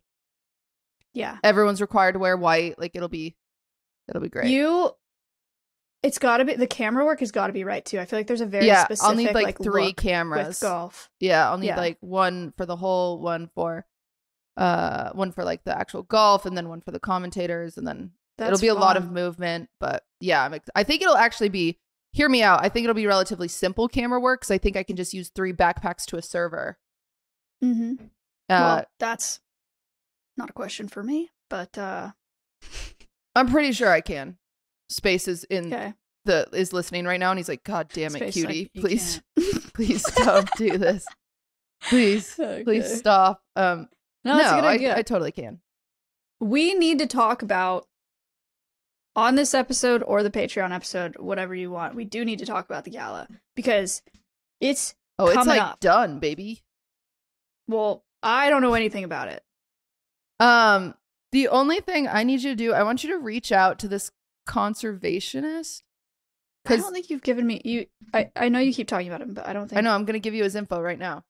yeah. 1.13 1.37
Everyone's 1.43 1.81
required 1.81 2.13
to 2.13 2.19
wear 2.19 2.37
white. 2.37 2.79
Like 2.79 2.91
it'll 2.95 3.09
be, 3.09 3.35
it'll 4.07 4.21
be 4.21 4.29
great. 4.29 4.49
You 4.49 4.91
it's 6.03 6.17
gotta 6.17 6.45
be 6.45 6.55
the 6.55 6.67
camera 6.67 7.05
work 7.05 7.19
has 7.19 7.31
gotta 7.31 7.53
be 7.53 7.63
right 7.63 7.85
too. 7.85 7.99
I 7.99 8.05
feel 8.05 8.17
like 8.19 8.27
there's 8.27 8.41
a 8.41 8.45
very 8.45 8.65
yeah, 8.65 8.85
specific 8.85 9.09
I'll 9.09 9.15
need 9.15 9.33
like, 9.33 9.61
three 9.61 9.87
look 9.87 9.97
cameras. 9.97 10.59
golf. 10.59 11.09
Yeah, 11.19 11.49
I'll 11.49 11.57
need 11.57 11.67
Yeah. 11.67 11.77
like 11.77 11.97
one 12.01 12.53
for 12.57 12.65
the 12.65 12.75
whole, 12.75 13.19
one 13.19 13.49
for 13.53 13.85
uh 14.57 15.11
one 15.13 15.31
for 15.31 15.43
like 15.43 15.63
the 15.63 15.77
actual 15.77 16.03
golf 16.03 16.45
and 16.45 16.57
then 16.57 16.67
one 16.67 16.81
for 16.81 16.91
the 16.91 16.99
commentators 16.99 17.77
and 17.77 17.87
then 17.87 18.11
it'll 18.37 18.49
That's 18.49 18.61
be 18.61 18.67
a 18.67 18.73
lot 18.75 18.97
of 18.97 19.11
movement, 19.11 19.69
but 19.79 20.03
yeah, 20.19 20.43
I'm 20.43 20.53
ex- 20.53 20.69
I 20.75 20.83
think 20.83 21.01
it'll 21.01 21.15
actually 21.15 21.49
be 21.49 21.79
hear 22.11 22.27
me 22.27 22.43
out. 22.43 22.63
I 22.63 22.67
think 22.69 22.83
it'll 22.83 22.93
be 22.93 23.07
relatively 23.07 23.47
simple 23.47 23.87
camera 23.87 24.19
work 24.19 24.41
cuz 24.41 24.51
I 24.51 24.57
think 24.57 24.75
I 24.75 24.83
can 24.83 24.95
just 24.97 25.13
use 25.13 25.29
three 25.29 25.53
backpacks 25.53 26.05
to 26.07 26.17
a 26.17 26.21
server. 26.21 26.79
Mm-hmm. 27.63 28.03
Uh 28.03 28.07
well, 28.49 28.85
that's 28.99 29.39
not 30.35 30.49
a 30.49 30.53
question 30.53 30.87
for 30.87 31.03
me, 31.03 31.29
but 31.49 31.77
uh 31.77 32.11
I'm 33.35 33.49
pretty 33.49 33.71
sure 33.71 33.89
I 33.89 34.01
can. 34.01 34.37
Space 34.91 35.27
is 35.27 35.43
in 35.45 35.73
okay. 35.73 35.93
the 36.25 36.47
is 36.53 36.73
listening 36.73 37.05
right 37.05 37.19
now 37.19 37.31
and 37.31 37.39
he's 37.39 37.49
like 37.49 37.63
god 37.63 37.89
damn 37.93 38.15
it 38.15 38.19
Space 38.19 38.37
is 38.37 38.45
like, 38.45 38.53
cutie, 38.53 38.71
please 38.79 39.21
please 39.73 40.03
don't 40.17 40.49
do 40.57 40.77
this. 40.77 41.05
Please, 41.89 42.35
Okay. 42.39 42.63
please 42.63 42.95
stop. 42.97 43.41
Um, 43.55 43.89
No, 44.23 44.37
good 44.37 44.63
I-. 44.63 44.97
I 44.97 45.01
totally 45.01 45.31
can. 45.31 45.61
we 46.39 46.73
need 46.75 46.99
to 46.99 47.07
talk 47.07 47.41
about 47.41 47.87
on 49.15 49.35
this 49.35 49.53
episode 49.53 50.03
or 50.03 50.23
the 50.23 50.29
Patreon 50.31 50.71
episode, 50.73 51.15
whatever 51.19 51.53
you 51.55 51.71
want. 51.71 51.95
We 51.95 52.05
do 52.05 52.23
need 52.23 52.39
to 52.39 52.45
talk 52.45 52.65
about 52.65 52.83
the 52.85 52.91
gala 52.91 53.27
because 53.55 54.01
it's 54.59 54.93
Oh, 55.19 55.27
it's 55.27 55.45
like 55.47 55.61
up. 55.61 55.79
done, 55.79 56.19
baby. 56.19 56.61
well, 57.67 58.03
I 58.23 58.49
don't 58.49 58.61
know 58.61 58.73
anything 58.75 59.03
about 59.03 59.27
it. 59.27 59.43
Um, 60.39 60.95
the 61.31 61.47
only 61.49 61.79
thing 61.79 62.07
I 62.07 62.23
need 62.23 62.41
you 62.41 62.51
to 62.51 62.55
do, 62.55 62.73
I 62.73 62.83
want 62.83 63.03
you 63.03 63.09
to 63.11 63.17
reach 63.17 63.51
out 63.51 63.79
to 63.79 63.87
this 63.87 64.11
conservationist. 64.51 65.81
I 66.67 66.75
don't 66.75 66.93
think 66.93 67.09
you've 67.09 67.23
given 67.23 67.47
me 67.47 67.61
you. 67.65 67.87
I 68.13 68.29
I 68.35 68.49
know 68.49 68.59
you 68.59 68.73
keep 68.73 68.87
talking 68.87 69.07
about 69.07 69.21
him, 69.21 69.33
but 69.33 69.47
I 69.47 69.53
don't 69.53 69.67
think 69.67 69.77
I 69.77 69.81
know 69.81 69.93
I'm 69.95 70.05
going 70.05 70.13
to 70.13 70.19
give 70.19 70.35
you 70.35 70.43
his 70.43 70.55
info 70.55 70.79
right 70.79 70.99
now. 70.99 71.23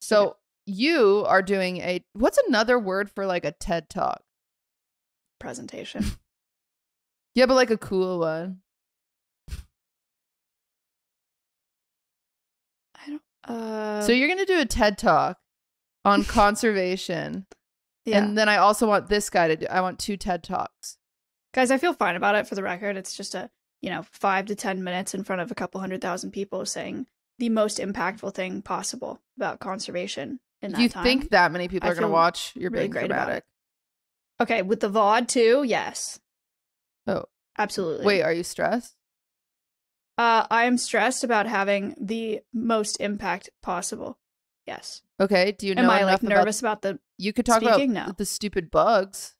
So 0.00 0.36
you 0.66 1.24
are 1.26 1.40
doing 1.42 1.78
a 1.78 2.04
what's 2.12 2.38
another 2.46 2.78
word 2.78 3.10
for 3.10 3.24
like 3.24 3.44
a 3.44 3.52
TED 3.52 3.88
talk? 3.88 4.22
presentation. 5.38 6.04
Yeah, 7.34 7.44
but 7.44 7.54
like 7.54 7.70
a 7.70 7.76
cool 7.76 8.18
one. 8.20 8.60
I 12.94 13.10
don't. 13.10 13.22
Uh, 13.44 14.00
so 14.00 14.12
you're 14.12 14.26
going 14.26 14.38
to 14.38 14.46
do 14.46 14.58
a 14.58 14.64
TED 14.64 14.96
talk 14.96 15.36
on 16.02 16.24
conservation, 16.24 17.44
yeah, 18.06 18.24
and 18.24 18.38
then 18.38 18.48
I 18.48 18.56
also 18.56 18.88
want 18.88 19.10
this 19.10 19.28
guy 19.28 19.48
to 19.48 19.56
do. 19.56 19.66
I 19.66 19.82
want 19.82 19.98
two 19.98 20.16
TED 20.16 20.44
talks. 20.44 20.96
Guys, 21.56 21.72
I 21.72 21.78
feel 21.78 21.92
fine 21.94 22.14
about 22.14 22.36
it. 22.36 22.46
For 22.46 22.54
the 22.54 22.62
record, 22.62 22.96
it's 22.96 23.16
just 23.16 23.34
a 23.34 23.50
you 23.82 23.90
know 23.90 24.04
five 24.12 24.46
to 24.46 24.54
ten 24.54 24.84
minutes 24.84 25.12
in 25.14 25.24
front 25.24 25.42
of 25.42 25.50
a 25.50 25.56
couple 25.56 25.80
hundred 25.80 26.00
thousand 26.00 26.30
people 26.30 26.64
saying 26.64 27.06
the 27.40 27.48
most 27.48 27.78
impactful 27.78 28.32
thing 28.34 28.62
possible 28.62 29.20
about 29.36 29.58
conservation 29.58 30.38
in 30.62 30.72
that 30.72 30.80
you 30.80 30.88
time. 30.88 31.02
think 31.02 31.30
that 31.30 31.50
many 31.50 31.66
people 31.66 31.88
I 31.88 31.92
are 31.92 31.94
going 31.94 32.02
to 32.02 32.08
watch? 32.08 32.52
You're 32.54 32.70
really 32.70 32.84
being 32.84 32.92
great 32.92 33.06
about 33.06 33.24
dramatic. 33.24 33.44
Okay, 34.40 34.62
with 34.62 34.80
the 34.80 34.90
VOD 34.90 35.26
too, 35.26 35.64
yes. 35.66 36.20
Oh. 37.08 37.24
Absolutely. 37.58 38.04
Wait, 38.04 38.22
are 38.22 38.34
you 38.34 38.42
stressed? 38.42 38.96
Uh 40.18 40.46
I 40.50 40.64
am 40.64 40.76
stressed 40.76 41.24
about 41.24 41.46
having 41.46 41.94
the 41.98 42.40
most 42.52 43.00
impact 43.00 43.48
possible. 43.62 44.18
Yes. 44.66 45.00
Okay. 45.20 45.52
Do 45.52 45.66
you 45.66 45.74
know 45.74 45.84
Am 45.84 45.90
I 45.90 46.04
like 46.04 46.22
nervous 46.22 46.60
about, 46.60 46.82
the? 46.82 46.98
You 47.16 47.32
could 47.32 47.46
talk 47.46 47.62
speaking? 47.62 47.92
about 47.92 48.08
No. 48.08 48.14
the 48.16 48.26
stupid 48.26 48.70
bugs. 48.70 49.35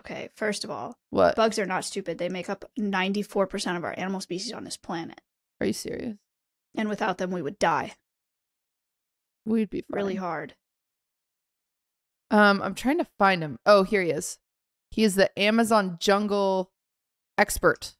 Okay, 0.00 0.28
first 0.34 0.64
of 0.64 0.70
all, 0.70 0.98
What? 1.10 1.36
bugs 1.36 1.58
are 1.58 1.66
not 1.66 1.84
stupid. 1.84 2.18
They 2.18 2.28
make 2.28 2.48
up 2.50 2.64
94% 2.78 3.76
of 3.76 3.84
our 3.84 3.94
animal 3.98 4.20
species 4.20 4.52
on 4.52 4.64
this 4.64 4.76
planet. 4.76 5.20
Are 5.60 5.66
you 5.66 5.72
serious? 5.72 6.16
And 6.74 6.88
without 6.88 7.18
them 7.18 7.30
we 7.30 7.42
would 7.42 7.58
die 7.58 7.94
We'd 9.44 9.70
be 9.70 9.80
fine. 9.82 9.96
really 9.96 10.14
hard. 10.16 10.54
Um, 12.30 12.60
I'm 12.62 12.74
trying 12.74 12.98
to 12.98 13.06
find 13.18 13.42
him. 13.42 13.58
Oh, 13.64 13.84
here 13.84 14.02
he 14.02 14.10
is. 14.10 14.38
He 14.90 15.04
is 15.04 15.14
the 15.14 15.36
Amazon 15.38 15.96
jungle 16.00 16.72
expert. 17.38 17.94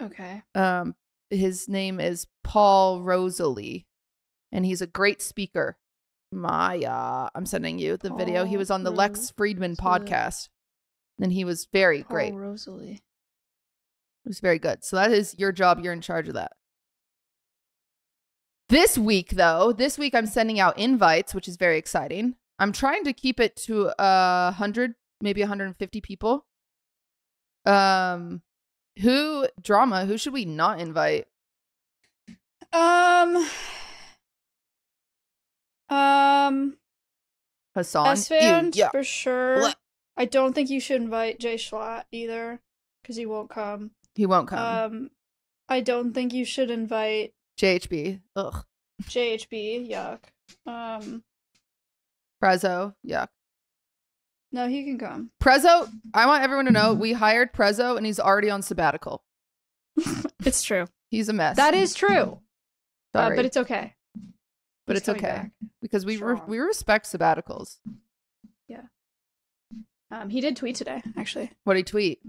Okay. 0.00 0.42
Um, 0.54 0.94
his 1.30 1.68
name 1.68 1.98
is 2.00 2.26
Paul 2.44 3.02
Rosolie, 3.02 3.86
and 4.52 4.64
he's 4.64 4.80
a 4.80 4.86
great 4.86 5.20
speaker. 5.20 5.76
Maya, 6.30 7.28
I'm 7.34 7.46
sending 7.46 7.78
you 7.78 7.96
the 7.96 8.12
video. 8.12 8.44
He 8.44 8.56
was 8.56 8.70
on 8.70 8.82
the 8.82 8.90
Lex 8.90 9.32
Fridman 9.36 9.76
podcast, 9.76 10.48
and 11.20 11.32
he 11.32 11.44
was 11.44 11.66
very 11.72 12.02
Paul 12.02 12.10
great. 12.10 12.34
Rosolie. 12.34 13.02
It 14.24 14.28
was 14.28 14.40
very 14.40 14.58
good. 14.58 14.84
So 14.84 14.96
that 14.96 15.10
is 15.12 15.34
your 15.38 15.52
job. 15.52 15.80
You're 15.80 15.92
in 15.92 16.00
charge 16.02 16.28
of 16.28 16.34
that. 16.34 16.52
This 18.68 18.98
week, 18.98 19.30
though, 19.30 19.72
this 19.72 19.96
week 19.96 20.14
I'm 20.14 20.26
sending 20.26 20.60
out 20.60 20.78
invites, 20.78 21.34
which 21.34 21.48
is 21.48 21.56
very 21.56 21.78
exciting. 21.78 22.34
I'm 22.58 22.72
trying 22.72 23.04
to 23.04 23.14
keep 23.14 23.40
it 23.40 23.56
to 23.64 23.92
a 23.98 24.52
hundred, 24.52 24.94
maybe 25.22 25.40
150 25.40 26.00
people. 26.02 26.44
Um, 27.64 28.42
who 29.00 29.46
drama? 29.62 30.04
Who 30.04 30.18
should 30.18 30.34
we 30.34 30.44
not 30.44 30.80
invite? 30.80 31.26
Um 32.72 33.48
Um 35.90 36.76
Hasan. 37.74 38.06
Esfand 38.06 38.76
yeah. 38.76 38.90
for 38.90 39.04
sure. 39.04 39.72
I 40.16 40.24
don't 40.24 40.52
think 40.52 40.68
you 40.68 40.80
should 40.80 41.00
invite 41.00 41.38
Jschlatt 41.38 42.04
either 42.10 42.60
because 43.02 43.16
he 43.16 43.24
won't 43.24 43.50
come. 43.50 43.92
He 44.14 44.26
won't 44.26 44.48
come. 44.48 44.58
Um, 44.58 45.10
I 45.68 45.80
don't 45.80 46.12
think 46.12 46.32
you 46.32 46.44
should 46.44 46.70
invite 46.70 47.34
JHB. 47.58 48.20
Ugh. 48.34 48.64
JHB. 49.04 49.88
Yuck. 49.88 50.18
Um, 50.66 51.22
Prezzo. 52.42 52.94
Yuck. 53.06 53.28
no, 54.50 54.66
he 54.66 54.82
can 54.84 54.98
come. 54.98 55.30
Prezzo. 55.40 55.88
I 56.12 56.26
want 56.26 56.42
everyone 56.42 56.64
to 56.64 56.72
know 56.72 56.94
we 56.94 57.12
hired 57.12 57.52
Prezzo, 57.52 57.96
and 57.96 58.04
he's 58.04 58.18
already 58.18 58.50
on 58.50 58.62
sabbatical. 58.62 59.22
It's 60.44 60.62
true. 60.62 60.86
He's 61.10 61.28
a 61.28 61.32
mess. 61.32 61.56
That 61.56 61.74
is 61.74 61.94
true. 61.94 62.38
Uh, 63.12 63.30
but 63.30 63.44
it's 63.44 63.56
okay. 63.56 63.94
But 64.88 64.94
He's 64.96 65.02
it's 65.02 65.08
okay 65.10 65.20
back. 65.20 65.50
because 65.80 66.04
we 66.04 66.16
re- 66.16 66.40
we 66.48 66.58
respect 66.58 67.06
sabbaticals. 67.06 67.78
Yeah. 68.66 68.82
Um, 70.10 70.30
he 70.30 70.40
did 70.40 70.56
tweet 70.56 70.74
today, 70.76 71.02
actually. 71.16 71.52
What 71.64 71.74
did 71.74 71.80
he 71.80 71.84
tweet? 71.84 72.20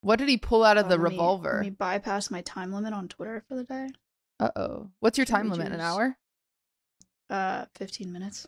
What 0.00 0.18
did 0.18 0.28
he 0.28 0.36
pull 0.36 0.64
out 0.64 0.76
of 0.78 0.86
Uh, 0.86 0.88
the 0.90 0.96
let 0.96 1.04
me- 1.04 1.10
revolver? 1.10 1.54
Let 1.56 1.62
me 1.64 1.70
bypass 1.70 2.30
my 2.30 2.40
time 2.42 2.72
limit 2.72 2.92
on 2.92 3.08
Twitter 3.08 3.44
for 3.48 3.54
the 3.56 3.64
day. 3.64 3.88
Uh 4.40 4.50
oh. 4.56 4.90
What's 5.00 5.18
your 5.18 5.24
time 5.24 5.48
me 5.48 5.56
limit? 5.56 5.72
An 5.72 5.80
hour? 5.80 6.16
Uh, 7.28 7.66
fifteen 7.74 8.12
minutes. 8.12 8.46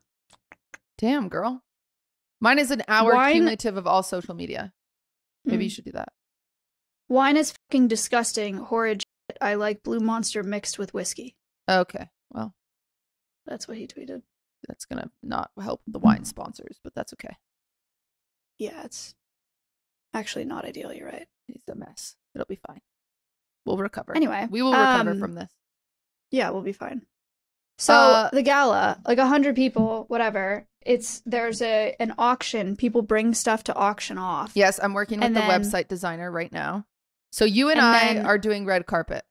Damn, 0.99 1.28
girl. 1.28 1.62
Mine 2.41 2.59
is 2.59 2.70
an 2.70 2.82
hour 2.88 3.14
Wine- 3.14 3.34
cumulative 3.34 3.76
of 3.76 3.86
all 3.86 4.03
social 4.03 4.34
media. 4.34 4.72
Maybe 5.45 5.64
you 5.64 5.70
Mm. 5.70 5.74
should 5.74 5.84
do 5.84 5.93
that. 5.93 6.12
Wine 7.09 7.36
is 7.36 7.53
fucking 7.53 7.88
disgusting, 7.88 8.57
horrid. 8.59 9.03
Shit. 9.03 9.38
I 9.41 9.55
like 9.55 9.82
Blue 9.82 10.01
Monster 10.01 10.43
mixed 10.43 10.78
with 10.78 10.95
whiskey. 10.95 11.36
Okay. 11.68 12.09
Well, 12.31 12.55
That's 13.47 13.66
what 13.68 13.76
he 13.76 13.87
tweeted. 13.87 14.22
that's 14.68 14.85
gonna 14.85 15.11
not 15.22 15.51
help 15.61 15.81
the 15.87 15.99
wine 15.99 16.24
sponsors, 16.24 16.78
but 16.85 16.95
that's 16.95 17.12
okay. 17.14 17.37
Yeah, 18.59 18.83
it's 18.85 19.14
actually 20.12 20.45
not 20.45 20.64
ideal. 20.64 20.93
You're 20.93 21.09
right. 21.09 21.26
It's 21.49 21.68
a 21.68 21.74
mess. 21.74 22.16
It'll 22.35 22.47
be 22.47 22.61
fine. 22.66 22.81
We'll 23.64 23.78
recover. 23.78 24.14
Anyway, 24.16 24.47
we 24.51 24.62
will 24.62 24.72
recover 24.72 25.11
um, 25.12 25.18
from 25.20 25.35
this. 25.35 25.51
Yeah, 26.31 26.51
we'll 26.51 26.62
be 26.62 26.72
fine. 26.72 27.03
So 27.78 27.95
Uh, 27.95 28.31
the 28.31 28.43
gala, 28.43 29.01
like 29.07 29.18
a 29.18 29.26
hundred 29.26 29.57
people, 29.57 30.05
whatever. 30.09 30.66
It's 30.83 31.22
there's 31.26 31.61
a 31.62 31.97
an 31.99 32.14
auction. 32.18 32.76
People 32.76 33.03
bring 33.03 33.33
stuff 33.35 33.64
to 33.64 33.74
auction 33.74 34.18
off. 34.18 34.53
Yes, 34.55 34.78
I'm 34.83 34.93
working 34.95 35.18
with 35.20 35.26
and 35.26 35.37
the 35.37 35.41
then- 35.41 35.51
website 35.62 35.89
designer 35.89 36.31
right 36.31 36.53
now. 36.53 36.87
So 37.33 37.45
you 37.45 37.70
and, 37.70 37.78
And 37.78 37.87
I 37.87 38.14
then- 38.14 38.26
are 38.26 38.39
doing 38.39 38.66
red 38.66 38.87
carpet. 38.87 39.24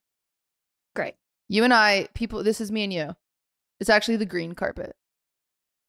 Great, 0.96 1.16
You 1.50 1.64
and 1.64 1.74
I, 1.74 2.08
people. 2.14 2.44
This 2.44 2.62
is 2.62 2.72
me 2.72 2.84
and 2.86 2.94
you. 2.94 3.16
It's 3.80 3.90
actually 3.90 4.18
the 4.18 4.26
green 4.26 4.54
carpet. 4.54 4.96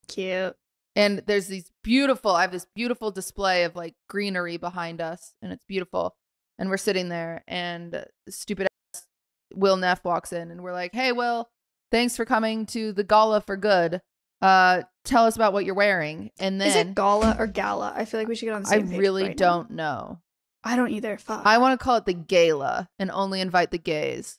cute. 0.09 0.57
and 0.97 1.23
there's 1.27 1.47
these 1.47 1.71
beautiful 1.85 2.33
i 2.33 2.43
have 2.43 2.51
this 2.53 2.67
beautiful 2.75 3.11
display 3.13 3.65
of 3.65 3.77
like 3.77 3.95
greenery 4.09 4.57
behind 4.57 5.01
us 5.01 5.35
and 5.41 5.53
it's 5.53 5.65
beautiful 5.65 6.17
and 6.59 6.69
we're 6.69 6.77
sitting 6.77 7.09
there 7.09 7.45
and 7.47 8.05
stupid 8.29 8.67
ass 8.95 9.07
will 9.55 9.77
neff 9.77 10.05
walks 10.05 10.33
in 10.33 10.51
and 10.51 10.63
we're 10.63 10.73
like 10.73 10.93
hey 10.95 11.13
will 11.13 11.49
thanks 11.93 12.17
for 12.17 12.25
coming 12.25 12.67
to 12.67 12.93
the 12.93 13.05
gala 13.05 13.41
for 13.41 13.57
good 13.57 14.01
uh 14.43 14.83
tell 15.05 15.27
us 15.27 15.37
about 15.37 15.53
what 15.53 15.65
you're 15.65 15.75
wearing 15.75 16.31
and 16.41 16.61
then. 16.61 16.69
Is 16.69 16.77
it 16.77 16.95
gala 16.95 17.37
or 17.39 17.47
gala? 17.47 17.93
I 17.97 18.05
feel 18.05 18.19
like 18.21 18.29
we 18.29 18.35
should 18.35 18.47
get 18.47 18.55
on 18.55 18.63
the 18.63 18.69
i 18.69 18.79
same 18.79 18.89
page 18.89 18.99
really 18.99 19.25
right 19.25 19.37
don't 19.37 19.71
know 19.71 20.19
I 20.65 20.77
don't 20.77 20.91
either. 20.91 21.17
Fuck. 21.19 21.43
i 21.47 21.59
want 21.59 21.79
to 21.79 21.83
call 21.85 21.97
it 21.97 22.05
the 22.07 22.15
gala 22.15 22.89
and 22.99 23.11
only 23.11 23.41
invite 23.41 23.71
the 23.71 23.79
gays 23.79 24.39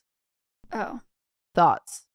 oh, 0.72 1.00
thoughts 1.54 2.06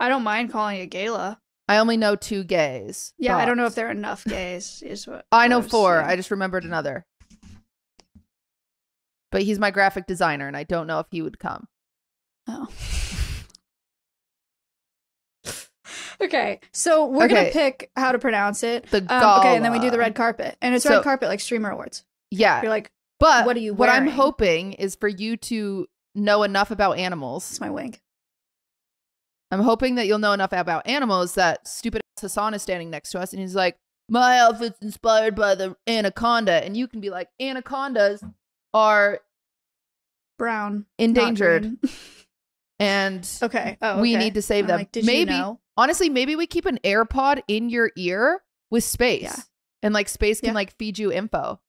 I 0.00 0.08
don't 0.08 0.22
mind 0.22 0.52
calling 0.52 0.78
it 0.80 0.86
gala. 0.86 1.40
i 1.66 1.78
only 1.78 1.96
know 1.96 2.14
two 2.16 2.44
gays 2.44 3.12
Yeah, 3.18 3.36
I 3.36 3.44
don't 3.44 3.56
know 3.56 3.66
if 3.66 3.74
there 3.74 3.88
are 3.88 3.92
enough 3.92 4.24
gays. 4.28 4.82
Is 4.86 5.06
what 5.06 5.26
I 5.32 5.48
know 5.48 5.60
four. 5.62 5.96
saying. 5.98 6.08
I 6.10 6.16
just 6.16 6.30
remembered 6.30 6.64
another. 6.64 7.04
But 9.30 9.42
he's 9.42 9.58
my 9.58 9.70
graphic 9.70 10.06
designer, 10.06 10.46
and 10.48 10.56
I 10.56 10.62
don't 10.64 10.86
know 10.86 11.00
if 11.00 11.06
he 11.10 11.20
would 11.20 11.38
come. 11.38 11.66
Oh. 12.46 12.66
okay, 16.20 16.60
so 16.72 17.06
we're 17.06 17.24
Okay. 17.24 17.34
gonna 17.34 17.50
pick 17.50 17.90
how 17.96 18.12
to 18.12 18.18
pronounce 18.18 18.62
it. 18.62 18.86
The 18.90 18.98
Um, 19.08 19.40
okay, 19.40 19.56
and 19.56 19.64
then 19.64 19.72
we 19.72 19.78
do 19.80 19.90
the 19.90 19.98
red 19.98 20.14
carpet, 20.14 20.56
and 20.62 20.74
it's 20.74 20.84
So- 20.84 20.94
red 20.96 21.04
carpet 21.04 21.28
like 21.28 21.40
streamer 21.40 21.70
awards. 21.70 22.04
Yeah, 22.30 22.60
You're 22.62 22.70
like, 22.70 22.90
but 23.20 23.46
what 23.46 23.56
are 23.56 23.60
you 23.60 23.74
What 23.74 23.88
I'm 23.88 24.06
hoping 24.06 24.74
is 24.74 24.94
for 24.96 25.08
you 25.08 25.36
to 25.38 25.86
know 26.18 26.42
enough 26.42 26.70
about 26.70 26.98
animals. 26.98 27.48
it's 27.50 27.60
my 27.60 27.70
wink. 27.70 28.00
I'm 29.50 29.60
hoping 29.60 29.94
that 29.94 30.06
you'll 30.06 30.18
know 30.18 30.32
enough 30.32 30.52
about 30.52 30.86
animals 30.86 31.34
that 31.34 31.66
stupid 31.66 32.02
ass 32.18 32.22
Hasan 32.22 32.52
is 32.54 32.62
standing 32.62 32.90
next 32.90 33.10
to 33.12 33.18
us, 33.20 33.32
and 33.32 33.40
he's 33.40 33.54
like, 33.54 33.78
"My 34.08 34.38
outfit's 34.38 34.78
inspired 34.82 35.34
by 35.34 35.54
the 35.54 35.74
anaconda," 35.86 36.62
and 36.64 36.76
you 36.76 36.86
can 36.86 37.00
be 37.00 37.08
like, 37.10 37.28
"Anacondas 37.40 38.22
are 38.74 39.20
Brown, 40.38 40.84
endangered." 40.98 41.76
and 42.78 43.28
Okay. 43.42 43.78
Oh, 43.80 44.00
we 44.00 44.16
need 44.16 44.34
to 44.34 44.42
save 44.42 44.64
I'm 44.64 44.68
them. 44.68 44.78
like, 44.80 44.94
maybe, 44.96 45.32
you 45.32 45.38
know? 45.38 45.60
honestly, 45.76 46.08
maybe 46.10 46.36
we 46.36 46.46
keep 46.46 46.66
an 46.66 46.78
AirPod 46.84 47.42
in 47.48 47.70
your 47.70 47.90
ear 47.96 48.42
with 48.70 48.84
space, 48.84 49.22
Yeah. 49.22 49.36
and 49.82 49.94
like 49.94 50.08
space 50.10 50.40
can 50.40 50.48
Yeah. 50.50 50.54
like 50.54 50.76
feed 50.76 50.98
you 50.98 51.10
info. 51.10 51.60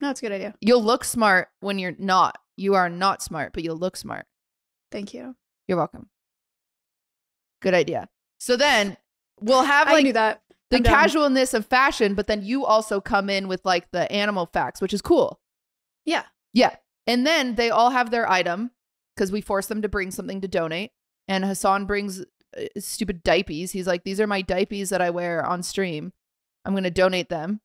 No, 0.00 0.10
it's 0.10 0.20
a 0.20 0.22
good 0.24 0.32
idea. 0.32 0.54
You'll 0.60 0.82
look 0.82 1.04
smart 1.04 1.48
when 1.60 1.78
you're 1.78 1.94
not. 1.98 2.38
You 2.60 2.74
are 2.74 2.90
not 2.90 3.22
smart, 3.22 3.54
but 3.54 3.64
you'll 3.64 3.78
look 3.78 3.96
smart. 3.96 4.26
Thank 4.92 5.14
you. 5.14 5.34
You're 5.66 5.78
welcome. 5.78 6.10
Good 7.62 7.72
idea. 7.72 8.10
So 8.38 8.58
then 8.58 8.98
we'll 9.40 9.62
have 9.62 9.88
I 9.88 9.96
can 9.96 10.04
like 10.04 10.14
that. 10.14 10.42
the 10.68 10.76
I'm 10.76 10.82
casualness 10.82 11.54
of 11.54 11.64
fashion, 11.64 12.14
but 12.14 12.26
then 12.26 12.42
you 12.42 12.66
also 12.66 13.00
come 13.00 13.30
in 13.30 13.48
with 13.48 13.64
like 13.64 13.90
the 13.92 14.12
animal 14.12 14.44
facts, 14.52 14.82
which 14.82 14.92
is 14.92 15.00
cool. 15.00 15.40
Yeah. 16.04 16.24
Yeah. 16.52 16.76
And 17.06 17.26
then 17.26 17.54
they 17.54 17.70
all 17.70 17.90
have 17.90 18.10
their 18.10 18.30
item 18.30 18.72
because 19.16 19.32
we 19.32 19.40
force 19.40 19.66
them 19.66 19.80
to 19.80 19.88
bring 19.88 20.10
something 20.10 20.42
to 20.42 20.48
donate. 20.48 20.90
And 21.28 21.46
Hasan 21.46 21.86
brings 21.86 22.20
uh, 22.20 22.64
stupid 22.78 23.22
diapers. 23.22 23.70
He's 23.70 23.86
like, 23.86 24.04
these 24.04 24.20
are 24.20 24.26
my 24.26 24.42
diapers 24.42 24.90
that 24.90 25.00
I 25.00 25.08
wear 25.08 25.42
on 25.46 25.62
stream. 25.62 26.12
I'm 26.66 26.74
going 26.74 26.84
to 26.84 26.90
donate 26.90 27.30
them. 27.30 27.62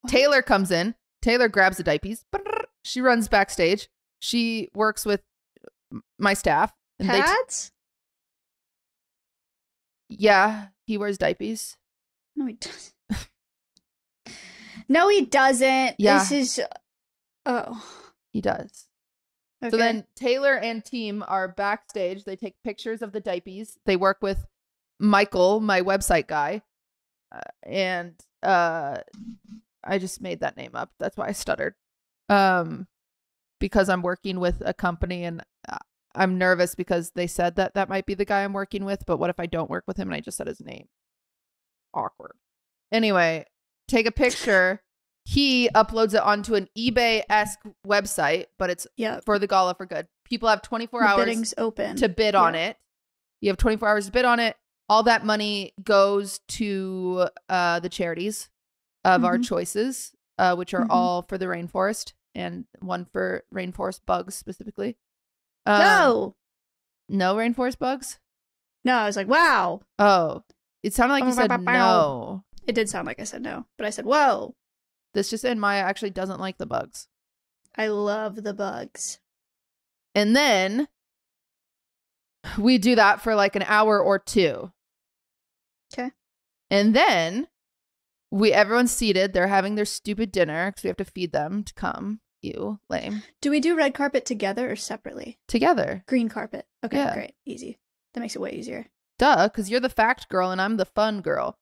What? 0.00 0.10
Taylor 0.10 0.40
comes 0.40 0.70
in. 0.70 0.94
Taylor 1.20 1.48
grabs 1.48 1.76
the 1.76 1.82
diapers. 1.82 2.24
She 2.82 3.02
runs 3.02 3.28
backstage. 3.28 3.88
She 4.26 4.70
works 4.74 5.06
with 5.06 5.22
my 6.18 6.34
staff. 6.34 6.72
And 6.98 7.08
they 7.08 7.20
t- 7.20 7.68
yeah, 10.08 10.68
he 10.84 10.98
wears 10.98 11.16
diapers. 11.16 11.76
no, 12.34 12.46
he 12.46 12.54
doesn't. 12.54 13.28
no, 14.88 15.08
he 15.08 15.26
doesn't. 15.26 15.94
Yeah. 15.98 16.18
This 16.18 16.32
is. 16.32 16.60
Oh. 17.44 17.84
He 18.32 18.40
does. 18.40 18.88
Okay. 19.62 19.70
So 19.70 19.76
then 19.76 20.04
Taylor 20.16 20.56
and 20.56 20.84
team 20.84 21.24
are 21.26 21.46
backstage. 21.46 22.24
They 22.24 22.36
take 22.36 22.56
pictures 22.64 23.02
of 23.02 23.12
the 23.12 23.20
diapers. 23.20 23.78
They 23.86 23.96
work 23.96 24.18
with 24.20 24.44
Michael, 24.98 25.60
my 25.60 25.82
website 25.82 26.26
guy. 26.26 26.62
Uh, 27.34 27.40
and 27.62 28.14
uh 28.42 28.98
I 29.84 29.98
just 29.98 30.20
made 30.20 30.40
that 30.40 30.56
name 30.56 30.72
up. 30.74 30.90
That's 30.98 31.16
why 31.16 31.28
I 31.28 31.32
stuttered. 31.32 31.74
Um 32.28 32.88
because 33.60 33.88
I'm 33.88 34.02
working 34.02 34.40
with 34.40 34.62
a 34.64 34.74
company 34.74 35.24
and 35.24 35.42
uh, 35.68 35.78
I'm 36.14 36.38
nervous 36.38 36.74
because 36.74 37.10
they 37.10 37.26
said 37.26 37.56
that 37.56 37.74
that 37.74 37.88
might 37.88 38.06
be 38.06 38.14
the 38.14 38.24
guy 38.24 38.42
I'm 38.44 38.52
working 38.52 38.84
with, 38.84 39.04
but 39.06 39.18
what 39.18 39.30
if 39.30 39.38
I 39.40 39.46
don't 39.46 39.70
work 39.70 39.84
with 39.86 39.96
him 39.98 40.08
and 40.08 40.14
I 40.14 40.20
just 40.20 40.36
said 40.38 40.46
his 40.46 40.60
name? 40.60 40.86
Awkward. 41.94 42.32
Anyway, 42.92 43.44
take 43.88 44.06
a 44.06 44.12
picture. 44.12 44.80
He 45.24 45.68
uploads 45.74 46.14
it 46.14 46.20
onto 46.22 46.54
an 46.54 46.68
eBay-esque 46.78 47.58
website, 47.86 48.46
but 48.58 48.70
it's 48.70 48.86
yeah. 48.96 49.20
for 49.24 49.38
the 49.38 49.46
gala 49.46 49.74
for 49.74 49.84
good. 49.86 50.06
People 50.24 50.48
have 50.48 50.62
24 50.62 51.00
The 51.00 51.06
hours 51.06 51.54
open. 51.58 51.96
to 51.96 52.08
bid 52.08 52.34
on 52.34 52.54
it. 52.54 52.76
You 53.40 53.50
have 53.50 53.56
24 53.56 53.88
hours 53.88 54.06
to 54.06 54.12
bid 54.12 54.24
on 54.24 54.38
it. 54.40 54.56
All 54.88 55.02
that 55.02 55.24
money 55.24 55.72
goes 55.82 56.38
to 56.48 57.26
uh, 57.48 57.80
the 57.80 57.88
charities 57.88 58.48
of 59.04 59.24
our 59.24 59.36
Mhm. 59.38 59.44
choices, 59.48 60.12
uh, 60.38 60.54
which 60.54 60.72
are 60.74 60.84
Mhm. 60.84 60.90
all 60.90 61.22
for 61.22 61.38
the 61.38 61.46
rainforest 61.46 62.12
and 62.36 62.66
one 62.80 63.06
for 63.06 63.44
rainforest 63.52 64.00
bugs 64.06 64.34
specifically. 64.34 64.96
Um, 65.64 65.80
no. 65.80 66.36
no 67.08 67.34
rainforest 67.34 67.78
bugs. 67.78 68.18
No, 68.84 68.94
I 68.94 69.06
was 69.06 69.16
like, 69.16 69.26
wow. 69.26 69.80
Oh, 69.98 70.44
it 70.82 70.94
sounded 70.94 71.14
like 71.14 71.24
you 71.24 71.32
said 71.32 71.48
Bow, 71.48 71.56
bow, 71.56 71.64
bow. 71.64 71.72
no. 71.72 72.44
It 72.66 72.74
did 72.74 72.88
sound 72.88 73.06
like 73.06 73.18
I 73.20 73.24
said 73.24 73.42
no, 73.42 73.66
but 73.76 73.86
I 73.86 73.90
said, 73.90 74.04
whoa. 74.04 74.54
This 75.14 75.30
just 75.30 75.44
in. 75.44 75.58
Maya 75.58 75.80
actually 75.80 76.10
doesn't 76.10 76.40
like 76.40 76.58
the 76.58 76.66
bugs. 76.66 77.08
I 77.76 77.88
love 77.88 78.42
the 78.42 78.52
bugs. 78.54 79.18
And 80.14 80.36
then 80.36 80.88
we 82.58 82.76
do 82.78 82.94
that 82.94 83.20
for 83.22 83.34
like 83.34 83.56
an 83.56 83.64
hour 83.66 83.98
or 83.98 84.18
two. 84.18 84.72
Okay. 85.92 86.10
And 86.70 86.94
then 86.94 87.48
we 88.30 88.52
everyone's 88.52 88.92
seated. 88.92 89.32
They're 89.32 89.48
having 89.48 89.74
their 89.74 89.84
stupid 89.84 90.32
dinner 90.32 90.70
because 90.70 90.84
we 90.84 90.88
have 90.88 90.96
to 90.98 91.04
feed 91.04 91.32
them 91.32 91.64
to 91.64 91.74
come. 91.74 92.20
You 92.42 92.78
lame 92.88 93.22
Do 93.40 93.50
we 93.50 93.60
do 93.60 93.76
red 93.76 93.94
carpet 93.94 94.24
together 94.24 94.70
or 94.70 94.76
separately? 94.76 95.38
together. 95.48 96.04
Green 96.06 96.28
carpet. 96.28 96.66
Okay, 96.84 96.96
Yeah. 96.98 97.14
great. 97.14 97.34
Easy. 97.44 97.78
That 98.14 98.20
makes 98.20 98.36
it 98.36 98.40
way 98.42 98.52
easier. 98.52 98.86
Duh, 99.18 99.48
because 99.48 99.70
you're 99.70 99.80
the 99.80 99.88
fact 99.88 100.28
girl 100.28 100.50
and 100.50 100.60
I'm 100.60 100.76
the 100.76 100.84
fun 100.84 101.20
girl. 101.22 101.58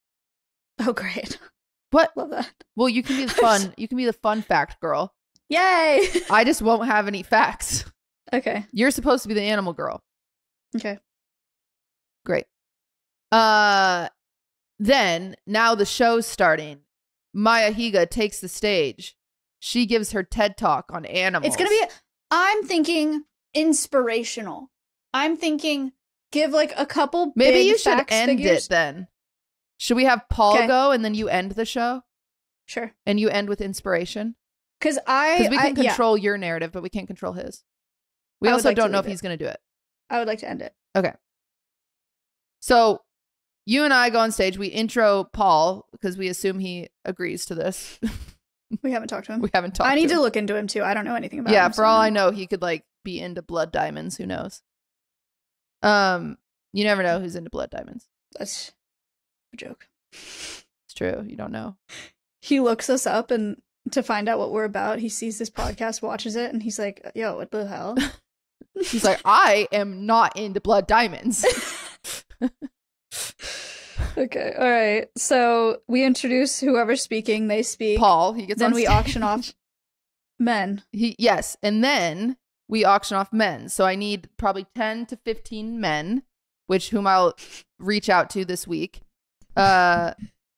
Oh, 0.81 0.93
great. 0.93 1.39
What? 1.91 2.11
Love 2.17 2.31
that. 2.31 2.51
Well, 2.75 2.89
you 2.89 3.05
can 3.05 3.17
be 3.17 3.25
the 3.27 3.31
fun. 3.35 3.73
you 3.77 3.87
can 3.87 3.97
be 3.97 4.05
the 4.05 4.13
fun 4.13 4.43
fact 4.43 4.81
girl. 4.81 5.15
Yay. 5.49 6.09
I 6.31 6.43
just 6.45 6.61
won't 6.61 6.87
have 6.89 7.07
any 7.07 7.23
facts. 7.23 7.85
okay. 8.33 8.67
You're 8.73 8.91
supposed 8.91 9.23
to 9.23 9.29
be 9.29 9.35
the 9.35 9.43
animal 9.43 9.73
girl. 9.75 10.03
Okay. 10.75 10.99
Great. 12.27 12.47
Uh 13.31 14.09
then 14.81 15.37
now 15.47 15.77
the 15.77 15.87
show's 15.87 16.27
starting. 16.27 16.81
Maya 17.33 17.73
Higa 17.73 18.11
takes 18.11 18.41
the 18.41 18.49
stage. 18.49 19.17
She 19.67 19.87
gives 19.87 20.13
her 20.13 20.23
TED 20.23 20.59
talk 20.59 20.91
on 20.93 21.07
animals. 21.07 21.49
It's 21.49 21.57
going 21.57 21.71
to 21.71 21.87
be, 21.89 21.93
I'm 22.31 22.65
thinking 22.65 23.23
inspirational. 23.55 24.71
I'm 25.15 25.39
thinking 25.39 25.93
give 26.33 26.51
like 26.51 26.75
a 26.77 26.85
couple 26.85 27.33
Maybe 27.35 27.61
you 27.61 27.79
should 27.79 28.05
end 28.11 28.39
figures. 28.39 28.67
it 28.67 28.69
then. 28.69 29.09
Should 29.79 29.97
we 29.97 30.05
have 30.05 30.21
Paul 30.29 30.57
Okay. 30.59 30.67
go 30.67 30.91
and 30.91 31.03
then 31.03 31.15
you 31.15 31.31
end 31.31 31.53
the 31.53 31.65
show 31.65 32.03
Sure. 32.67 32.93
and 33.07 33.19
you 33.19 33.31
end 33.31 33.49
with 33.49 33.63
inspiration? 33.63 34.37
Because 34.79 34.99
I, 35.07 35.39
Because 35.39 35.51
we 35.51 35.57
I- 35.57 35.73
can 35.73 35.83
yeah, 35.83 35.91
control 35.93 36.19
your 36.19 36.37
narrative, 36.37 36.71
but 36.71 36.83
we 36.83 36.91
can't 36.91 37.07
control 37.07 37.33
his. 37.33 37.65
We 38.43 38.51
I 38.51 38.53
also 38.53 38.69
like 38.69 38.77
don't 38.77 38.93
know 38.93 38.99
if 38.99 39.07
it. 39.07 39.11
he's 39.11 39.23
going 39.23 39.39
to 39.39 39.43
do 39.43 39.49
it. 39.49 39.59
I 40.11 40.19
would 40.19 40.29
like 40.29 40.41
to 40.41 40.49
end 40.49 40.61
it. 40.61 40.75
Okay. 40.95 41.15
So 42.61 43.01
you 43.65 43.85
and 43.85 43.95
I 43.95 44.11
go 44.11 44.19
on 44.19 44.31
stage. 44.31 44.59
We 44.59 44.67
intro 44.67 45.25
Paul 45.25 45.87
because 45.91 46.19
we 46.19 46.29
assume 46.29 46.59
he 46.59 46.91
agrees 47.07 47.47
to 47.47 47.55
this. 47.55 47.99
We 48.83 48.91
haven't 48.93 49.09
talked 49.09 49.27
to 49.27 49.33
him. 49.33 49.41
we 49.41 49.51
haven't 49.55 49.75
talked. 49.75 49.91
I 49.91 49.95
need 49.95 50.09
to 50.09 50.15
to 50.17 50.21
look 50.21 50.37
into 50.37 50.57
him 50.57 50.67
too. 50.67 50.83
I 50.83 50.95
don't 50.95 51.05
know 51.05 51.15
anything 51.15 51.39
about 51.41 51.51
him. 51.51 51.55
yeah 51.55 51.67
him. 51.67 51.73
for 51.73 51.77
so 51.83 51.85
all 51.85 52.01
i 52.01 52.11
know 52.11 52.31
he 52.31 52.47
could 52.47 52.63
like 52.63 52.85
be 53.05 53.21
into 53.21 53.43
blood 53.43 53.71
diamonds 53.73 54.17
who 54.17 54.27
knows 54.27 54.63
um 55.83 56.39
you 56.73 56.85
never 56.85 57.03
know 57.03 57.21
who's 57.21 57.37
into 57.37 57.51
blood 57.51 57.71
diamonds 57.71 58.07
That's 58.39 58.73
a 59.53 59.57
joke. 59.57 59.89
it's 60.13 60.95
true 60.95 61.25
you 61.29 61.37
don't 61.37 61.53
know 61.53 61.77
He 62.41 62.61
looks 62.61 62.89
us 62.91 63.07
up 63.07 63.31
and 63.31 63.61
to 63.93 64.03
find 64.03 64.29
out 64.31 64.39
what 64.39 64.51
we're 64.51 64.65
about, 64.65 64.99
he 64.99 65.11
sees 65.11 65.39
this 65.39 65.51
podcast, 65.51 66.01
watches 66.01 66.37
it, 66.37 66.51
and 66.55 66.63
he's 66.63 66.79
like, 66.79 67.07
yo, 67.15 67.37
what 67.37 67.51
the 67.51 67.67
hell? 67.67 67.95
he's 68.87 69.05
like 69.05 69.21
i 69.25 69.69
am 69.73 70.05
not 70.07 70.37
into 70.37 70.61
blood 70.61 70.87
diamonds 70.87 71.45
okay, 74.17 74.53
all 74.59 74.71
right. 74.71 75.09
So 75.17 75.79
we 75.89 76.05
introduce 76.05 76.61
whoever's 76.61 77.03
speaking, 77.03 77.49
they 77.49 77.63
speak. 77.63 77.99
paul 77.99 78.33
he 78.33 78.47
gets 78.47 78.61
on. 78.63 78.71
then 78.71 78.75
we 78.75 78.87
auction 78.87 79.23
off 79.23 79.53
men. 80.39 80.83
he 80.93 81.15
yes 81.19 81.57
and 81.63 81.83
then 81.85 82.37
we 82.69 82.85
auction 82.85 83.17
off 83.17 83.33
men 83.33 83.69
so 83.69 83.85
i 83.85 83.95
need 83.95 84.29
probably 84.37 84.67
10 84.75 85.07
to 85.07 85.17
15 85.17 85.81
men 85.81 86.23
which 86.67 86.91
whom 86.91 87.07
i'll 87.07 87.35
reach 87.79 88.09
out 88.09 88.31
to 88.31 88.45
this 88.45 88.67
week 88.67 89.01
uh 89.57 90.13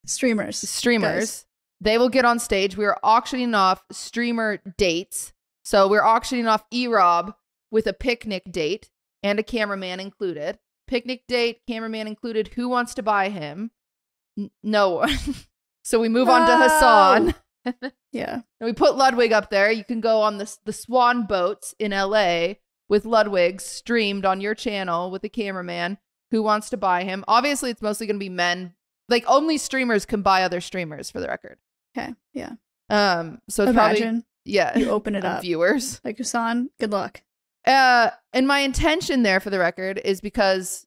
Streamers. 0.06 0.56
streamers. 0.58 1.18
Guys. 1.18 1.46
They 1.80 1.98
will 1.98 2.08
get 2.08 2.24
on 2.24 2.38
stage. 2.38 2.76
We 2.76 2.84
are 2.86 2.96
auctioning 3.02 3.54
off 3.56 3.82
streamer 3.90 4.58
dates. 4.78 5.32
So 5.64 5.88
we're 5.88 6.04
auctioning 6.04 6.46
off 6.46 6.64
E-Rob 6.72 7.34
with 7.72 7.88
a 7.88 7.92
picnic 7.92 8.44
date 8.50 8.88
and 9.24 9.40
a 9.40 9.42
cameraman 9.42 9.98
included. 9.98 10.58
Picnic 10.86 11.24
date, 11.26 11.60
cameraman 11.66 12.06
included. 12.06 12.48
Who 12.48 12.68
wants 12.68 12.94
to 12.94 13.02
buy 13.02 13.28
him? 13.28 13.70
N- 14.38 14.50
no 14.62 14.90
one. 14.90 15.10
so 15.84 16.00
we 16.00 16.08
move 16.08 16.28
on 16.28 16.46
to 16.46 16.56
Hasan. 16.56 17.34
Yeah. 18.12 18.34
And 18.60 18.66
we 18.66 18.72
put 18.72 18.96
Ludwig 18.96 19.32
up 19.32 19.50
there. 19.50 19.72
You 19.72 19.82
can 19.84 20.00
go 20.00 20.20
on 20.22 20.38
the 20.38 20.56
the 20.64 20.72
Swan 20.72 21.26
boats 21.26 21.74
in 21.80 21.90
LA 21.90 22.54
with 22.88 23.04
Ludwig 23.04 23.60
streamed 23.60 24.24
on 24.24 24.40
your 24.40 24.54
channel 24.54 25.10
with 25.10 25.22
the 25.22 25.28
cameraman 25.28 25.98
who 26.30 26.44
wants 26.44 26.70
to 26.70 26.76
buy 26.76 27.02
him. 27.02 27.24
Obviously, 27.26 27.70
it's 27.70 27.82
mostly 27.82 28.06
going 28.06 28.14
to 28.20 28.24
be 28.24 28.28
men. 28.28 28.74
Like 29.08 29.24
only 29.26 29.58
streamers 29.58 30.06
can 30.06 30.22
buy 30.22 30.44
other 30.44 30.60
streamers 30.60 31.10
for 31.10 31.20
the 31.20 31.26
record. 31.26 31.58
Okay. 31.98 32.14
Yeah. 32.34 32.52
Um, 32.88 33.40
so 33.48 33.64
it's 33.64 33.72
probably 33.72 33.98
Imagine 34.00 34.24
yeah, 34.44 34.78
you 34.78 34.90
open 34.90 35.16
it 35.16 35.24
up. 35.26 35.42
viewers. 35.42 36.00
Like 36.04 36.18
Hasan, 36.18 36.70
good 36.78 36.92
luck. 36.92 37.20
Uh, 37.66 38.10
and 38.32 38.46
my 38.46 38.60
intention 38.60 39.22
there 39.22 39.40
for 39.40 39.50
the 39.50 39.58
record 39.58 40.00
is 40.04 40.20
because 40.20 40.86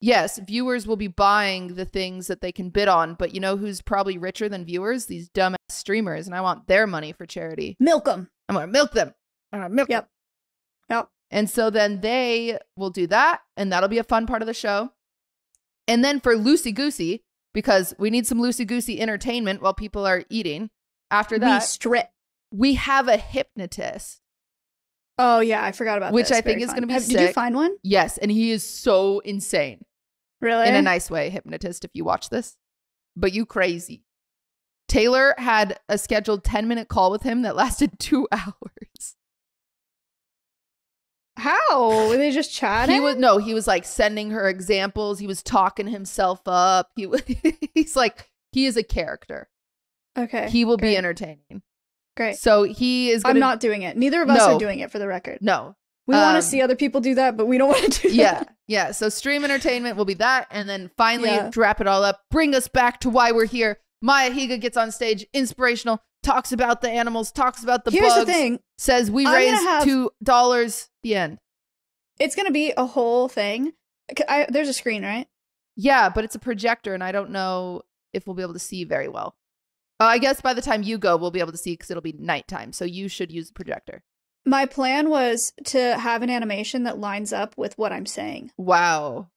yes, 0.00 0.38
viewers 0.46 0.86
will 0.86 0.96
be 0.96 1.06
buying 1.08 1.74
the 1.74 1.84
things 1.84 2.26
that 2.26 2.40
they 2.40 2.52
can 2.52 2.70
bid 2.70 2.88
on, 2.88 3.14
but 3.14 3.34
you 3.34 3.40
know 3.40 3.56
who's 3.56 3.80
probably 3.80 4.18
richer 4.18 4.48
than 4.48 4.64
viewers? 4.64 5.06
These 5.06 5.28
dumbass 5.30 5.56
streamers, 5.68 6.26
and 6.26 6.34
I 6.34 6.40
want 6.40 6.66
their 6.66 6.86
money 6.86 7.12
for 7.12 7.26
charity. 7.26 7.76
Milk 7.78 8.04
them. 8.06 8.28
I'm 8.48 8.54
gonna 8.54 8.66
milk 8.68 8.92
them. 8.92 9.14
I'm 9.52 9.60
gonna 9.60 9.74
milk 9.74 9.88
Yep. 9.88 10.04
them. 10.04 10.96
Yep. 10.96 11.08
And 11.30 11.50
so 11.50 11.68
then 11.70 12.00
they 12.00 12.58
will 12.76 12.90
do 12.90 13.06
that, 13.08 13.42
and 13.56 13.70
that'll 13.72 13.88
be 13.88 13.98
a 13.98 14.04
fun 14.04 14.26
part 14.26 14.42
of 14.42 14.46
the 14.46 14.54
show. 14.54 14.92
And 15.86 16.04
then 16.04 16.20
for 16.20 16.34
loosey 16.34 16.74
goosey, 16.74 17.22
because 17.54 17.94
we 17.98 18.10
need 18.10 18.26
some 18.26 18.38
loosey 18.38 18.66
goosey 18.66 19.00
entertainment 19.00 19.60
while 19.62 19.74
people 19.74 20.06
are 20.06 20.24
eating. 20.30 20.70
After 21.10 21.38
that, 21.38 21.60
We 21.62 21.66
strip. 21.66 22.10
we 22.52 22.74
have 22.74 23.08
a 23.08 23.16
hypnotist. 23.16 24.20
Oh 25.18 25.40
yeah, 25.40 25.64
I 25.64 25.72
forgot 25.72 25.96
about 25.98 26.12
Which 26.12 26.28
this. 26.28 26.38
I 26.38 26.40
think 26.42 26.58
Very 26.58 26.62
is 26.62 26.66
fun. 26.68 26.76
gonna 26.76 26.86
be 26.86 26.92
Have- 26.92 27.06
Did 27.06 27.20
you 27.20 27.32
find 27.32 27.54
one? 27.54 27.76
Yes, 27.82 28.18
and 28.18 28.30
he 28.30 28.50
is 28.52 28.62
so 28.62 29.18
insane 29.20 29.84
Really? 30.40 30.68
in 30.68 30.74
a 30.74 30.82
nice 30.82 31.10
way, 31.10 31.28
hypnotist. 31.30 31.84
If 31.84 31.90
you 31.94 32.04
watch 32.04 32.28
this, 32.30 32.56
but 33.16 33.32
you 33.32 33.44
crazy. 33.44 34.04
Taylor 34.88 35.34
had 35.36 35.78
a 35.88 35.98
scheduled 35.98 36.44
ten 36.44 36.68
minute 36.68 36.88
call 36.88 37.10
with 37.10 37.22
him 37.22 37.42
that 37.42 37.56
lasted 37.56 37.92
two 37.98 38.28
hours. 38.32 39.16
How? 41.36 42.08
Were 42.08 42.16
they 42.16 42.32
just 42.32 42.52
chatting? 42.52 42.94
He 42.96 43.00
was 43.00 43.16
no, 43.16 43.38
he 43.38 43.54
was 43.54 43.66
like 43.66 43.84
sending 43.84 44.30
her 44.30 44.48
examples. 44.48 45.18
He 45.20 45.26
was 45.26 45.42
talking 45.42 45.86
himself 45.86 46.40
up. 46.46 46.90
He 46.96 47.06
was, 47.06 47.22
he's 47.74 47.94
like 47.94 48.28
he 48.52 48.66
is 48.66 48.76
a 48.76 48.82
character. 48.82 49.48
okay. 50.18 50.48
He 50.50 50.64
will 50.64 50.78
be 50.78 50.96
entertaining. 50.96 51.62
Great. 52.18 52.36
So 52.36 52.64
he 52.64 53.08
is. 53.10 53.22
Gonna, 53.22 53.32
I'm 53.34 53.40
not 53.40 53.60
doing 53.60 53.80
it. 53.82 53.96
Neither 53.96 54.20
of 54.22 54.28
us 54.28 54.36
No. 54.38 54.56
are 54.56 54.58
doing 54.58 54.80
it 54.80 54.90
for 54.90 54.98
the 54.98 55.08
record. 55.08 55.38
No. 55.40 55.74
We 56.06 56.14
want 56.14 56.36
Um, 56.36 56.42
to 56.42 56.42
see 56.42 56.60
other 56.60 56.76
people 56.76 57.00
do 57.00 57.14
that, 57.14 57.36
but 57.38 57.46
we 57.46 57.56
don't 57.58 57.68
want 57.68 57.90
to 57.94 58.08
do 58.08 58.08
Yeah. 58.14 58.32
that. 58.40 58.54
Yeah. 58.66 58.90
So 58.92 59.08
stream 59.08 59.44
entertainment 59.44 59.96
will 59.96 60.04
be 60.04 60.14
that, 60.14 60.48
and 60.50 60.68
then 60.68 60.90
finally 60.98 61.30
Yeah. 61.30 61.50
wrap 61.56 61.80
it 61.80 61.86
all 61.86 62.04
up. 62.04 62.20
Bring 62.30 62.54
us 62.54 62.68
back 62.68 63.00
to 63.00 63.08
why 63.10 63.30
we're 63.32 63.46
here. 63.46 63.78
Maya 64.02 64.30
Higa 64.30 64.60
gets 64.60 64.76
on 64.76 64.92
stage, 64.92 65.26
inspirational, 65.32 66.00
talks 66.22 66.52
about 66.52 66.80
the 66.82 66.90
animals, 66.90 67.30
talks 67.32 67.62
about 67.62 67.84
the 67.84 67.90
Here's 67.90 68.12
bugs. 68.12 68.26
the 68.26 68.32
thing. 68.32 68.60
Says 68.76 69.10
we 69.10 69.26
I'm 69.26 69.34
raised 69.34 69.62
have- 69.62 69.84
two 69.84 70.10
dollars. 70.22 70.90
The 71.02 71.14
end. 71.14 71.38
It's 72.18 72.34
going 72.34 72.46
to 72.46 72.52
be 72.52 72.72
a 72.76 72.84
whole 72.84 73.28
thing. 73.28 73.72
I, 74.28 74.46
there's 74.48 74.68
a 74.68 74.72
screen, 74.72 75.04
right? 75.04 75.28
Yeah, 75.76 76.08
but 76.08 76.24
it's 76.24 76.34
a 76.34 76.38
projector, 76.40 76.92
and 76.94 77.04
I 77.04 77.12
don't 77.12 77.30
know 77.30 77.82
if 78.12 78.26
we'll 78.26 78.34
be 78.34 78.42
able 78.42 78.54
to 78.54 78.58
see 78.58 78.82
very 78.84 79.06
well. 79.08 79.36
I 80.06 80.18
guess 80.18 80.40
by 80.40 80.54
the 80.54 80.62
time 80.62 80.82
you 80.82 80.98
go, 80.98 81.16
we'll 81.16 81.30
be 81.30 81.40
able 81.40 81.52
to 81.52 81.58
see 81.58 81.72
because 81.72 81.90
it'll 81.90 82.00
be 82.02 82.14
nighttime. 82.18 82.72
So 82.72 82.84
you 82.84 83.08
should 83.08 83.32
use 83.32 83.50
a 83.50 83.52
projector. 83.52 84.02
My 84.46 84.66
plan 84.66 85.10
was 85.10 85.52
to 85.66 85.98
have 85.98 86.22
an 86.22 86.30
animation 86.30 86.84
that 86.84 86.98
lines 86.98 87.32
up 87.32 87.56
with 87.58 87.76
what 87.76 87.92
I'm 87.92 88.06
saying. 88.06 88.52
Wow. 88.56 89.28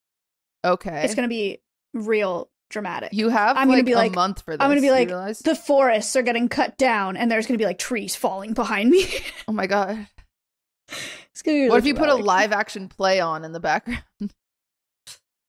Okay. 0.64 1.03
It's 1.03 1.16
going 1.16 1.28
to 1.28 1.34
be 1.34 1.59
real 1.93 2.49
dramatic. 2.70 3.09
you 3.12 3.28
have 3.30 3.57
I'm 3.57 3.68
gonna 3.68 3.80
like 3.80 3.86
be 3.86 3.91
a 3.91 3.95
like- 3.97 4.14
month 4.16 4.43
for 4.43 4.55
this. 4.55 4.64
I'm 4.64 4.70
gonna 4.70 4.80
be 4.80 4.91
like, 4.91 5.09
realize? 5.09 5.39
the 5.39 5.55
forests 5.55 6.16
are 6.16 6.22
getting 6.22 6.47
cut 6.47 6.78
down 6.78 7.18
and 7.18 7.30
there's 7.30 7.45
going 7.45 7.55
to 7.57 7.62
be 7.62 7.66
like 7.66 7.80
trees 7.80 8.16
falling 8.16 8.53
behind 8.53 8.89
me. 8.91 9.05
oh 9.47 9.51
my 9.51 9.68
god. 9.68 10.07
it's 10.88 11.41
going 11.41 11.57
to 11.57 11.66
be 11.66 11.70
What 11.70 11.80
if 11.80 11.86
you 11.86 11.95
put 11.95 12.07
a 12.07 12.16
live 12.16 12.53
action 12.53 12.88
play 12.88 13.20
on 13.20 13.43
in 13.43 13.51
the 13.51 13.59
background? 13.59 14.03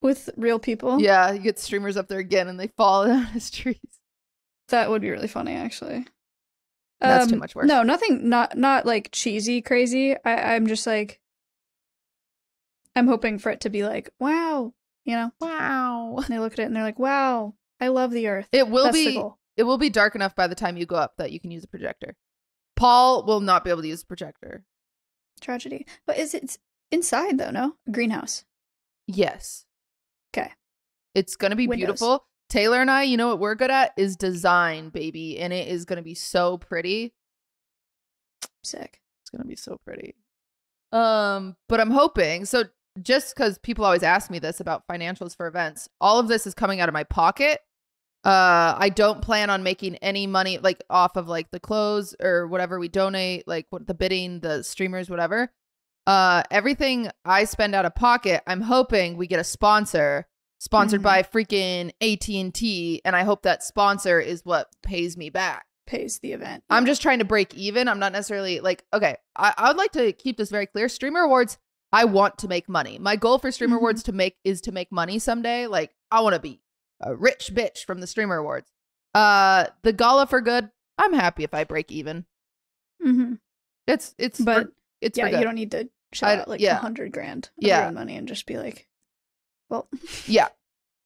with 0.01 0.31
real 0.37 0.59
people? 0.59 1.01
Yeah, 1.01 1.31
you 1.31 1.39
get 1.39 1.59
streamers 1.61 1.97
up 1.97 2.09
there 2.09 2.19
again 2.19 2.49
and 2.49 2.59
they 2.59 2.67
fall 2.69 3.07
down 3.07 3.29
as 3.37 3.51
trees. 3.51 3.79
That 4.73 4.91
would 4.91 5.01
be 5.03 5.11
really 5.11 5.29
funny, 5.29 5.53
actually. 5.55 6.05
That's 7.01 7.29
too 7.29 7.35
Um, 7.35 7.39
much 7.41 7.55
work. 7.55 7.67
No, 7.67 7.83
nothing. 7.83 8.29
Not 8.29 8.57
not 8.57 8.85
like 8.87 9.11
cheesy, 9.13 9.61
crazy. 9.63 10.17
I, 10.25 10.55
I'm 10.55 10.67
just 10.67 10.87
like, 10.87 11.21
I'm 12.97 13.07
hoping 13.07 13.39
for 13.39 13.51
it 13.51 13.61
to 13.63 13.71
be 13.71 13.85
like, 13.85 14.11
wow, 14.19 14.73
you 15.05 15.15
know. 15.15 15.31
Wow. 15.41 16.17
And 16.17 16.27
they 16.27 16.39
look 16.39 16.53
at 16.55 16.59
it 16.61 16.65
and 16.65 16.77
they're 16.77 16.83
like, 16.83 16.99
wow, 16.99 17.55
I 17.81 17.89
love 17.89 18.11
the 18.13 18.29
earth. 18.29 18.49
It 18.53 18.69
will 18.69 18.85
That's 18.85 18.97
be 18.97 19.23
it 19.57 19.65
will 19.65 19.79
be 19.79 19.91
dark 19.91 20.15
enough 20.15 20.35
by 20.35 20.47
the 20.47 20.55
time 20.55 20.77
you 20.77 20.87
go 20.87 20.97
up 20.97 21.15
that 21.19 21.33
you 21.33 21.41
can 21.41 21.51
use 21.51 21.65
a 21.65 21.69
projector. 21.69 22.17
Paul 22.77 23.25
will 23.27 23.41
not 23.41 23.65
be 23.65 23.71
able 23.71 23.83
to 23.83 23.89
use 23.89 24.03
a 24.03 24.07
projector. 24.07 24.65
Tragedy, 25.41 25.87
but 26.07 26.17
is 26.19 26.35
it 26.35 26.57
inside 26.91 27.37
though? 27.39 27.51
No, 27.51 27.75
a 27.87 27.91
greenhouse. 27.91 28.45
Yes. 29.07 29.67
'Kay. 30.33 30.53
It's 31.15 31.37
gonna 31.37 31.57
be 31.57 31.67
Windows. 31.67 31.87
beautiful. 31.87 32.27
Taylor 32.49 32.81
and 32.81 32.91
I, 32.91 33.05
you 33.05 33.17
know 33.17 33.29
what 33.29 33.39
we're 33.39 33.55
good 33.55 33.71
at 33.71 33.93
is 33.97 34.17
design, 34.17 34.91
baby, 34.91 35.39
and 35.39 35.53
it 35.53 35.69
is 35.69 35.85
gonna 35.85 36.03
be 36.03 36.15
so 36.15 36.59
pretty. 36.59 37.15
Sick. 38.63 39.01
It's 39.23 39.31
gonna 39.31 39.45
be 39.49 39.57
so 39.57 39.79
pretty. 39.85 40.15
Um, 40.93 41.57
but 41.69 41.81
I'm 41.81 41.91
hoping 41.91 42.45
so. 42.45 42.65
Just 43.01 43.35
because 43.35 43.57
people 43.57 43.87
always 43.87 44.03
ask 44.03 44.31
me 44.31 44.39
this 44.39 44.61
about 44.61 44.87
financials 44.87 45.35
for 45.35 45.47
events, 45.47 45.89
all 45.99 46.19
of 46.19 46.29
this 46.29 46.47
is 46.47 46.53
coming 46.53 46.79
out 46.79 46.91
of 46.91 46.93
my 46.93 47.05
pocket. 47.05 47.61
Uh, 48.25 48.77
I 48.79 48.91
don't 48.91 49.23
plan 49.23 49.49
on 49.49 49.63
making 49.63 49.97
any 49.97 50.27
money 50.27 50.59
like 50.59 50.85
off 50.91 51.17
of 51.17 51.27
like 51.27 51.51
the 51.51 51.59
clothes 51.59 52.15
or 52.23 52.47
whatever 52.47 52.79
we 52.79 52.89
donate, 52.89 53.49
like 53.49 53.67
what 53.71 53.87
the 53.87 53.95
bidding, 53.95 54.41
the 54.41 54.63
streamers, 54.63 55.09
whatever. 55.09 55.51
Uh, 56.07 56.43
everything 56.51 57.11
I 57.25 57.45
spend 57.45 57.75
out 57.75 57.85
of 57.87 57.95
pocket, 57.95 58.43
I'm 58.47 58.61
hoping 58.61 59.17
we 59.17 59.27
get 59.27 59.41
a 59.41 59.45
sponsor 59.45 60.27
sponsored 60.63 61.01
Mhm. 61.01 61.05
by 61.05 61.23
freaking 61.25 61.91
AT 62.01 63.01
and 63.05 63.17
I 63.17 63.25
hope 63.25 63.43
that 63.43 63.65
sponsor 63.65 64.21
is 64.21 64.45
what 64.45 64.69
pays 64.83 65.17
me 65.17 65.29
back. 65.29 65.67
Pays 65.87 66.21
the 66.21 66.33
event. 66.33 66.63
I'm 66.71 66.87
just 66.87 67.03
trying 67.03 67.19
to 67.19 67.25
break 67.25 67.53
even. 67.55 67.89
I'm 67.89 67.99
not 67.99 68.13
necessarily 68.13 68.61
like, 68.61 68.85
okay, 68.95 69.17
I, 69.35 69.53
I 69.59 69.69
would 69.69 69.77
like 69.77 69.91
to 69.93 70.13
keep 70.13 70.37
this 70.37 70.51
very 70.51 70.67
clear. 70.67 70.89
Streamer 70.89 71.21
awards, 71.23 71.59
I 71.93 72.05
want 72.05 72.39
to 72.39 72.49
make 72.49 72.69
money. 72.69 72.97
My 73.01 73.17
goal 73.17 73.41
for 73.41 73.51
streamer 73.51 73.75
Mhm. 73.77 73.81
awards 73.81 74.03
to 74.05 74.13
make 74.13 74.37
is 74.45 74.61
to 74.61 74.71
make 74.73 74.93
money 74.93 75.19
someday. 75.19 75.67
Like, 75.67 75.91
I 76.13 76.21
want 76.21 76.35
to 76.37 76.41
be 76.41 76.61
a 77.01 77.15
rich 77.17 77.51
bitch 77.53 77.85
from 77.85 78.01
the 78.01 78.07
streamer 78.07 78.37
awards. 78.37 78.71
Uh 79.15 79.67
the 79.83 79.93
gala 79.93 80.29
for 80.29 80.41
good, 80.41 80.71
I'm 80.97 81.13
happy 81.13 81.43
if 81.43 81.53
I 81.53 81.65
break 81.65 81.91
even. 81.91 82.25
hmm 83.03 83.35
It's 83.89 84.15
it's 84.17 84.41
But 84.41 84.67
for, 84.69 84.73
it's 85.01 85.19
yeah, 85.19 85.27
you 85.27 85.43
don't 85.43 85.57
need 85.57 85.73
to 85.73 85.91
shell 86.13 86.29
out 86.41 86.49
like 86.49 86.61
a 86.61 86.63
yeah. 86.63 86.77
hundred 86.77 87.11
grand 87.13 87.47
of 87.59 87.65
Yeah. 87.67 87.79
your 87.81 87.89
own 87.89 87.95
money 87.95 88.17
and 88.17 88.29
just 88.29 88.47
be 88.47 88.57
like, 88.59 88.87
well, 89.73 89.89
Yeah. 90.27 90.49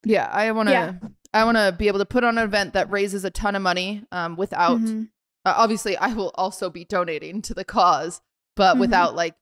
Yeah, 0.05 0.29
I 0.31 0.53
want 0.53 0.69
to 0.69 0.73
Yeah. 0.73 0.93
I 1.33 1.45
want 1.45 1.57
to 1.57 1.75
be 1.77 1.89
able 1.89 1.99
to 1.99 2.07
put 2.07 2.25
on 2.25 2.39
an 2.39 2.45
event 2.45 2.75
that 2.75 2.91
raises 2.91 3.25
a 3.25 3.31
ton 3.31 3.57
of 3.57 3.63
money 3.63 4.05
um 4.13 4.37
without 4.37 4.79
mhm. 4.81 5.09
uh, 5.45 5.55
obviously 5.57 5.97
I 5.97 6.13
will 6.15 6.33
also 6.35 6.69
be 6.71 6.85
donating 6.85 7.43
to 7.43 7.55
the 7.55 7.65
cause, 7.65 8.21
but 8.55 8.77
Mhm. 8.77 8.81
without 8.81 9.15
like 9.15 9.35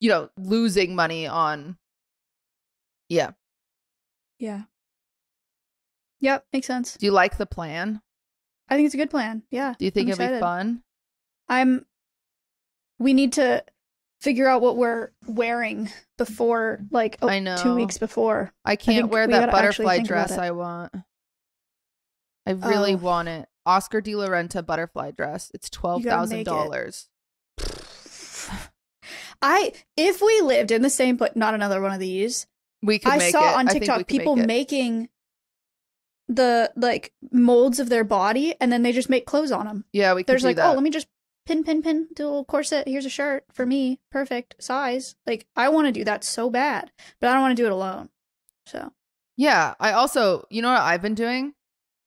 you 0.00 0.08
know, 0.08 0.30
losing 0.36 0.96
money 0.96 1.26
on 1.28 1.78
Yeah. 3.08 3.32
yeah, 4.38 4.62
yep, 6.20 6.44
makes 6.52 6.66
sense. 6.66 6.96
Do 6.96 7.06
you 7.06 7.12
like 7.12 7.36
the 7.38 7.46
plan? 7.46 8.02
I 8.68 8.74
think 8.76 8.86
it's 8.86 8.94
a 8.94 8.98
good 8.98 9.10
plan. 9.10 9.44
Yeah. 9.50 9.74
Do 9.78 9.84
you 9.84 9.90
think 9.92 10.08
I'm 10.08 10.20
it'd 10.20 10.36
be 10.36 10.40
fun? 10.40 10.82
I'm. 11.48 11.86
We 12.98 13.12
need 13.12 13.34
to 13.34 13.64
figure 14.22 14.46
out 14.48 14.62
what 14.62 14.76
we're 14.76 15.10
wearing 15.26 15.90
before, 16.16 16.80
like 16.90 17.18
oh, 17.22 17.28
I 17.28 17.40
know. 17.40 17.56
two 17.56 17.74
weeks 17.74 17.98
before. 17.98 18.52
I 18.64 18.76
can't 18.76 19.02
think 19.04 19.12
wear 19.12 19.26
that 19.26 19.50
butterfly 19.50 19.98
dress. 19.98 20.32
I 20.32 20.52
want. 20.52 20.94
I 22.46 22.52
really 22.52 22.94
Oh. 22.94 22.98
want 22.98 23.28
it. 23.28 23.48
Oscar 23.66 24.00
De 24.00 24.14
La 24.14 24.26
Renta 24.26 24.64
butterfly 24.64 25.10
dress. 25.12 25.50
It's 25.54 25.68
twelve 25.68 26.02
thousand 26.04 26.44
dollars. 26.44 27.08
I 29.40 29.72
if 29.96 30.22
we 30.22 30.40
lived 30.40 30.70
in 30.70 30.82
the 30.82 30.90
same 30.90 31.16
but 31.16 31.36
not 31.36 31.54
another 31.54 31.80
one 31.80 31.92
of 31.92 32.00
these. 32.00 32.46
We 32.82 32.98
could 32.98 33.12
I 33.12 33.18
make 33.18 33.32
saw 33.32 33.52
it. 33.52 33.56
on 33.56 33.68
I 33.68 33.72
TikTok 33.72 34.06
people 34.06 34.36
make 34.36 34.46
making 34.46 35.08
the 36.28 36.72
like 36.76 37.12
molds 37.30 37.78
of 37.78 37.88
their 37.88 38.04
body 38.04 38.54
and 38.60 38.72
then 38.72 38.82
they 38.82 38.92
just 38.92 39.10
make 39.10 39.26
clothes 39.26 39.52
on 39.52 39.66
them. 39.66 39.84
Yeah, 39.92 40.14
we 40.14 40.22
There's 40.22 40.44
like, 40.44 40.56
oh, 40.56 40.62
that. 40.62 40.70
oh, 40.70 40.74
let 40.74 40.82
me 40.82 40.90
just 40.90 41.06
pin, 41.46 41.64
pin, 41.64 41.82
pin, 41.82 42.08
do 42.14 42.24
a 42.24 42.26
little 42.26 42.44
corset. 42.44 42.88
Here's 42.88 43.06
a 43.06 43.10
shirt 43.10 43.44
for 43.52 43.66
me, 43.66 44.00
perfect 44.10 44.56
size. 44.58 45.16
Like, 45.26 45.46
I 45.56 45.68
want 45.68 45.86
to 45.86 45.92
do 45.92 46.04
that 46.04 46.24
so 46.24 46.50
bad, 46.50 46.92
but 47.20 47.28
I 47.28 47.32
don't 47.32 47.42
want 47.42 47.56
to 47.56 47.62
do 47.62 47.66
it 47.66 47.72
alone. 47.72 48.08
So, 48.66 48.92
Yeah, 49.36 49.74
I 49.80 49.92
also, 49.92 50.46
you 50.50 50.62
know 50.62 50.70
what 50.70 50.80
I've 50.80 51.02
been 51.02 51.14
doing? 51.14 51.54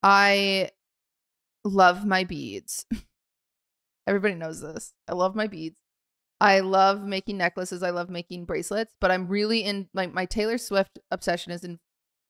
I 0.03 0.69
love 1.63 2.05
my 2.05 2.23
beads. 2.23 2.85
Everybody 4.07 4.35
knows 4.35 4.61
this. 4.61 4.93
I 5.07 5.13
love 5.13 5.35
my 5.35 5.47
beads. 5.47 5.79
I 6.39 6.59
love 6.59 7.01
making 7.01 7.37
necklaces. 7.37 7.81
I 7.81 7.89
love 7.91 8.09
making 8.09 8.45
bracelets, 8.45 8.93
but 8.99 9.09
I'm 9.09 9.27
really 9.27 9.61
in 9.61 9.87
my 9.93 10.07
my 10.07 10.25
Taylor 10.25 10.57
Swift 10.57 10.99
obsession 11.09 11.51
is 11.51 11.63
in 11.63 11.79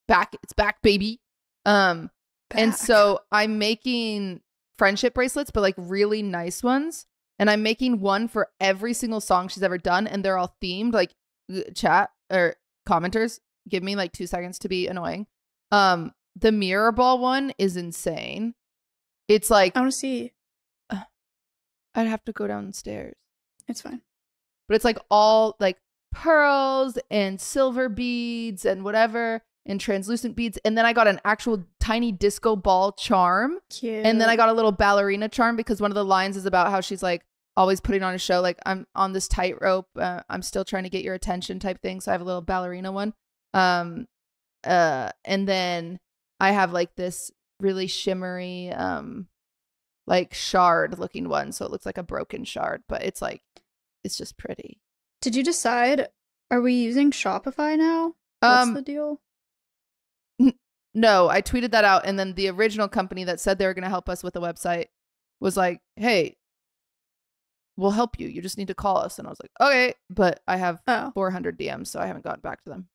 back 0.08 0.36
it's 0.44 0.54
back 0.54 0.82
baby. 0.82 1.20
Um 1.66 2.12
and 2.52 2.76
so 2.76 3.20
I'm 3.32 3.58
making 3.58 4.42
friendship 4.78 5.14
bracelets 5.14 5.52
but 5.52 5.62
like 5.62 5.76
really 5.78 6.22
nice 6.22 6.64
ones 6.64 7.06
and 7.38 7.50
I'm 7.50 7.64
making 7.64 8.00
one 8.00 8.28
for 8.28 8.50
every 8.60 8.94
single 8.94 9.22
song 9.22 9.48
she's 9.48 9.64
ever 9.64 9.78
done 9.78 10.08
and 10.08 10.24
they're 10.24 10.38
all 10.38 10.56
themed 10.62 10.94
like 10.94 11.14
uh, 11.54 11.62
chat 11.74 12.10
or 12.32 12.56
commenters 12.88 13.40
give 13.70 13.84
me 13.84 13.96
like 13.96 14.12
2 14.12 14.28
seconds 14.28 14.60
to 14.60 14.70
be 14.70 14.88
annoying. 14.88 15.28
Um 15.72 16.14
the 16.36 16.52
mirror 16.52 16.92
ball 16.92 17.20
one 17.20 17.54
is 17.58 17.78
insane. 17.78 18.56
It's 19.28 19.50
like 19.50 19.76
I 19.76 19.80
want 19.80 19.92
to 19.92 19.98
see. 19.98 20.34
I'd 21.96 22.08
have 22.08 22.26
to 22.26 22.34
go 22.34 22.46
downstairs. 22.46 23.16
It's 23.68 23.82
fine. 23.82 24.02
But 24.68 24.76
it's 24.76 24.86
like 24.86 25.00
all 25.10 25.56
like 25.60 25.78
pearls 26.12 26.98
and 27.10 27.40
silver 27.40 27.90
beads 27.90 28.66
and 28.66 28.84
whatever 28.84 29.44
and 29.66 29.82
translucent 29.82 30.36
beads 30.36 30.58
and 30.64 30.78
then 30.78 30.86
I 30.86 30.94
got 30.94 31.08
an 31.08 31.20
actual 31.26 31.64
tiny 31.80 32.12
disco 32.12 32.56
ball 32.56 32.92
charm 32.92 33.58
Cute. 33.70 34.06
and 34.06 34.22
then 34.22 34.30
I 34.30 34.36
got 34.36 34.50
a 34.50 34.54
little 34.54 34.72
ballerina 34.72 35.28
charm 35.30 35.56
because 35.56 35.82
one 35.82 35.92
of 35.92 35.96
the 35.96 36.06
lines 36.06 36.38
is 36.38 36.46
about 36.46 36.70
how 36.72 36.82
she's 36.82 37.02
like 37.02 37.26
always 37.58 37.80
putting 37.80 38.04
on 38.04 38.14
a 38.14 38.18
show 38.20 38.42
like 38.42 38.60
I'm 38.66 38.86
on 38.96 39.14
this 39.14 39.28
tightrope 39.28 39.88
uh, 39.98 40.22
I'm 40.30 40.42
still 40.42 40.66
trying 40.66 40.84
to 40.84 40.90
get 40.90 41.04
your 41.04 41.14
attention 41.16 41.60
type 41.60 41.82
thing 41.82 42.00
so 42.02 42.12
I 42.12 42.14
have 42.14 42.22
a 42.22 42.26
little 42.26 42.42
ballerina 42.42 42.92
one 42.92 43.14
um 43.54 44.08
uh 44.64 45.12
and 45.24 45.48
then 45.48 46.00
I 46.40 46.52
have 46.52 46.72
like 46.74 46.96
this 46.96 47.32
really 47.60 47.88
shimmery 47.88 48.70
um 48.72 49.28
like 50.06 50.34
shard 50.34 51.00
looking 51.00 51.28
one 51.30 51.52
so 51.52 51.66
it 51.66 51.72
looks 51.72 51.86
like 51.86 51.98
a 51.98 52.04
broken 52.04 52.44
shard 52.44 52.84
but 52.88 53.02
it's 53.04 53.22
like 53.22 53.42
it's 54.04 54.18
just 54.18 54.38
pretty. 54.38 54.80
Did 55.22 55.36
you 55.36 55.42
decide? 55.44 56.10
Are 56.52 56.62
we 56.62 56.74
using 56.76 57.10
Shopify 57.10 57.76
now? 57.76 58.14
What's 58.42 58.68
Um, 58.68 58.74
the 58.76 58.84
deal? 58.84 59.20
No, 60.96 61.30
I 61.30 61.42
tweeted 61.44 61.70
that 61.72 61.84
out, 61.86 62.06
and 62.06 62.18
then 62.18 62.34
the 62.34 62.48
original 62.50 62.88
company 62.88 63.24
that 63.26 63.40
said 63.40 63.58
they 63.60 63.68
were 63.68 63.74
going 63.76 63.84
to 63.84 63.90
help 63.90 64.10
us 64.10 64.24
with 64.24 64.34
the 64.34 64.42
website 64.42 64.88
was 65.40 65.56
like, 65.58 65.82
"Hey, 65.96 66.38
we'll 67.78 67.92
help 67.92 68.20
you. 68.20 68.28
You 68.28 68.42
just 68.42 68.58
need 68.58 68.68
to 68.70 68.74
call 68.74 68.98
us." 68.98 69.20
And 69.20 69.28
I 69.28 69.32
was 69.32 69.40
like, 69.42 69.52
"Okay," 69.62 69.94
but 70.10 70.42
I 70.48 70.58
have 70.58 70.82
Oh, 70.88 71.12
400 71.14 71.58
DMs, 71.60 71.88
so 71.88 72.00
I 72.00 72.08
haven't 72.08 72.24
gotten 72.24 72.42
back 72.42 72.64
to 72.64 72.70
them. 72.70 72.88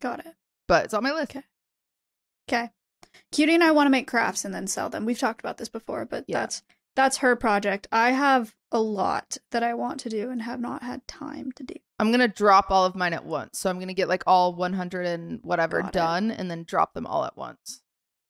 got 0.00 0.20
it. 0.20 0.34
But 0.68 0.84
it's 0.86 0.94
on 0.94 1.02
my 1.02 1.12
list. 1.12 1.30
Okay. 1.36 1.44
Okay. 2.48 2.70
Cutie 3.32 3.54
and 3.54 3.62
I 3.64 3.70
want 3.70 3.86
to 3.86 3.90
make 3.90 4.08
crafts 4.08 4.44
and 4.44 4.54
then 4.54 4.66
sell 4.66 4.88
them. 4.90 5.04
We've 5.04 5.18
talked 5.18 5.40
about 5.40 5.56
this 5.58 5.68
before, 5.68 6.04
but 6.04 6.24
Yeah. 6.26 6.40
that's 6.40 6.62
that's 6.96 7.16
her 7.18 7.34
project. 7.36 7.86
I 7.90 8.10
have 8.12 8.54
a 8.70 8.80
lot 8.80 9.36
that 9.50 9.62
I 9.64 9.74
want 9.74 9.98
to 10.00 10.08
do 10.08 10.30
and 10.30 10.42
have 10.42 10.60
not 10.60 10.82
had 10.82 11.06
time 11.08 11.50
to 11.52 11.62
do. 11.64 11.74
I'm 11.98 12.10
gonna 12.10 12.28
drop 12.28 12.70
all 12.70 12.84
of 12.84 12.94
mine 12.94 13.12
at 13.14 13.24
once. 13.24 13.58
So 13.58 13.70
I'm 13.70 13.78
gonna 13.78 13.94
get 13.94 14.08
like 14.08 14.24
all 14.26 14.54
100 14.54 15.06
and 15.06 15.40
whatever 15.42 15.80
Got 15.80 15.88
it. 15.88 15.92
done, 15.92 16.30
and 16.30 16.50
then 16.50 16.64
drop 16.64 16.92
them 16.94 17.06
all 17.06 17.24
at 17.24 17.36
once. 17.36 17.82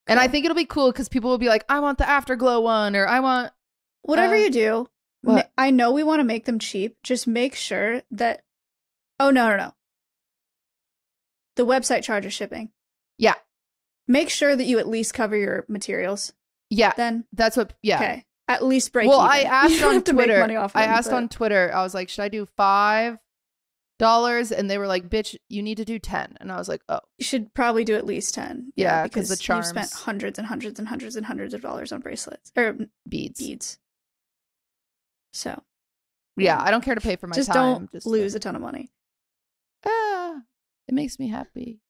And 0.07 0.21
I 0.21 0.29
think 0.29 0.45
it'll 0.45 0.55
be 0.55 0.67
cool 0.67 0.93
because 0.93 1.09
people 1.09 1.31
will 1.31 1.39
be 1.39 1.49
like, 1.49 1.65
"I 1.69 1.81
want 1.81 1.97
the 1.99 2.09
afterglow 2.09 2.61
one," 2.61 2.95
or 2.95 3.07
"I 3.07 3.21
want." 3.21 3.53
Whatever 4.03 4.35
Uh, 4.35 4.39
you 4.39 4.51
do, 4.51 4.89
what? 5.23 5.51
I 5.57 5.71
know 5.71 5.91
we 5.93 6.03
want 6.03 6.21
to 6.21 6.25
make 6.25 6.45
them 6.45 6.59
cheap. 6.59 6.99
Just 7.03 7.27
make 7.27 7.55
sure 7.55 8.03
that. 8.11 8.43
Oh 9.19 9.31
no 9.31 9.49
no 9.49 9.57
no. 9.57 9.75
The 11.57 11.65
website 11.65 12.03
charges 12.03 12.33
shipping. 12.35 12.71
Yeah. 13.17 13.35
Make 14.07 14.29
sure 14.29 14.55
that 14.55 14.65
you 14.65 14.79
at 14.79 14.89
least 14.89 15.15
cover 15.15 15.37
your 15.37 15.65
materials. 15.69 16.33
Yeah, 16.69 16.93
Then 16.97 17.25
that's 17.33 17.57
what. 17.57 17.73
Yeah. 17.83 17.97
okay, 17.97 18.25
at 18.49 18.65
least 18.65 18.93
break. 18.93 19.09
well, 19.09 19.21
even. 19.21 19.47
I 19.47 19.51
asked 19.65 19.83
on 19.83 19.95
have 19.95 20.05
to 20.05 20.13
make 20.13 20.27
Twitter. 20.27 20.41
money 20.41 20.57
off 20.57 20.75
I 20.75 20.85
asked 20.85 21.11
but- 21.11 21.17
on 21.17 21.29
Twitter. 21.29 21.71
I 21.73 21.83
was 21.83 21.95
like, 21.95 22.09
"Should 22.09 22.23
I 22.23 22.29
do 22.29 22.47
five 22.57 23.19
dollars?" 23.99 24.51
And 24.53 24.69
they 24.71 24.79
were 24.79 24.87
like, 24.87 25.09
"Bitch, 25.09 25.37
you 25.49 25.63
need 25.63 25.77
to 25.77 25.85
do 25.85 25.99
10." 25.99 26.37
And 26.41 26.51
I 26.53 26.57
was 26.57 26.69
like, 26.69 26.83
"Oh, 26.89 27.01
You 27.19 27.25
should 27.25 27.53
probably 27.55 27.85
do 27.85 27.95
at 27.95 28.05
least 28.07 28.35
ten. 28.35 28.73
Yeah, 28.77 29.07
'cause 29.09 29.29
the 29.29 29.55
you've 29.55 29.65
spent 29.67 29.93
hundreds 29.93 30.39
and 30.39 30.47
hundreds 30.49 30.79
and 30.79 30.89
hundreds 30.89 31.17
and 31.17 31.27
hundreds 31.27 31.55
of 31.55 31.61
dollars 31.63 31.93
on 31.93 32.01
bracelets 32.01 32.53
or 32.57 32.77
beads." 33.09 33.39
beads. 33.39 33.79
So 35.33 35.63
Yeah, 36.37 36.61
I 36.61 36.71
don't 36.71 36.83
care 36.85 36.95
to 36.95 37.01
pay 37.01 37.17
for 37.17 37.27
my 37.27 37.35
just 37.35 37.49
time. 37.53 37.57
don't 37.57 37.93
just 37.93 38.07
lose 38.07 38.35
a 38.35 38.41
ton 38.41 38.57
of 38.57 38.63
money. 38.63 38.91
Ah, 39.87 40.43
it 40.89 40.95
makes 40.95 41.19
me 41.19 41.29
happy. 41.29 41.81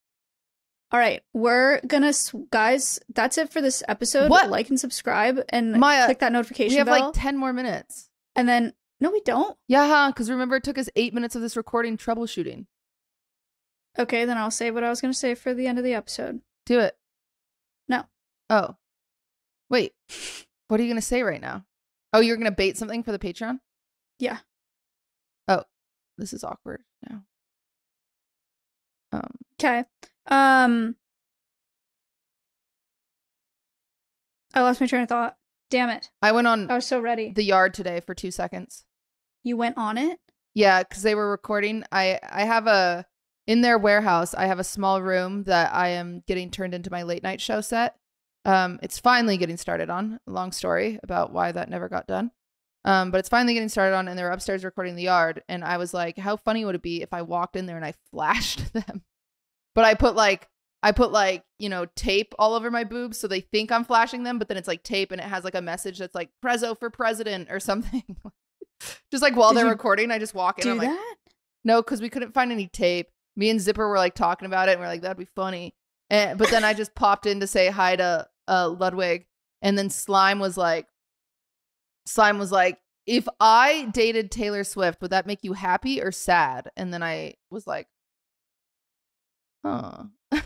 All 0.91 0.99
right, 0.99 1.23
we're 1.33 1.81
gonna 1.87 2.13
guys. 2.51 2.99
That's 3.13 3.37
it 3.37 3.51
for 3.51 3.59
this 3.61 3.81
episode. 3.87 4.29
What? 4.29 4.49
Like 4.49 4.69
and 4.69 4.79
subscribe 4.79 5.39
and 5.49 5.73
Maya, 5.73 6.05
click 6.05 6.19
that 6.19 6.31
notification 6.31 6.73
We 6.73 6.77
have 6.77 6.87
bell. 6.87 7.05
like 7.07 7.13
10 7.13 7.37
more 7.37 7.53
minutes. 7.53 8.09
and 8.35 8.47
then 8.47 8.73
no, 9.05 9.11
we 9.11 9.21
don't. 9.21 9.55
Yeah, 9.67 10.09
because 10.11 10.31
remember, 10.31 10.55
it 10.55 10.63
took 10.63 10.77
us 10.77 10.89
eight 10.95 11.13
minutes 11.13 11.35
of 11.35 11.41
this 11.41 11.55
recording 11.55 11.95
troubleshooting. 11.95 12.65
Okay, 13.99 14.25
then 14.25 14.37
I'll 14.37 14.51
say 14.51 14.71
what 14.71 14.83
I 14.83 14.89
was 14.89 14.99
gonna 14.99 15.13
say 15.13 15.35
for 15.35 15.53
the 15.53 15.67
end 15.67 15.77
of 15.77 15.83
the 15.83 15.93
episode. 15.93 16.41
Do 16.65 16.79
it. 16.79 16.97
No. 17.87 18.05
Oh. 18.49 18.75
Wait. 19.69 19.93
What 20.67 20.79
are 20.79 20.83
you 20.83 20.89
going 20.89 20.99
to 20.99 21.05
say 21.05 21.21
right 21.21 21.41
now? 21.41 21.63
Oh, 22.11 22.21
you're 22.21 22.37
going 22.37 22.49
to 22.49 22.51
bait 22.55 22.75
something 22.75 23.03
for 23.03 23.11
the 23.11 23.19
Patreon? 23.19 23.59
Yeah. 24.17 24.39
Oh, 25.47 25.61
this 26.17 26.33
is 26.33 26.43
awkward 26.43 26.81
now. 27.07 27.21
Um, 29.11 29.29
Okay. 29.59 29.85
Um. 30.25 30.95
I 34.55 34.61
lost 34.61 34.81
my 34.81 34.87
train 34.87 35.03
of 35.03 35.09
thought. 35.09 35.37
Damn 35.69 35.89
it! 35.89 36.09
I 36.21 36.31
went 36.31 36.47
on 36.47 36.71
I 36.71 36.75
was 36.75 36.85
so 36.85 36.99
ready. 36.99 37.31
the 37.31 37.43
yard 37.43 37.73
today 37.73 37.99
for 37.99 38.15
two 38.15 38.31
seconds. 38.31 38.85
You 39.45 39.55
went 39.55 39.77
on 39.77 39.97
it. 39.97 40.19
Yeah, 40.53 40.83
because 40.83 41.03
they 41.03 41.15
were 41.15 41.29
recording. 41.29 41.83
I 41.91 42.19
I 42.29 42.45
have 42.45 42.67
a 42.67 43.05
in 43.47 43.61
their 43.61 43.77
warehouse. 43.77 44.33
I 44.33 44.47
have 44.47 44.59
a 44.59 44.63
small 44.63 45.01
room 45.01 45.43
that 45.43 45.73
I 45.73 45.89
am 45.89 46.23
getting 46.27 46.49
turned 46.49 46.73
into 46.73 46.91
my 46.91 47.03
late 47.03 47.23
night 47.23 47.39
show 47.39 47.61
set. 47.61 47.95
Um, 48.43 48.79
it's 48.83 48.99
finally 48.99 49.37
getting 49.37 49.57
started 49.57 49.89
on. 49.89 50.19
Long 50.27 50.51
story 50.51 50.99
about 51.03 51.31
why 51.31 51.51
that 51.51 51.69
never 51.69 51.89
got 51.89 52.07
done. 52.07 52.31
Um, 52.85 53.09
but 53.09 53.17
it's 53.17 53.29
finally 53.29 53.55
getting 53.55 53.69
started 53.69 53.95
on, 53.95 54.07
and 54.07 54.17
they're 54.17 54.31
upstairs 54.31 54.63
recording 54.63 54.95
the 54.95 55.03
yard. 55.03 55.43
And 55.49 55.63
I 55.63 55.77
was 55.77 55.93
like, 55.93 56.17
how 56.17 56.37
funny 56.37 56.63
would 56.63 56.75
it 56.75 56.83
be 56.83 57.01
if 57.01 57.13
I 57.13 57.23
walked 57.23 57.55
in 57.55 57.65
there 57.65 57.77
and 57.77 57.85
I 57.85 57.93
flashed 58.11 58.73
them? 58.73 59.03
But 59.73 59.85
I 59.85 59.93
put 59.93 60.15
like 60.15 60.47
I 60.83 60.91
put 60.91 61.11
like 61.11 61.43
you 61.59 61.67
know 61.67 61.87
tape 61.95 62.33
all 62.39 62.53
over 62.53 62.69
my 62.71 62.83
boobs 62.83 63.17
so 63.17 63.27
they 63.27 63.41
think 63.41 63.71
I'm 63.71 63.85
flashing 63.85 64.23
them, 64.23 64.39
but 64.39 64.47
then 64.47 64.57
it's 64.57 64.67
like 64.67 64.83
tape 64.83 65.11
and 65.11 65.19
it 65.19 65.25
has 65.25 65.43
like 65.43 65.55
a 65.55 65.61
message 65.61 65.97
that's 65.97 66.15
like 66.15 66.29
"Prezzo 66.43 66.79
for 66.79 66.89
president" 66.89 67.49
or 67.51 67.59
something. 67.59 68.03
just 69.11 69.21
like 69.23 69.35
while 69.35 69.49
Did 69.51 69.57
they're 69.59 69.65
you 69.65 69.71
recording, 69.71 70.11
I 70.11 70.19
just 70.19 70.33
walk 70.33 70.59
in. 70.59 70.63
Do 70.63 70.71
I'm 70.71 70.77
like, 70.77 70.89
that? 70.89 71.15
no, 71.63 71.81
because 71.81 72.01
we 72.01 72.09
couldn't 72.09 72.33
find 72.33 72.51
any 72.51 72.67
tape. 72.67 73.07
Me 73.35 73.49
and 73.49 73.59
Zipper 73.59 73.87
were 73.87 73.97
like 73.97 74.15
talking 74.15 74.45
about 74.45 74.69
it, 74.69 74.73
and 74.73 74.81
we're 74.81 74.87
like, 74.87 75.01
that'd 75.01 75.17
be 75.17 75.27
funny. 75.35 75.73
And 76.09 76.37
but 76.37 76.49
then 76.51 76.63
I 76.63 76.73
just 76.73 76.95
popped 76.95 77.25
in 77.25 77.39
to 77.39 77.47
say 77.47 77.69
hi 77.69 77.95
to 77.95 78.27
uh, 78.47 78.69
Ludwig, 78.69 79.25
and 79.61 79.77
then 79.77 79.89
Slime 79.89 80.39
was 80.39 80.55
like, 80.57 80.87
Slime 82.05 82.37
was 82.37 82.51
like, 82.51 82.79
if 83.07 83.27
I 83.39 83.89
dated 83.93 84.31
Taylor 84.31 84.63
Swift, 84.63 85.01
would 85.01 85.11
that 85.11 85.25
make 85.27 85.39
you 85.43 85.53
happy 85.53 86.01
or 86.01 86.11
sad? 86.11 86.69
And 86.77 86.93
then 86.93 87.01
I 87.03 87.35
was 87.49 87.65
like, 87.67 87.87
huh. 89.65 90.03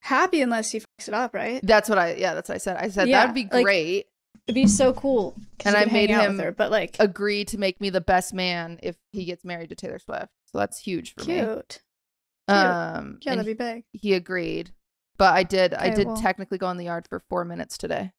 Happy 0.00 0.40
unless 0.40 0.72
you 0.72 0.80
fucks 0.80 1.08
it 1.08 1.14
up, 1.14 1.34
right? 1.34 1.60
That's 1.62 1.88
what 1.88 1.98
I. 1.98 2.14
Yeah, 2.14 2.34
that's 2.34 2.48
what 2.48 2.54
I 2.54 2.58
said. 2.58 2.76
I 2.78 2.88
said 2.88 3.08
Yeah, 3.08 3.20
that'd 3.26 3.34
be 3.34 3.48
like- 3.50 3.64
great. 3.64 4.06
It'd 4.48 4.54
be 4.54 4.66
so 4.66 4.92
cool. 4.94 5.36
And 5.64 5.76
I 5.76 5.84
made 5.84 6.08
him 6.10 6.38
her, 6.38 6.50
but 6.52 6.70
like 6.70 6.96
Agree 6.98 7.44
to 7.44 7.58
make 7.58 7.80
me 7.80 7.90
the 7.90 8.00
best 8.00 8.32
man 8.34 8.80
if 8.82 8.96
he 9.12 9.24
gets 9.26 9.44
married 9.44 9.68
to 9.68 9.74
Taylor 9.76 9.98
Swift. 9.98 10.28
So 10.46 10.58
that's 10.58 10.78
huge 10.80 11.12
for 11.14 11.20
me. 11.26 11.34
cute. 11.34 11.82
Um, 12.48 13.18
Yeah, 13.20 13.34
that'd 13.36 13.44
be 13.44 13.52
big. 13.52 13.84
he 13.92 14.14
agreed 14.14 14.70
but 15.18 15.34
i 15.34 15.42
did 15.42 15.74
i 15.74 15.90
did 15.90 16.06
well- 16.06 16.16
technically 16.16 16.56
go 16.56 16.70
in 16.70 16.78
the 16.78 16.84
yard 16.86 17.06
for 17.06 17.20
four 17.28 17.44
minutes 17.44 17.76
today 17.76 18.12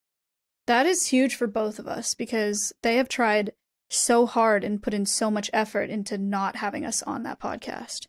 That 0.67 0.85
is 0.85 1.07
huge 1.07 1.33
for 1.35 1.47
both 1.47 1.79
of 1.79 1.87
us 1.87 2.13
because 2.13 2.71
they 2.83 2.97
have 2.97 3.09
tried 3.09 3.53
so 3.89 4.27
hard 4.27 4.63
and 4.63 4.83
put 4.83 4.93
in 4.93 5.07
so 5.07 5.31
much 5.31 5.49
effort 5.51 5.89
into 5.89 6.15
not 6.19 6.57
having 6.57 6.85
us 6.85 7.01
on 7.01 7.23
that 7.23 7.39
podcast. 7.39 8.05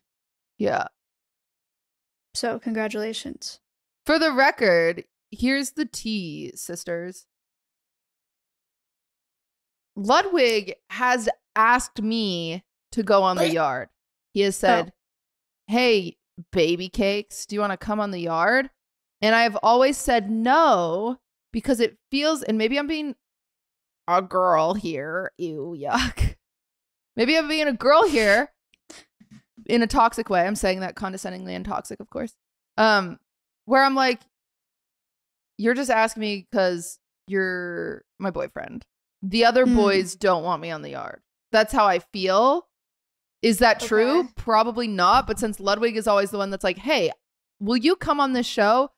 yeah 0.59 0.85
So 2.35 2.59
congratulations. 2.59 3.59
for 4.05 4.19
the 4.19 4.31
record 4.31 5.05
here's 5.31 5.71
the 5.71 5.85
tea 5.85 6.51
sisters 6.55 7.25
ludwig 9.95 10.75
has 10.89 11.29
asked 11.55 12.01
me 12.01 12.63
to 12.91 13.03
go 13.03 13.23
on 13.23 13.37
the 13.37 13.49
yard. 13.49 13.89
He 14.33 14.41
has 14.41 14.55
said 14.55 14.93
hey 15.67 16.17
baby 16.51 16.89
cakes 16.89 17.45
do 17.45 17.55
you 17.55 17.61
want 17.61 17.71
to 17.71 17.77
come 17.77 17.99
on 17.99 18.11
the 18.11 18.19
yard? 18.19 18.69
And 19.21 19.35
i've 19.35 19.57
always 19.57 19.97
said 19.97 20.29
no 20.29 21.19
because 21.53 21.79
it 21.79 21.97
feels 22.09 22.41
and 22.43 22.57
maybe 22.57 22.79
i'm 22.79 22.87
being 22.87 23.15
a 24.07 24.21
girl 24.21 24.73
here 24.73 25.31
ew 25.37 25.75
yuck. 25.77 26.35
Maybe 27.15 27.37
i'm 27.37 27.47
being 27.47 27.67
a 27.67 27.73
girl 27.73 28.07
here 28.07 28.49
in 29.67 29.83
a 29.83 29.87
toxic 29.87 30.29
way. 30.29 30.41
I'm 30.41 30.55
saying 30.55 30.79
that 30.79 30.95
condescendingly 30.95 31.53
and 31.53 31.63
toxic 31.63 31.99
of 31.99 32.09
course. 32.09 32.33
Um 32.77 33.19
where 33.65 33.83
i'm 33.83 33.95
like 33.95 34.21
you're 35.57 35.75
just 35.75 35.91
asking 35.91 36.21
me 36.21 36.47
because 36.49 36.97
you're 37.27 38.03
my 38.17 38.31
boyfriend 38.31 38.85
the 39.21 39.45
other 39.45 39.65
Hmm. 39.65 39.75
boys 39.75 40.15
don't 40.15 40.43
want 40.43 40.61
me 40.61 40.71
on 40.71 40.81
the 40.81 40.91
yard. 40.91 41.21
That's 41.51 41.73
how 41.73 41.85
i 41.85 41.99
feel. 41.99 42.67
Is 43.41 43.57
that 43.59 43.79
true? 43.79 44.29
Probably 44.35 44.87
not 44.87 45.27
but 45.27 45.39
since 45.39 45.59
ludwig 45.59 45.97
is 45.97 46.07
always 46.07 46.31
the 46.31 46.37
one 46.37 46.49
that's 46.49 46.63
like 46.63 46.77
hey 46.79 47.11
will 47.59 47.77
you 47.77 47.95
come 47.95 48.19
on 48.19 48.33
this 48.33 48.45
show? 48.47 48.91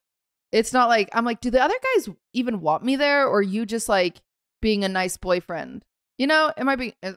It's 0.51 0.71
not 0.73 0.87
like 0.89 1.09
i'm 1.13 1.25
like 1.25 1.41
do 1.41 1.49
the 1.49 1.61
other 1.63 1.75
guys 1.95 2.09
even 2.33 2.61
want 2.61 2.83
me 2.83 2.95
there 2.95 3.27
or 3.27 3.41
you 3.41 3.65
just 3.65 3.89
like 3.89 4.21
being 4.61 4.83
a 4.83 4.89
nice 4.89 5.17
boyfriend? 5.17 5.83
You 6.17 6.27
know 6.27 6.51
am 6.57 6.69
i 6.69 6.75
being 6.75 6.93
uh, 7.03 7.13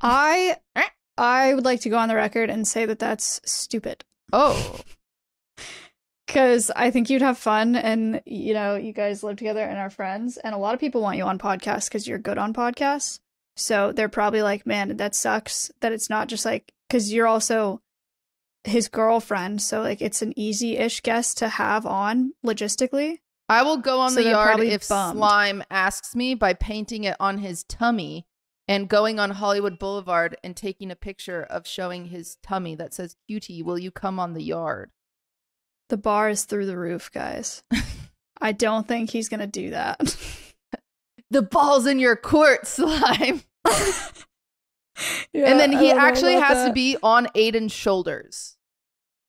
I 0.00 0.56
Eh? 0.76 0.88
I 1.18 1.54
would 1.54 1.64
like 1.64 1.80
to 1.82 1.90
go 1.90 1.98
on 1.98 2.08
the 2.08 2.14
record 2.14 2.48
and 2.50 2.66
say 2.66 2.86
that 2.86 2.98
that's 2.98 3.40
stupid. 3.44 4.04
oh 4.32 4.80
Because 6.32 6.70
I 6.76 6.92
think 6.92 7.10
you'd 7.10 7.22
have 7.22 7.38
fun, 7.38 7.74
and 7.74 8.22
you 8.24 8.54
know, 8.54 8.76
you 8.76 8.92
guys 8.92 9.24
live 9.24 9.36
together 9.36 9.62
and 9.62 9.78
are 9.78 9.90
friends, 9.90 10.36
and 10.36 10.54
a 10.54 10.58
lot 10.58 10.74
of 10.74 10.80
people 10.80 11.02
want 11.02 11.16
you 11.18 11.24
on 11.24 11.38
podcasts 11.38 11.88
because 11.88 12.06
you're 12.06 12.18
good 12.18 12.38
on 12.38 12.54
podcasts. 12.54 13.18
So 13.56 13.90
they're 13.90 14.08
probably 14.08 14.40
like, 14.40 14.64
"Man, 14.64 14.96
that 14.98 15.16
sucks 15.16 15.72
that 15.80 15.92
it's 15.92 16.08
not 16.08 16.28
just 16.28 16.44
like 16.44 16.72
because 16.88 17.12
you're 17.12 17.26
also 17.26 17.82
his 18.62 18.86
girlfriend, 18.88 19.60
so 19.60 19.80
like 19.80 20.00
it's 20.00 20.22
an 20.22 20.32
easy-ish 20.36 21.00
guest 21.00 21.38
to 21.38 21.48
have 21.48 21.84
on 21.84 22.32
logistically." 22.46 23.18
I 23.48 23.62
will 23.64 23.78
go 23.78 23.98
on 23.98 24.12
So 24.12 24.22
the 24.22 24.30
yard 24.30 24.60
if 24.60 24.88
bummed. 24.88 25.18
Slime 25.18 25.64
asks 25.68 26.14
me 26.14 26.36
by 26.36 26.54
painting 26.54 27.02
it 27.02 27.16
on 27.18 27.38
his 27.38 27.64
tummy 27.64 28.28
and 28.68 28.88
going 28.88 29.18
on 29.18 29.32
Hollywood 29.32 29.80
Boulevard 29.80 30.36
and 30.44 30.56
taking 30.56 30.92
a 30.92 30.96
picture 30.96 31.42
of 31.42 31.66
showing 31.66 32.04
his 32.04 32.36
tummy 32.44 32.76
that 32.76 32.94
says, 32.94 33.16
Cutie, 33.26 33.64
will 33.64 33.80
you 33.80 33.90
come 33.90 34.20
on 34.20 34.34
the 34.34 34.44
yard? 34.44 34.92
The 35.90 35.96
bar 35.96 36.30
is 36.30 36.44
through 36.44 36.66
the 36.66 36.78
roof, 36.78 37.10
guys. 37.12 37.62
I 38.40 38.52
don't 38.52 38.88
think 38.88 39.10
he's 39.10 39.28
gonna 39.28 39.46
do 39.46 39.70
that. 39.70 40.16
The 41.32 41.42
ball's 41.42 41.86
in 41.86 42.00
your 42.00 42.16
court, 42.16 42.66
Slime. 42.66 43.42
Yeah, 45.32 45.46
and 45.46 45.60
then 45.60 45.70
he 45.70 45.92
actually 45.92 46.34
has 46.34 46.66
to 46.66 46.72
be 46.72 46.96
on 47.04 47.26
Aiden's 47.36 47.70
shoulders. 47.70 48.56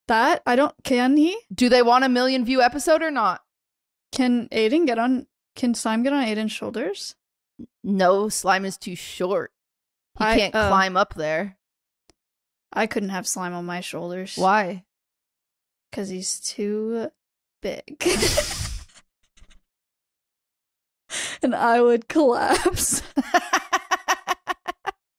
that. 0.07 0.41
I 0.47 0.55
don't. 0.55 0.73
Can 0.83 1.15
he? 1.15 1.37
Do 1.53 1.69
they 1.69 1.83
want 1.83 2.03
a 2.03 2.09
million 2.09 2.43
view 2.43 2.59
episode 2.59 3.03
or 3.03 3.11
not? 3.11 3.41
Can 4.11 4.49
Aiden 4.49 4.87
get 4.87 4.97
on? 4.97 5.27
Can 5.55 5.75
Slime 5.75 6.01
get 6.01 6.11
on 6.11 6.25
Aiden's 6.25 6.51
shoulders? 6.51 7.15
No, 7.83 8.29
slime 8.29 8.65
is 8.65 8.77
too 8.77 8.95
short. 8.95 9.51
He 10.17 10.25
I- 10.25 10.37
can't 10.37 10.55
oh. 10.55 10.69
climb 10.69 10.97
up 10.97 11.13
there. 11.13 11.59
I 12.73 12.87
couldn't 12.87 13.09
have 13.09 13.27
Slime 13.27 13.53
on 13.53 13.65
my 13.65 13.81
shoulders. 13.81 14.37
Why? 14.37 14.85
Because 15.91 16.07
he's 16.09 16.39
too 16.39 17.11
big. 17.61 18.01
and 21.43 21.53
I 21.53 21.81
would 21.81 22.07
collapse. 22.07 23.03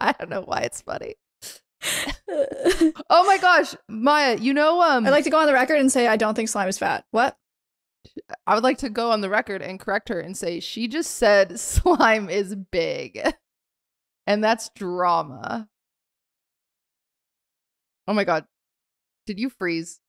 I 0.01 0.13
don't 0.19 0.31
know 0.31 0.43
why 0.43 0.61
it's 0.61 0.81
funny. 0.81 1.17
Oh 3.11 3.25
my 3.27 3.39
gosh, 3.39 3.75
Maya, 3.89 4.37
you 4.37 4.55
know 4.55 4.81
um 4.81 5.07
I'd 5.07 5.11
like 5.11 5.25
to 5.25 5.31
go 5.31 5.39
on 5.39 5.47
the 5.47 5.53
record 5.53 5.79
and 5.79 5.93
say 5.93 6.07
I 6.07 6.17
don't 6.17 6.35
think 6.35 6.49
slime 6.49 6.69
is 6.69 6.79
fat. 6.79 7.05
What? 7.11 7.37
I 8.47 8.55
would 8.55 8.65
like 8.65 8.79
to 8.79 8.91
go 8.91 9.11
on 9.11 9.21
the 9.21 9.31
record 9.31 9.63
and 9.63 9.79
correct 9.79 10.09
her 10.09 10.21
and 10.21 10.37
say 10.37 10.61
she 10.61 10.89
just 10.89 11.13
said 11.13 11.59
slime 11.61 12.29
is 12.29 12.55
big. 12.55 13.21
And 14.27 14.43
that's 14.43 14.71
drama. 14.75 15.69
Oh 18.09 18.15
my 18.15 18.25
god. 18.25 18.47
Did 19.27 19.39
you 19.39 19.51
freeze? 19.51 20.01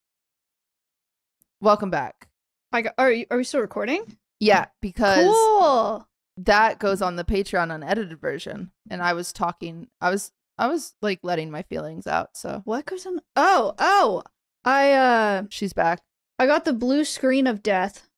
Welcome 1.64 1.90
back. 1.90 2.28
I 2.74 2.82
got, 2.82 2.94
are 2.98 3.10
you, 3.10 3.26
are 3.32 3.38
we 3.38 3.46
still 3.46 3.62
recording? 3.62 4.18
Yeah, 4.42 4.66
because 4.82 5.24
Cool. 5.34 6.06
that 6.36 6.78
goes 6.78 7.02
on 7.02 7.16
the 7.16 7.24
Patreon 7.24 7.74
unedited 7.74 8.20
version. 8.20 8.74
And 8.90 9.02
I 9.02 9.14
was 9.14 9.32
talking 9.32 9.88
I 10.02 10.10
was 10.10 10.34
I 10.58 10.68
was 10.68 10.94
like 11.02 11.22
letting 11.24 11.52
my 11.52 11.62
feelings 11.62 12.06
out, 12.06 12.32
so 12.36 12.64
What 12.66 12.86
goes 12.86 13.06
on? 13.06 13.22
Oh, 13.38 13.76
oh. 13.80 14.24
I 14.66 14.92
uh 14.92 15.44
she's 15.52 15.72
back. 15.72 16.02
I 16.38 16.48
got 16.48 16.66
the 16.66 16.74
blue 16.74 17.06
screen 17.06 17.48
of 17.48 17.64
death. 17.64 18.10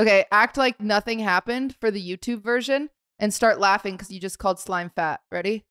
Okay, 0.00 0.24
act 0.32 0.56
like 0.56 0.80
nothing 0.80 1.18
happened 1.18 1.76
for 1.78 1.90
the 1.90 2.02
YouTube 2.02 2.42
version 2.42 2.88
and 3.18 3.34
start 3.34 3.60
laughing 3.60 3.96
because 3.96 4.10
you 4.10 4.18
just 4.18 4.38
called 4.38 4.58
slime 4.58 4.90
fat. 4.96 5.20
Ready? 5.30 5.66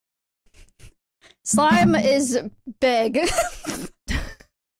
Slime 1.43 1.95
is 1.95 2.39
big. 2.79 3.27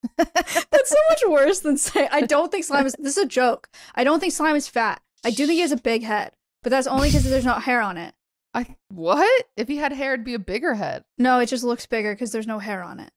That's 0.16 0.90
so 0.90 0.96
much 1.10 1.22
worse 1.28 1.60
than 1.60 1.76
saying 1.76 2.08
I 2.12 2.22
don't 2.22 2.50
think 2.50 2.64
slime 2.64 2.86
is 2.86 2.94
this 2.98 3.16
is 3.16 3.24
a 3.24 3.28
joke. 3.28 3.68
I 3.94 4.04
don't 4.04 4.20
think 4.20 4.32
slime 4.32 4.56
is 4.56 4.68
fat. 4.68 5.02
I 5.24 5.30
do 5.30 5.46
think 5.46 5.56
he 5.56 5.60
has 5.60 5.72
a 5.72 5.76
big 5.76 6.02
head, 6.02 6.32
but 6.62 6.70
that's 6.70 6.86
only 6.86 7.08
because 7.08 7.28
there's 7.28 7.44
no 7.44 7.54
hair 7.54 7.80
on 7.80 7.96
it. 7.96 8.14
I 8.54 8.76
what? 8.88 9.46
If 9.56 9.68
he 9.68 9.76
had 9.76 9.92
hair, 9.92 10.14
it'd 10.14 10.24
be 10.24 10.34
a 10.34 10.38
bigger 10.38 10.74
head. 10.74 11.04
No, 11.18 11.38
it 11.40 11.46
just 11.46 11.64
looks 11.64 11.86
bigger 11.86 12.14
because 12.14 12.32
there's 12.32 12.46
no 12.46 12.58
hair 12.58 12.82
on 12.82 13.00
it. 13.00 13.10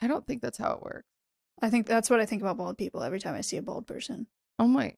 I 0.00 0.06
don't 0.06 0.26
think 0.26 0.42
that's 0.42 0.58
how 0.58 0.72
it 0.72 0.82
works. 0.82 1.06
I 1.62 1.70
think 1.70 1.86
that's 1.86 2.10
what 2.10 2.20
I 2.20 2.26
think 2.26 2.42
about 2.42 2.58
bald 2.58 2.78
people 2.78 3.02
every 3.02 3.20
time 3.20 3.34
I 3.34 3.40
see 3.40 3.56
a 3.56 3.62
bald 3.62 3.86
person. 3.86 4.26
Oh 4.58 4.68
my. 4.68 4.94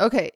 Okay. 0.00 0.30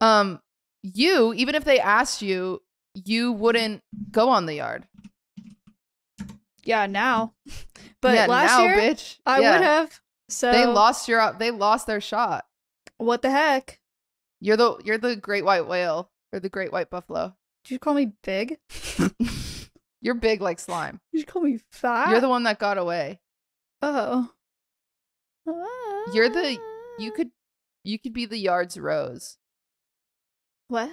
Um, 0.00 0.40
you 0.82 1.34
even 1.34 1.54
if 1.54 1.64
they 1.64 1.80
asked 1.80 2.22
you, 2.22 2.62
you 2.94 3.32
wouldn't 3.32 3.82
go 4.10 4.28
on 4.28 4.46
the 4.46 4.54
yard. 4.54 4.86
Yeah, 6.64 6.86
now. 6.86 7.34
But 8.02 8.14
yeah, 8.14 8.26
last 8.26 8.56
now, 8.56 8.64
year 8.64 8.76
bitch. 8.76 9.18
I 9.26 9.40
Yeah. 9.40 9.52
would 9.52 9.62
have. 9.62 10.00
So 10.30 10.50
They 10.52 10.64
lost 10.64 11.06
your. 11.06 11.34
They 11.38 11.50
lost 11.50 11.86
their 11.86 12.00
shot. 12.00 12.46
what 12.96 13.20
the 13.20 13.30
heck? 13.30 13.78
You're 14.40 14.56
the. 14.56 14.80
You're 14.84 14.96
the 14.98 15.16
great 15.16 15.44
white 15.44 15.66
whale 15.68 16.10
or 16.32 16.40
the 16.40 16.48
great 16.48 16.72
white 16.72 16.88
buffalo. 16.88 17.36
Did 17.64 17.72
you 17.74 17.78
call 17.78 17.92
me 17.92 18.12
big? 18.22 18.56
You're 20.00 20.14
big 20.14 20.40
like 20.40 20.58
slime. 20.58 20.98
Did 21.12 21.18
you 21.20 21.26
call 21.26 21.42
me 21.42 21.60
fat? 21.72 22.08
You're 22.08 22.22
the 22.22 22.28
one 22.30 22.44
that 22.44 22.58
got 22.58 22.78
away. 22.78 23.20
Oh. 23.82 24.30
You're 26.14 26.30
the- 26.30 26.58
You 26.98 27.12
could. 27.12 27.30
You 27.84 27.98
could 27.98 28.12
be 28.14 28.24
the 28.26 28.38
yard's 28.38 28.78
rose. 28.78 29.36
What? 30.68 30.90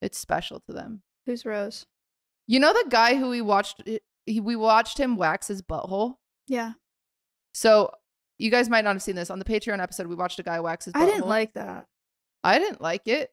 It's 0.00 0.18
special 0.18 0.60
to 0.60 0.72
them. 0.72 1.02
Who's 1.26 1.44
Rose? 1.44 1.86
You 2.46 2.60
know 2.60 2.72
the 2.72 2.88
guy 2.88 3.16
who 3.16 3.28
we 3.30 3.40
watched. 3.42 3.82
He, 4.30 4.40
we 4.40 4.56
watched 4.56 4.98
him 4.98 5.16
wax 5.16 5.48
his 5.48 5.62
butthole. 5.62 6.16
Yeah. 6.46 6.72
So 7.52 7.90
you 8.38 8.50
guys 8.50 8.68
might 8.68 8.84
not 8.84 8.94
have 8.94 9.02
seen 9.02 9.16
this 9.16 9.30
on 9.30 9.38
the 9.38 9.44
Patreon 9.44 9.82
episode. 9.82 10.06
We 10.06 10.14
watched 10.14 10.38
a 10.38 10.42
guy 10.42 10.60
wax 10.60 10.86
his. 10.86 10.94
Butthole. 10.94 11.02
I 11.02 11.06
didn't 11.06 11.26
like 11.26 11.52
that. 11.54 11.86
I 12.42 12.58
didn't 12.58 12.80
like 12.80 13.06
it. 13.06 13.30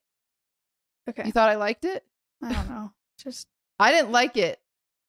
Okay. 1.10 1.24
You 1.26 1.32
thought 1.32 1.50
I 1.50 1.56
liked 1.56 1.86
it? 1.86 2.04
I 2.44 2.54
don't 2.54 2.70
know. 2.70 2.92
Just 3.24 3.48
I 3.80 3.92
didn't 3.92 4.12
like 4.12 4.38
it, 4.38 4.60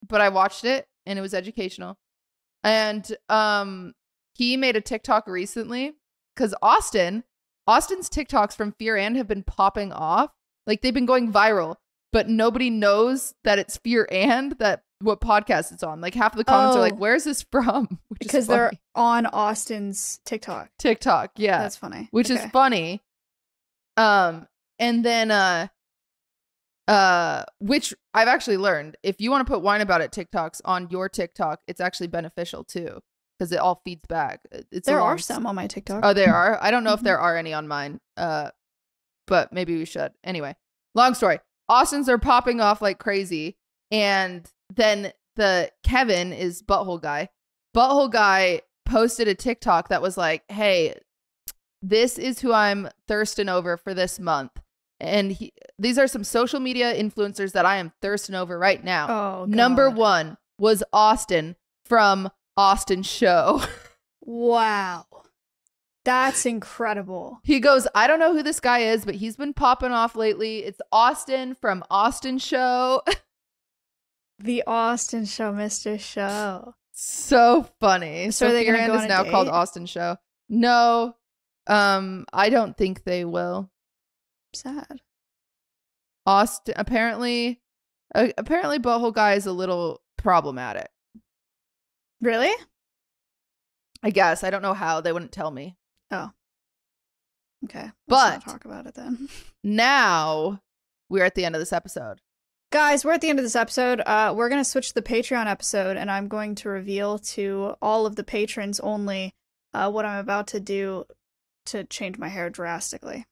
but 0.07 0.21
I 0.21 0.29
watched 0.29 0.65
it 0.65 0.87
and 1.07 1.19
it 1.19 1.23
was 1.23 1.35
educational. 1.35 1.99
And 2.63 3.11
um, 3.29 3.95
he 4.35 4.57
made 4.57 4.77
a 4.77 4.81
TikTok 4.81 5.27
recently 5.27 5.95
because 6.35 6.55
Austin, 6.63 7.25
Austin's 7.67 8.09
TikToks 8.09 8.55
from 8.57 8.73
Fear 8.73 8.97
and 8.97 9.17
have 9.17 9.29
been 9.29 9.43
popping 9.43 9.93
off. 9.93 10.31
Like 10.67 10.83
they've 10.83 10.95
been 10.95 11.07
going 11.07 11.33
viral, 11.33 11.77
but 12.13 12.29
nobody 12.29 12.71
knows 12.71 13.35
that 13.45 13.59
it's 13.59 13.79
Fear 13.79 14.07
and 14.11 14.53
that 14.59 14.83
what 15.01 15.21
podcast 15.21 15.73
it's 15.73 15.83
on. 15.83 16.01
Like 16.01 16.15
half 16.15 16.33
of 16.33 16.39
the 16.39 16.45
comments 16.45 16.77
are 16.77 16.79
Oh. 16.79 16.83
like, 16.83 16.97
"Where's 16.97 17.25
this 17.25 17.43
from?" 17.51 17.99
Which 18.09 18.19
because 18.21 18.47
they're 18.47 18.73
on 18.95 19.27
Austin's 19.27 20.21
TikTok. 20.25 20.71
TikTok. 20.79 21.33
Yeah, 21.37 21.59
That's 21.59 21.77
funny. 21.77 22.09
which 22.11 22.31
Okay. 22.31 22.45
is 22.45 22.51
funny. 22.51 23.03
Um, 23.97 24.47
and 24.79 25.05
then 25.05 25.31
uh, 25.31 25.69
uh, 26.87 27.45
which 27.61 27.95
I've 28.15 28.29
actually 28.29 28.57
learned 28.57 28.97
if 29.03 29.21
you 29.21 29.31
want 29.31 29.47
to 29.47 29.53
put 29.53 29.63
wine 29.63 29.81
about 29.81 30.01
it 30.01 30.11
TikToks 30.11 30.61
on 30.65 30.89
your 30.91 31.09
TikTok, 31.09 31.61
it's 31.67 31.81
actually 31.81 32.07
beneficial 32.07 32.65
too 32.65 33.01
because 33.39 33.53
it 33.53 33.59
all 33.59 33.81
feeds 33.85 34.05
back. 34.09 34.41
It's 34.73 34.87
there 34.87 35.01
are 35.01 35.19
some 35.19 35.47
on 35.47 35.55
my 35.55 35.67
TikTok. 35.67 36.01
Oh, 36.05 36.13
there 36.15 36.35
are. 36.35 36.59
I 36.63 36.71
don't 36.71 36.85
know 36.85 36.95
if 36.95 37.01
Mhm. 37.01 37.05
there 37.05 37.19
are 37.21 37.37
any 37.37 37.53
on 37.53 37.69
mine. 37.69 38.01
Uh, 38.17 38.51
but 39.27 39.53
maybe 39.53 39.77
we 39.77 39.85
should. 39.85 40.13
Anyway, 40.25 40.57
long 40.95 41.15
story. 41.15 41.39
Austin's 41.69 42.09
are 42.09 42.17
popping 42.19 42.61
off 42.63 42.81
like 42.81 42.99
crazy, 42.99 43.59
and 43.91 44.51
then 44.75 45.13
the 45.37 45.71
Kevin 45.83 46.33
is 46.33 46.63
butthole 46.63 47.01
guy. 47.01 47.29
Butthole 47.77 48.11
guy 48.11 48.63
posted 48.85 49.29
a 49.29 49.35
TikTok 49.35 49.89
that 49.89 50.03
was 50.03 50.17
like, 50.17 50.43
"Hey, 50.49 50.95
this 51.83 52.19
is 52.19 52.41
who 52.41 52.53
I'm 52.53 52.89
thirsting 53.07 53.49
over 53.49 53.77
for 53.77 53.95
this 53.95 54.19
month." 54.19 54.53
And 55.01 55.31
he, 55.33 55.53
these 55.79 55.97
are 55.99 56.09
some 56.09 56.25
social 56.25 56.59
media 56.59 56.93
influencers 56.93 57.53
that 57.53 57.65
I 57.65 57.77
am 57.77 57.93
thirsting 58.03 58.35
over 58.35 58.59
right 58.59 58.83
now. 58.83 59.07
oh, 59.09 59.45
Number 59.47 59.89
one 59.91 60.37
was 60.59 60.83
Austin 60.93 61.55
from 61.85 62.31
Austin 62.57 63.03
Show. 63.03 63.63
Wow. 64.31 65.07
That's 66.05 66.45
incredible. 66.45 67.41
He 67.45 67.61
goes, 67.61 67.89
I 67.95 68.07
don't 68.07 68.19
know 68.19 68.35
who 68.35 68.43
this 68.43 68.61
guy 68.61 68.81
is, 68.81 69.07
but 69.07 69.15
he's 69.15 69.37
been 69.37 69.55
popping 69.55 69.93
off 69.93 70.15
lately. 70.17 70.59
It's 70.59 70.83
Austin 70.93 71.55
from 71.55 71.83
Austin 71.91 72.37
Show. 72.37 73.01
The 74.39 74.63
Austin 74.67 75.25
Show, 75.25 75.53
Mr. 75.53 75.99
Show. 75.99 76.75
so 76.93 77.67
funny. 77.81 78.31
So 78.31 78.47
are 78.47 78.53
they 78.53 78.61
Sophia 78.61 78.73
gonna 78.73 78.79
Rand 78.79 78.93
go 78.93 78.99
is 79.01 79.09
now 79.09 79.25
called? 79.31 79.49
Austin 79.49 79.87
Show. 79.87 80.17
No, 80.49 81.17
um, 81.67 82.25
I 82.33 82.49
don't 82.51 82.77
think 82.77 83.05
they 83.05 83.25
will. 83.25 83.71
Sad. 84.55 85.01
Austin 86.27 86.75
apparently, 86.77 87.61
uh, 88.15 88.29
apparently, 88.39 88.79
butthole 88.79 89.13
guy 89.15 89.35
is 89.35 89.47
a 89.47 89.53
little 89.53 90.03
problematic. 90.17 90.89
Really? 92.21 92.53
I 94.03 94.11
guess 94.11 94.45
I 94.45 94.51
don't 94.51 94.63
know 94.63 94.75
how 94.75 95.01
they 95.01 95.13
wouldn't 95.13 95.33
tell 95.33 95.51
me. 95.51 95.77
Oh. 96.11 96.31
Okay. 97.65 97.91
Let's 98.07 98.45
But- 98.45 98.45
talk 98.45 98.65
about 98.65 98.87
it 98.87 98.95
then. 98.95 99.29
Now 99.65 100.63
we're 101.11 101.25
at 101.25 101.35
the 101.35 101.45
end 101.45 101.55
of 101.57 101.61
this 101.61 101.73
episode. 101.73 102.21
Guys, 102.71 103.03
we're 103.03 103.13
at 103.13 103.23
the 103.23 103.31
end 103.31 103.39
of 103.39 103.45
this 103.45 103.57
episode. 103.57 104.03
Uh, 104.05 104.35
we're 104.37 104.51
going 104.51 104.61
to 104.61 104.69
switch 104.69 104.89
to 104.89 104.95
the 104.95 105.03
Patreon 105.03 105.47
episode, 105.47 105.97
and 105.97 106.11
I'm 106.11 106.29
going 106.29 106.55
to 106.57 106.69
reveal 106.69 107.19
to 107.19 107.77
all 107.81 108.05
of 108.05 108.17
the 108.17 108.25
patrons 108.25 108.79
only 108.81 109.35
uh, 109.73 109.91
what 109.91 110.05
I'm 110.05 110.19
about 110.19 110.49
to 110.49 110.61
do 110.61 111.07
to 111.67 111.85
change 111.85 112.19
my 112.19 112.29
hair 112.29 112.51
drastically. 112.51 113.25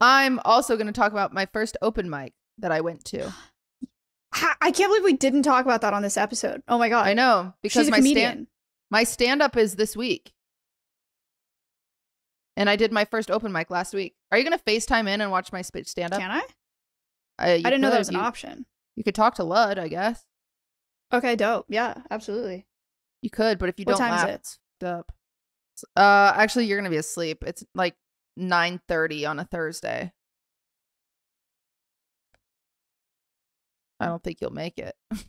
I'm 0.00 0.40
also 0.46 0.76
going 0.76 0.86
to 0.86 0.92
talk 0.94 1.12
about 1.12 1.34
my 1.34 1.46
first 1.46 1.76
open 1.82 2.08
mic 2.08 2.32
that 2.56 2.72
I 2.72 2.80
went 2.80 3.04
to. 3.06 3.34
I 4.32 4.70
can't 4.70 4.90
believe 4.90 5.04
we 5.04 5.12
didn't 5.12 5.42
talk 5.42 5.66
about 5.66 5.82
that 5.82 5.92
on 5.92 6.02
this 6.02 6.16
episode. 6.16 6.62
Oh 6.68 6.78
my 6.78 6.88
god! 6.88 7.06
I 7.06 7.14
know 7.14 7.52
because 7.62 7.82
She's 7.82 7.88
a 7.88 7.90
my 7.90 7.98
comedian. 7.98 8.30
stand 8.30 8.46
my 8.90 9.04
stand 9.04 9.42
up 9.42 9.56
is 9.56 9.76
this 9.76 9.96
week. 9.96 10.32
And 12.56 12.68
I 12.68 12.76
did 12.76 12.92
my 12.92 13.04
first 13.04 13.30
open 13.30 13.52
mic 13.52 13.70
last 13.70 13.94
week. 13.94 14.14
Are 14.32 14.38
you 14.38 14.44
going 14.44 14.58
to 14.58 14.64
FaceTime 14.64 15.08
in 15.08 15.20
and 15.20 15.30
watch 15.30 15.52
my 15.52 15.62
stand 15.62 16.12
up? 16.12 16.20
Can 16.20 16.30
I? 16.30 16.42
I 17.38 17.52
I 17.52 17.58
didn't 17.62 17.80
know 17.80 17.90
that 17.90 17.98
was 17.98 18.08
an 18.08 18.16
option. 18.16 18.66
You 18.96 19.04
could 19.04 19.14
talk 19.14 19.36
to 19.36 19.44
Lud, 19.44 19.78
I 19.78 19.88
guess. 19.88 20.24
Okay, 21.12 21.36
dope. 21.36 21.66
Yeah, 21.68 21.94
absolutely. 22.10 22.66
You 23.22 23.30
could, 23.30 23.58
but 23.58 23.68
if 23.68 23.78
you 23.78 23.84
What 23.84 23.92
don't 23.96 24.00
time 24.00 24.14
is 24.14 24.20
laugh, 24.22 24.28
it? 24.30 24.34
it's 24.34 24.58
up. 24.84 25.12
Uh, 25.96 26.32
actually, 26.36 26.66
you're 26.66 26.78
gonna 26.78 26.90
be 26.90 26.96
asleep. 26.96 27.44
It's 27.46 27.64
like 27.74 27.94
nine 28.36 28.80
thirty 28.88 29.24
on 29.24 29.38
a 29.38 29.44
Thursday. 29.44 30.12
I 34.00 34.06
don't 34.06 34.22
think 34.22 34.40
you'll 34.40 34.50
make 34.52 34.78
it. 34.78 34.94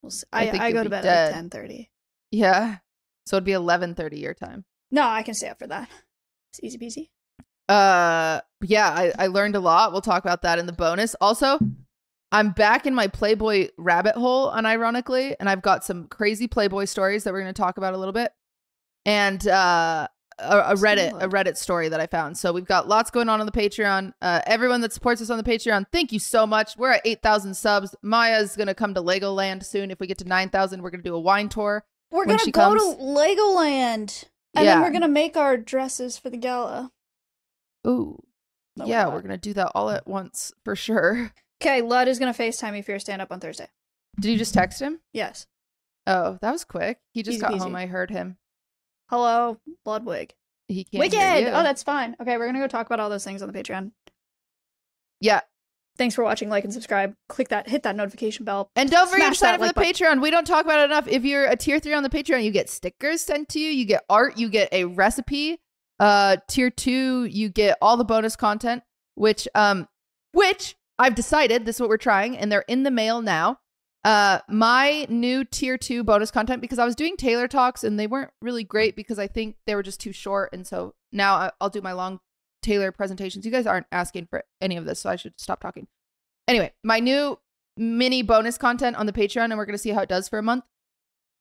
We'll 0.00 0.10
see. 0.12 0.26
I 0.32 0.46
I, 0.50 0.66
I, 0.66 0.72
go 0.72 0.84
to 0.84 0.90
bed 0.90 1.02
dead. 1.02 1.30
at 1.30 1.34
ten 1.34 1.50
thirty. 1.50 1.90
Yeah. 2.30 2.76
So 3.26 3.34
it'd 3.34 3.44
be 3.44 3.50
eleven 3.50 3.96
thirty 3.96 4.20
your 4.20 4.32
time. 4.32 4.64
No, 4.92 5.02
I 5.02 5.24
can 5.24 5.34
stay 5.34 5.48
up 5.48 5.58
for 5.58 5.66
that. 5.66 5.88
It's 6.52 6.62
easy 6.62 6.78
peasy. 6.78 7.08
Uh 7.68 8.40
yeah, 8.62 8.88
I, 8.90 9.12
I 9.18 9.26
learned 9.28 9.54
a 9.56 9.60
lot. 9.60 9.92
We'll 9.92 10.00
talk 10.00 10.24
about 10.24 10.42
that 10.42 10.58
in 10.58 10.66
the 10.66 10.72
bonus. 10.72 11.14
Also, 11.20 11.58
I'm 12.32 12.50
back 12.50 12.86
in 12.86 12.94
my 12.94 13.06
Playboy 13.06 13.68
rabbit 13.78 14.14
hole, 14.16 14.50
unironically, 14.50 15.34
and 15.38 15.48
I've 15.48 15.62
got 15.62 15.84
some 15.84 16.06
crazy 16.08 16.46
Playboy 16.48 16.86
stories 16.86 17.24
that 17.24 17.32
we're 17.32 17.40
gonna 17.40 17.52
talk 17.52 17.78
about 17.78 17.94
a 17.94 17.98
little 17.98 18.12
bit. 18.12 18.32
And 19.06 19.46
uh 19.46 20.08
a, 20.40 20.58
a 20.58 20.74
Reddit, 20.74 21.20
a 21.20 21.28
Reddit 21.28 21.56
story 21.56 21.88
that 21.88 21.98
I 22.00 22.06
found. 22.06 22.38
So 22.38 22.52
we've 22.52 22.64
got 22.64 22.86
lots 22.86 23.10
going 23.10 23.28
on 23.28 23.40
on 23.40 23.46
the 23.46 23.50
Patreon. 23.52 24.12
Uh, 24.22 24.40
everyone 24.46 24.80
that 24.82 24.92
supports 24.92 25.20
us 25.20 25.30
on 25.30 25.36
the 25.36 25.42
Patreon, 25.42 25.86
thank 25.90 26.12
you 26.12 26.20
so 26.20 26.46
much. 26.46 26.76
We're 26.76 26.92
at 26.92 27.00
eight 27.04 27.22
thousand 27.22 27.54
subs. 27.54 27.94
Maya's 28.02 28.54
gonna 28.56 28.74
come 28.74 28.94
to 28.94 29.02
Legoland 29.02 29.64
soon. 29.64 29.90
If 29.90 29.98
we 29.98 30.06
get 30.06 30.18
to 30.18 30.24
nine 30.24 30.48
thousand, 30.48 30.82
we're 30.82 30.90
gonna 30.90 31.02
do 31.02 31.16
a 31.16 31.20
wine 31.20 31.48
tour. 31.48 31.84
We're 32.12 32.24
gonna 32.24 32.38
go 32.52 32.52
comes- 32.52 32.82
to 32.96 33.02
Legoland, 33.02 34.24
and 34.54 34.64
Yeah. 34.64 34.74
then 34.74 34.82
we're 34.82 34.92
gonna 34.92 35.08
make 35.08 35.36
our 35.36 35.56
dresses 35.56 36.18
for 36.18 36.30
the 36.30 36.36
gala. 36.36 36.92
Ooh, 37.86 38.18
No, 38.76 38.84
we're 38.84 38.90
yeah, 38.90 39.08
we're 39.08 39.22
gonna 39.22 39.38
do 39.38 39.54
that 39.54 39.72
all 39.74 39.90
at 39.90 40.06
once 40.06 40.52
for 40.64 40.74
sure. 40.76 41.32
Okay, 41.60 41.82
Lud 41.82 42.06
is 42.06 42.20
gonna 42.20 42.32
Facetime 42.32 42.72
me 42.72 42.82
for 42.82 42.92
your 42.92 43.00
stand 43.00 43.20
up 43.20 43.32
on 43.32 43.40
Thursday. 43.40 43.66
Did 44.20 44.30
you 44.30 44.38
just 44.38 44.54
text 44.54 44.80
him? 44.80 45.00
Yes. 45.12 45.48
Oh, 46.06 46.38
that 46.40 46.52
was 46.52 46.64
quick. 46.64 47.00
He 47.12 47.24
just 47.24 47.34
Easy 47.34 47.40
got 47.42 47.50
peasy. 47.52 47.58
home. 47.58 47.74
I 47.74 47.86
heard 47.86 48.10
him. 48.10 48.36
Hello, 49.10 49.58
Ludwig. 49.84 50.34
He 50.68 50.84
can't 50.84 51.00
Wicked. 51.00 51.18
hear 51.18 51.38
you. 51.38 51.48
Oh, 51.48 51.64
that's 51.64 51.82
fine. 51.82 52.14
Okay, 52.20 52.36
we're 52.36 52.46
gonna 52.46 52.60
go 52.60 52.68
talk 52.68 52.86
about 52.86 53.00
all 53.00 53.10
those 53.10 53.24
things 53.24 53.42
on 53.42 53.50
the 53.50 53.58
Patreon. 53.58 53.90
yeah. 55.20 55.40
Thanks 55.96 56.14
for 56.14 56.22
watching. 56.22 56.48
Like 56.48 56.62
and 56.62 56.72
subscribe. 56.72 57.14
Click 57.28 57.48
that. 57.48 57.68
Hit 57.68 57.82
that 57.82 57.96
notification 57.96 58.44
bell. 58.44 58.70
And 58.76 58.88
don't 58.88 59.10
forget 59.10 59.32
to 59.32 59.34
sign 59.38 59.54
up 59.54 59.58
for 59.60 59.66
like 59.66 59.74
the 59.74 59.80
Patreon. 59.80 60.22
We 60.22 60.30
don't 60.30 60.46
talk 60.46 60.64
about 60.64 60.78
it 60.78 60.84
enough. 60.84 61.08
If 61.08 61.24
you're 61.24 61.46
a 61.46 61.56
tier 61.56 61.80
three 61.80 61.92
on 61.92 62.04
the 62.04 62.08
Patreon, 62.08 62.44
you 62.44 62.52
get 62.52 62.70
stickers 62.70 63.22
sent 63.22 63.48
to 63.48 63.58
you. 63.58 63.70
You 63.72 63.84
get 63.84 64.04
art. 64.08 64.38
You 64.38 64.48
get 64.48 64.68
a 64.72 64.84
recipe. 64.84 65.58
Uh, 66.00 66.36
tier 66.48 66.70
two, 66.70 67.24
you 67.24 67.48
get 67.48 67.76
all 67.82 67.96
the 67.96 68.04
bonus 68.04 68.36
content, 68.36 68.82
which 69.14 69.48
um, 69.54 69.88
which 70.32 70.76
I've 70.98 71.14
decided 71.14 71.64
this 71.64 71.76
is 71.76 71.80
what 71.80 71.90
we're 71.90 71.96
trying, 71.96 72.36
and 72.36 72.50
they're 72.50 72.64
in 72.68 72.82
the 72.82 72.90
mail 72.90 73.22
now. 73.22 73.58
Uh, 74.04 74.38
my 74.48 75.06
new 75.08 75.44
tier 75.44 75.76
two 75.76 76.04
bonus 76.04 76.30
content 76.30 76.62
because 76.62 76.78
I 76.78 76.84
was 76.84 76.94
doing 76.94 77.16
Taylor 77.16 77.48
talks 77.48 77.82
and 77.82 77.98
they 77.98 78.06
weren't 78.06 78.30
really 78.40 78.62
great 78.62 78.94
because 78.94 79.18
I 79.18 79.26
think 79.26 79.56
they 79.66 79.74
were 79.74 79.82
just 79.82 80.00
too 80.00 80.12
short, 80.12 80.50
and 80.52 80.66
so 80.66 80.94
now 81.12 81.50
I'll 81.60 81.70
do 81.70 81.80
my 81.80 81.92
long 81.92 82.20
Taylor 82.62 82.92
presentations. 82.92 83.44
You 83.44 83.50
guys 83.50 83.66
aren't 83.66 83.86
asking 83.90 84.26
for 84.26 84.44
any 84.60 84.76
of 84.76 84.84
this, 84.84 85.00
so 85.00 85.10
I 85.10 85.16
should 85.16 85.38
stop 85.38 85.60
talking. 85.60 85.88
Anyway, 86.46 86.72
my 86.84 87.00
new 87.00 87.38
mini 87.76 88.22
bonus 88.22 88.56
content 88.56 88.96
on 88.96 89.06
the 89.06 89.12
Patreon, 89.12 89.44
and 89.44 89.58
we're 89.58 89.66
gonna 89.66 89.78
see 89.78 89.90
how 89.90 90.02
it 90.02 90.08
does 90.08 90.28
for 90.28 90.38
a 90.38 90.42
month 90.42 90.64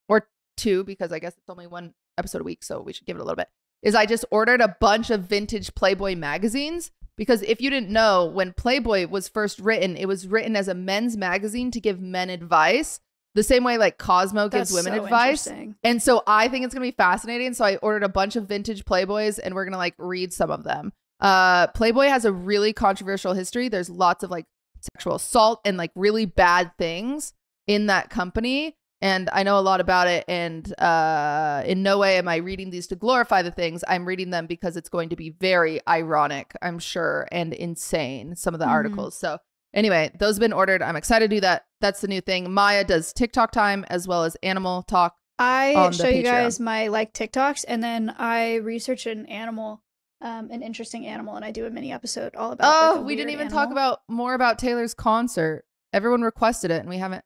or 0.09 0.27
two 0.55 0.83
because 0.83 1.11
I 1.11 1.19
guess 1.19 1.33
it's 1.37 1.49
only 1.49 1.67
one 1.67 1.93
episode 2.17 2.41
a 2.41 2.43
week, 2.43 2.63
so 2.63 2.81
we 2.81 2.91
should 2.91 3.05
give 3.05 3.17
it 3.17 3.21
a 3.21 3.23
little 3.23 3.35
bit. 3.35 3.49
Is 3.83 3.95
I 3.95 4.05
just 4.05 4.25
ordered 4.31 4.61
a 4.61 4.75
bunch 4.79 5.09
of 5.09 5.21
vintage 5.21 5.75
Playboy 5.75 6.15
magazines 6.15 6.91
because 7.15 7.41
if 7.43 7.61
you 7.61 7.69
didn't 7.69 7.89
know, 7.89 8.25
when 8.25 8.53
Playboy 8.53 9.07
was 9.07 9.27
first 9.27 9.59
written, 9.59 9.95
it 9.97 10.07
was 10.07 10.27
written 10.27 10.55
as 10.55 10.67
a 10.67 10.73
men's 10.73 11.17
magazine 11.17 11.71
to 11.71 11.79
give 11.79 11.99
men 11.99 12.29
advice, 12.29 12.99
the 13.33 13.43
same 13.43 13.63
way 13.63 13.77
like 13.77 13.97
Cosmo 13.97 14.49
gives 14.49 14.71
That's 14.71 14.85
women 14.85 14.99
so 14.99 15.03
advice. 15.05 15.47
And 15.83 16.01
so 16.01 16.23
I 16.25 16.47
think 16.47 16.65
it's 16.65 16.73
gonna 16.73 16.85
be 16.85 16.91
fascinating. 16.91 17.53
So 17.53 17.65
I 17.65 17.75
ordered 17.77 18.03
a 18.03 18.09
bunch 18.09 18.35
of 18.35 18.47
vintage 18.47 18.83
Playboys 18.85 19.39
and 19.43 19.53
we're 19.53 19.65
gonna 19.65 19.77
like 19.77 19.95
read 19.97 20.33
some 20.33 20.51
of 20.51 20.63
them. 20.63 20.93
Uh 21.19 21.67
Playboy 21.67 22.07
has 22.07 22.25
a 22.25 22.31
really 22.31 22.73
controversial 22.73 23.33
history. 23.33 23.69
There's 23.69 23.89
lots 23.89 24.23
of 24.23 24.31
like 24.31 24.45
sexual 24.81 25.15
assault 25.15 25.61
and 25.65 25.77
like 25.77 25.91
really 25.95 26.25
bad 26.25 26.71
things 26.77 27.33
in 27.67 27.87
that 27.87 28.09
company. 28.09 28.75
And 29.01 29.29
I 29.31 29.43
know 29.43 29.59
a 29.59 29.61
lot 29.61 29.79
about 29.79 30.07
it. 30.07 30.25
And 30.27 30.67
uh 30.79 31.63
in 31.65 31.83
no 31.83 31.97
way 31.99 32.17
am 32.17 32.27
I 32.27 32.37
reading 32.37 32.69
these 32.71 32.87
to 32.87 32.95
glorify 32.95 33.41
the 33.41 33.51
things. 33.51 33.83
I'm 33.87 34.07
reading 34.07 34.31
them 34.31 34.47
because 34.47 34.75
it's 34.77 34.89
going 34.89 35.09
to 35.09 35.15
be 35.15 35.29
very 35.29 35.79
ironic, 35.87 36.53
I'm 36.61 36.79
sure, 36.79 37.27
and 37.31 37.53
insane, 37.53 38.35
some 38.35 38.53
of 38.53 38.59
the 38.59 38.65
Mhm. 38.65 38.71
articles. 38.71 39.17
So 39.19 39.37
anyway, 39.73 40.11
those 40.17 40.35
have 40.35 40.39
been 40.41 40.53
ordered. 40.53 40.81
I'm 40.81 40.95
excited 40.95 41.29
to 41.29 41.35
do 41.35 41.41
that. 41.41 41.65
That's 41.79 42.01
the 42.01 42.07
new 42.07 42.21
thing. 42.21 42.51
Maya 42.51 42.83
does 42.83 43.13
TikTok 43.13 43.51
time 43.51 43.85
as 43.89 44.07
well 44.07 44.23
as 44.23 44.35
animal 44.41 44.81
talk. 44.83 45.15
I 45.39 45.91
show 45.91 46.07
you 46.07 46.23
Patreon. 46.23 46.31
guys 46.31 46.59
my 46.59 46.87
like 46.87 47.13
TikToks, 47.13 47.65
and 47.67 47.83
then 47.83 48.15
I 48.17 48.55
research 48.55 49.05
an 49.05 49.27
animal, 49.27 49.83
um, 50.19 50.49
an 50.49 50.63
interesting 50.63 51.05
animal, 51.05 51.35
and 51.35 51.45
I 51.45 51.51
do 51.51 51.67
a 51.67 51.69
mini 51.69 51.91
episode 51.93 52.35
all 52.35 52.51
about. 52.53 52.73
Oh, 52.73 52.95
like, 52.97 53.05
we 53.05 53.15
didn't 53.15 53.29
even 53.33 53.49
talk 53.49 53.69
about 53.71 53.99
more 54.09 54.33
about 54.33 54.57
Taylor's 54.57 54.95
concert. 54.95 55.65
Everyone 55.93 56.23
requested 56.23 56.71
it, 56.71 56.79
and 56.79 56.89
we 56.89 56.97
haven't 56.97 57.23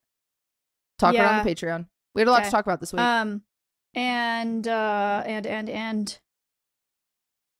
about 1.10 1.16
it 1.16 1.40
on 1.40 1.46
the 1.46 1.52
Patreon. 1.56 1.88
We 2.14 2.22
had 2.22 2.28
a 2.28 2.32
lot 2.32 2.44
to 2.44 2.52
talk 2.52 2.66
about 2.66 2.80
this 2.80 2.94
week. 2.94 3.02
Um, 3.02 3.42
and 3.94 4.68
uh, 4.68 5.24
and 5.26 5.46
and 5.48 5.70
and 5.70 6.20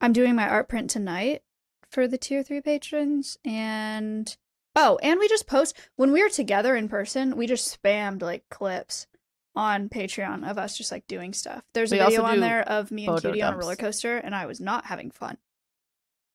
I'm 0.00 0.12
doing 0.12 0.34
my 0.34 0.48
art 0.48 0.68
print 0.68 0.90
tonight 0.90 1.42
for 1.90 2.08
the 2.08 2.18
tier 2.18 2.42
three 2.42 2.60
patrons, 2.60 3.36
and 3.44 4.34
oh, 4.76 4.98
and 5.02 5.20
we 5.20 5.28
just 5.28 5.46
post 5.46 5.78
when 5.96 6.12
we 6.12 6.22
were 6.22 6.28
together 6.30 6.74
in 6.76 6.88
person. 6.88 7.36
We 7.36 7.46
just 7.46 7.82
spammed 7.82 8.22
like 8.22 8.48
clips 8.50 9.06
on 9.54 9.90
Patreon 9.90 10.48
of 10.50 10.56
us 10.56 10.78
just 10.78 10.90
like 10.90 11.06
doing 11.06 11.34
stuff. 11.34 11.62
There's 11.74 11.92
a 11.92 11.96
We 11.96 12.04
video 12.04 12.22
on 12.22 12.40
there 12.40 12.62
of 12.62 12.90
me 12.90 13.06
and 13.06 13.18
QT 13.18 13.46
on 13.46 13.54
a 13.54 13.58
roller 13.58 13.76
coaster, 13.76 14.16
and 14.16 14.34
I 14.34 14.46
was 14.46 14.60
not 14.60 14.86
having 14.86 15.10
fun. 15.10 15.36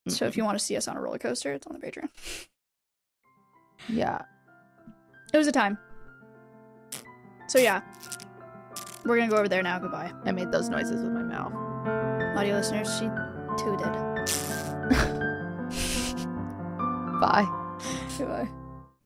So 0.08 0.26
if 0.26 0.38
you 0.38 0.45
want 0.45 0.58
to 0.58 0.64
see 0.64 0.78
us 0.78 0.88
on 0.88 0.95
a 0.95 1.01
roller 1.01 1.18
coaster, 1.18 1.51
it's 1.51 1.68
on 1.68 1.78
the 1.78 1.86
Patreon. 1.86 2.10
yeah, 3.89 4.22
It 5.34 5.38
was 5.38 5.47
a 5.47 5.51
time. 5.51 5.78
So 7.47 7.59
yeah, 7.59 7.81
we're 9.05 9.17
gonna 9.17 9.29
go 9.29 9.37
over 9.37 9.47
there 9.47 9.63
now. 9.63 9.79
Goodbye, 9.79 10.11
I 10.25 10.31
made 10.31 10.51
those 10.51 10.69
noises 10.69 11.01
with 11.01 11.13
my 11.13 11.23
mouth. 11.23 11.53
audio 12.37 12.55
listeners. 12.55 12.89
She 12.97 13.05
tooted. 13.63 13.87
Bye. 17.19 17.47
Goodbye. 18.17 18.47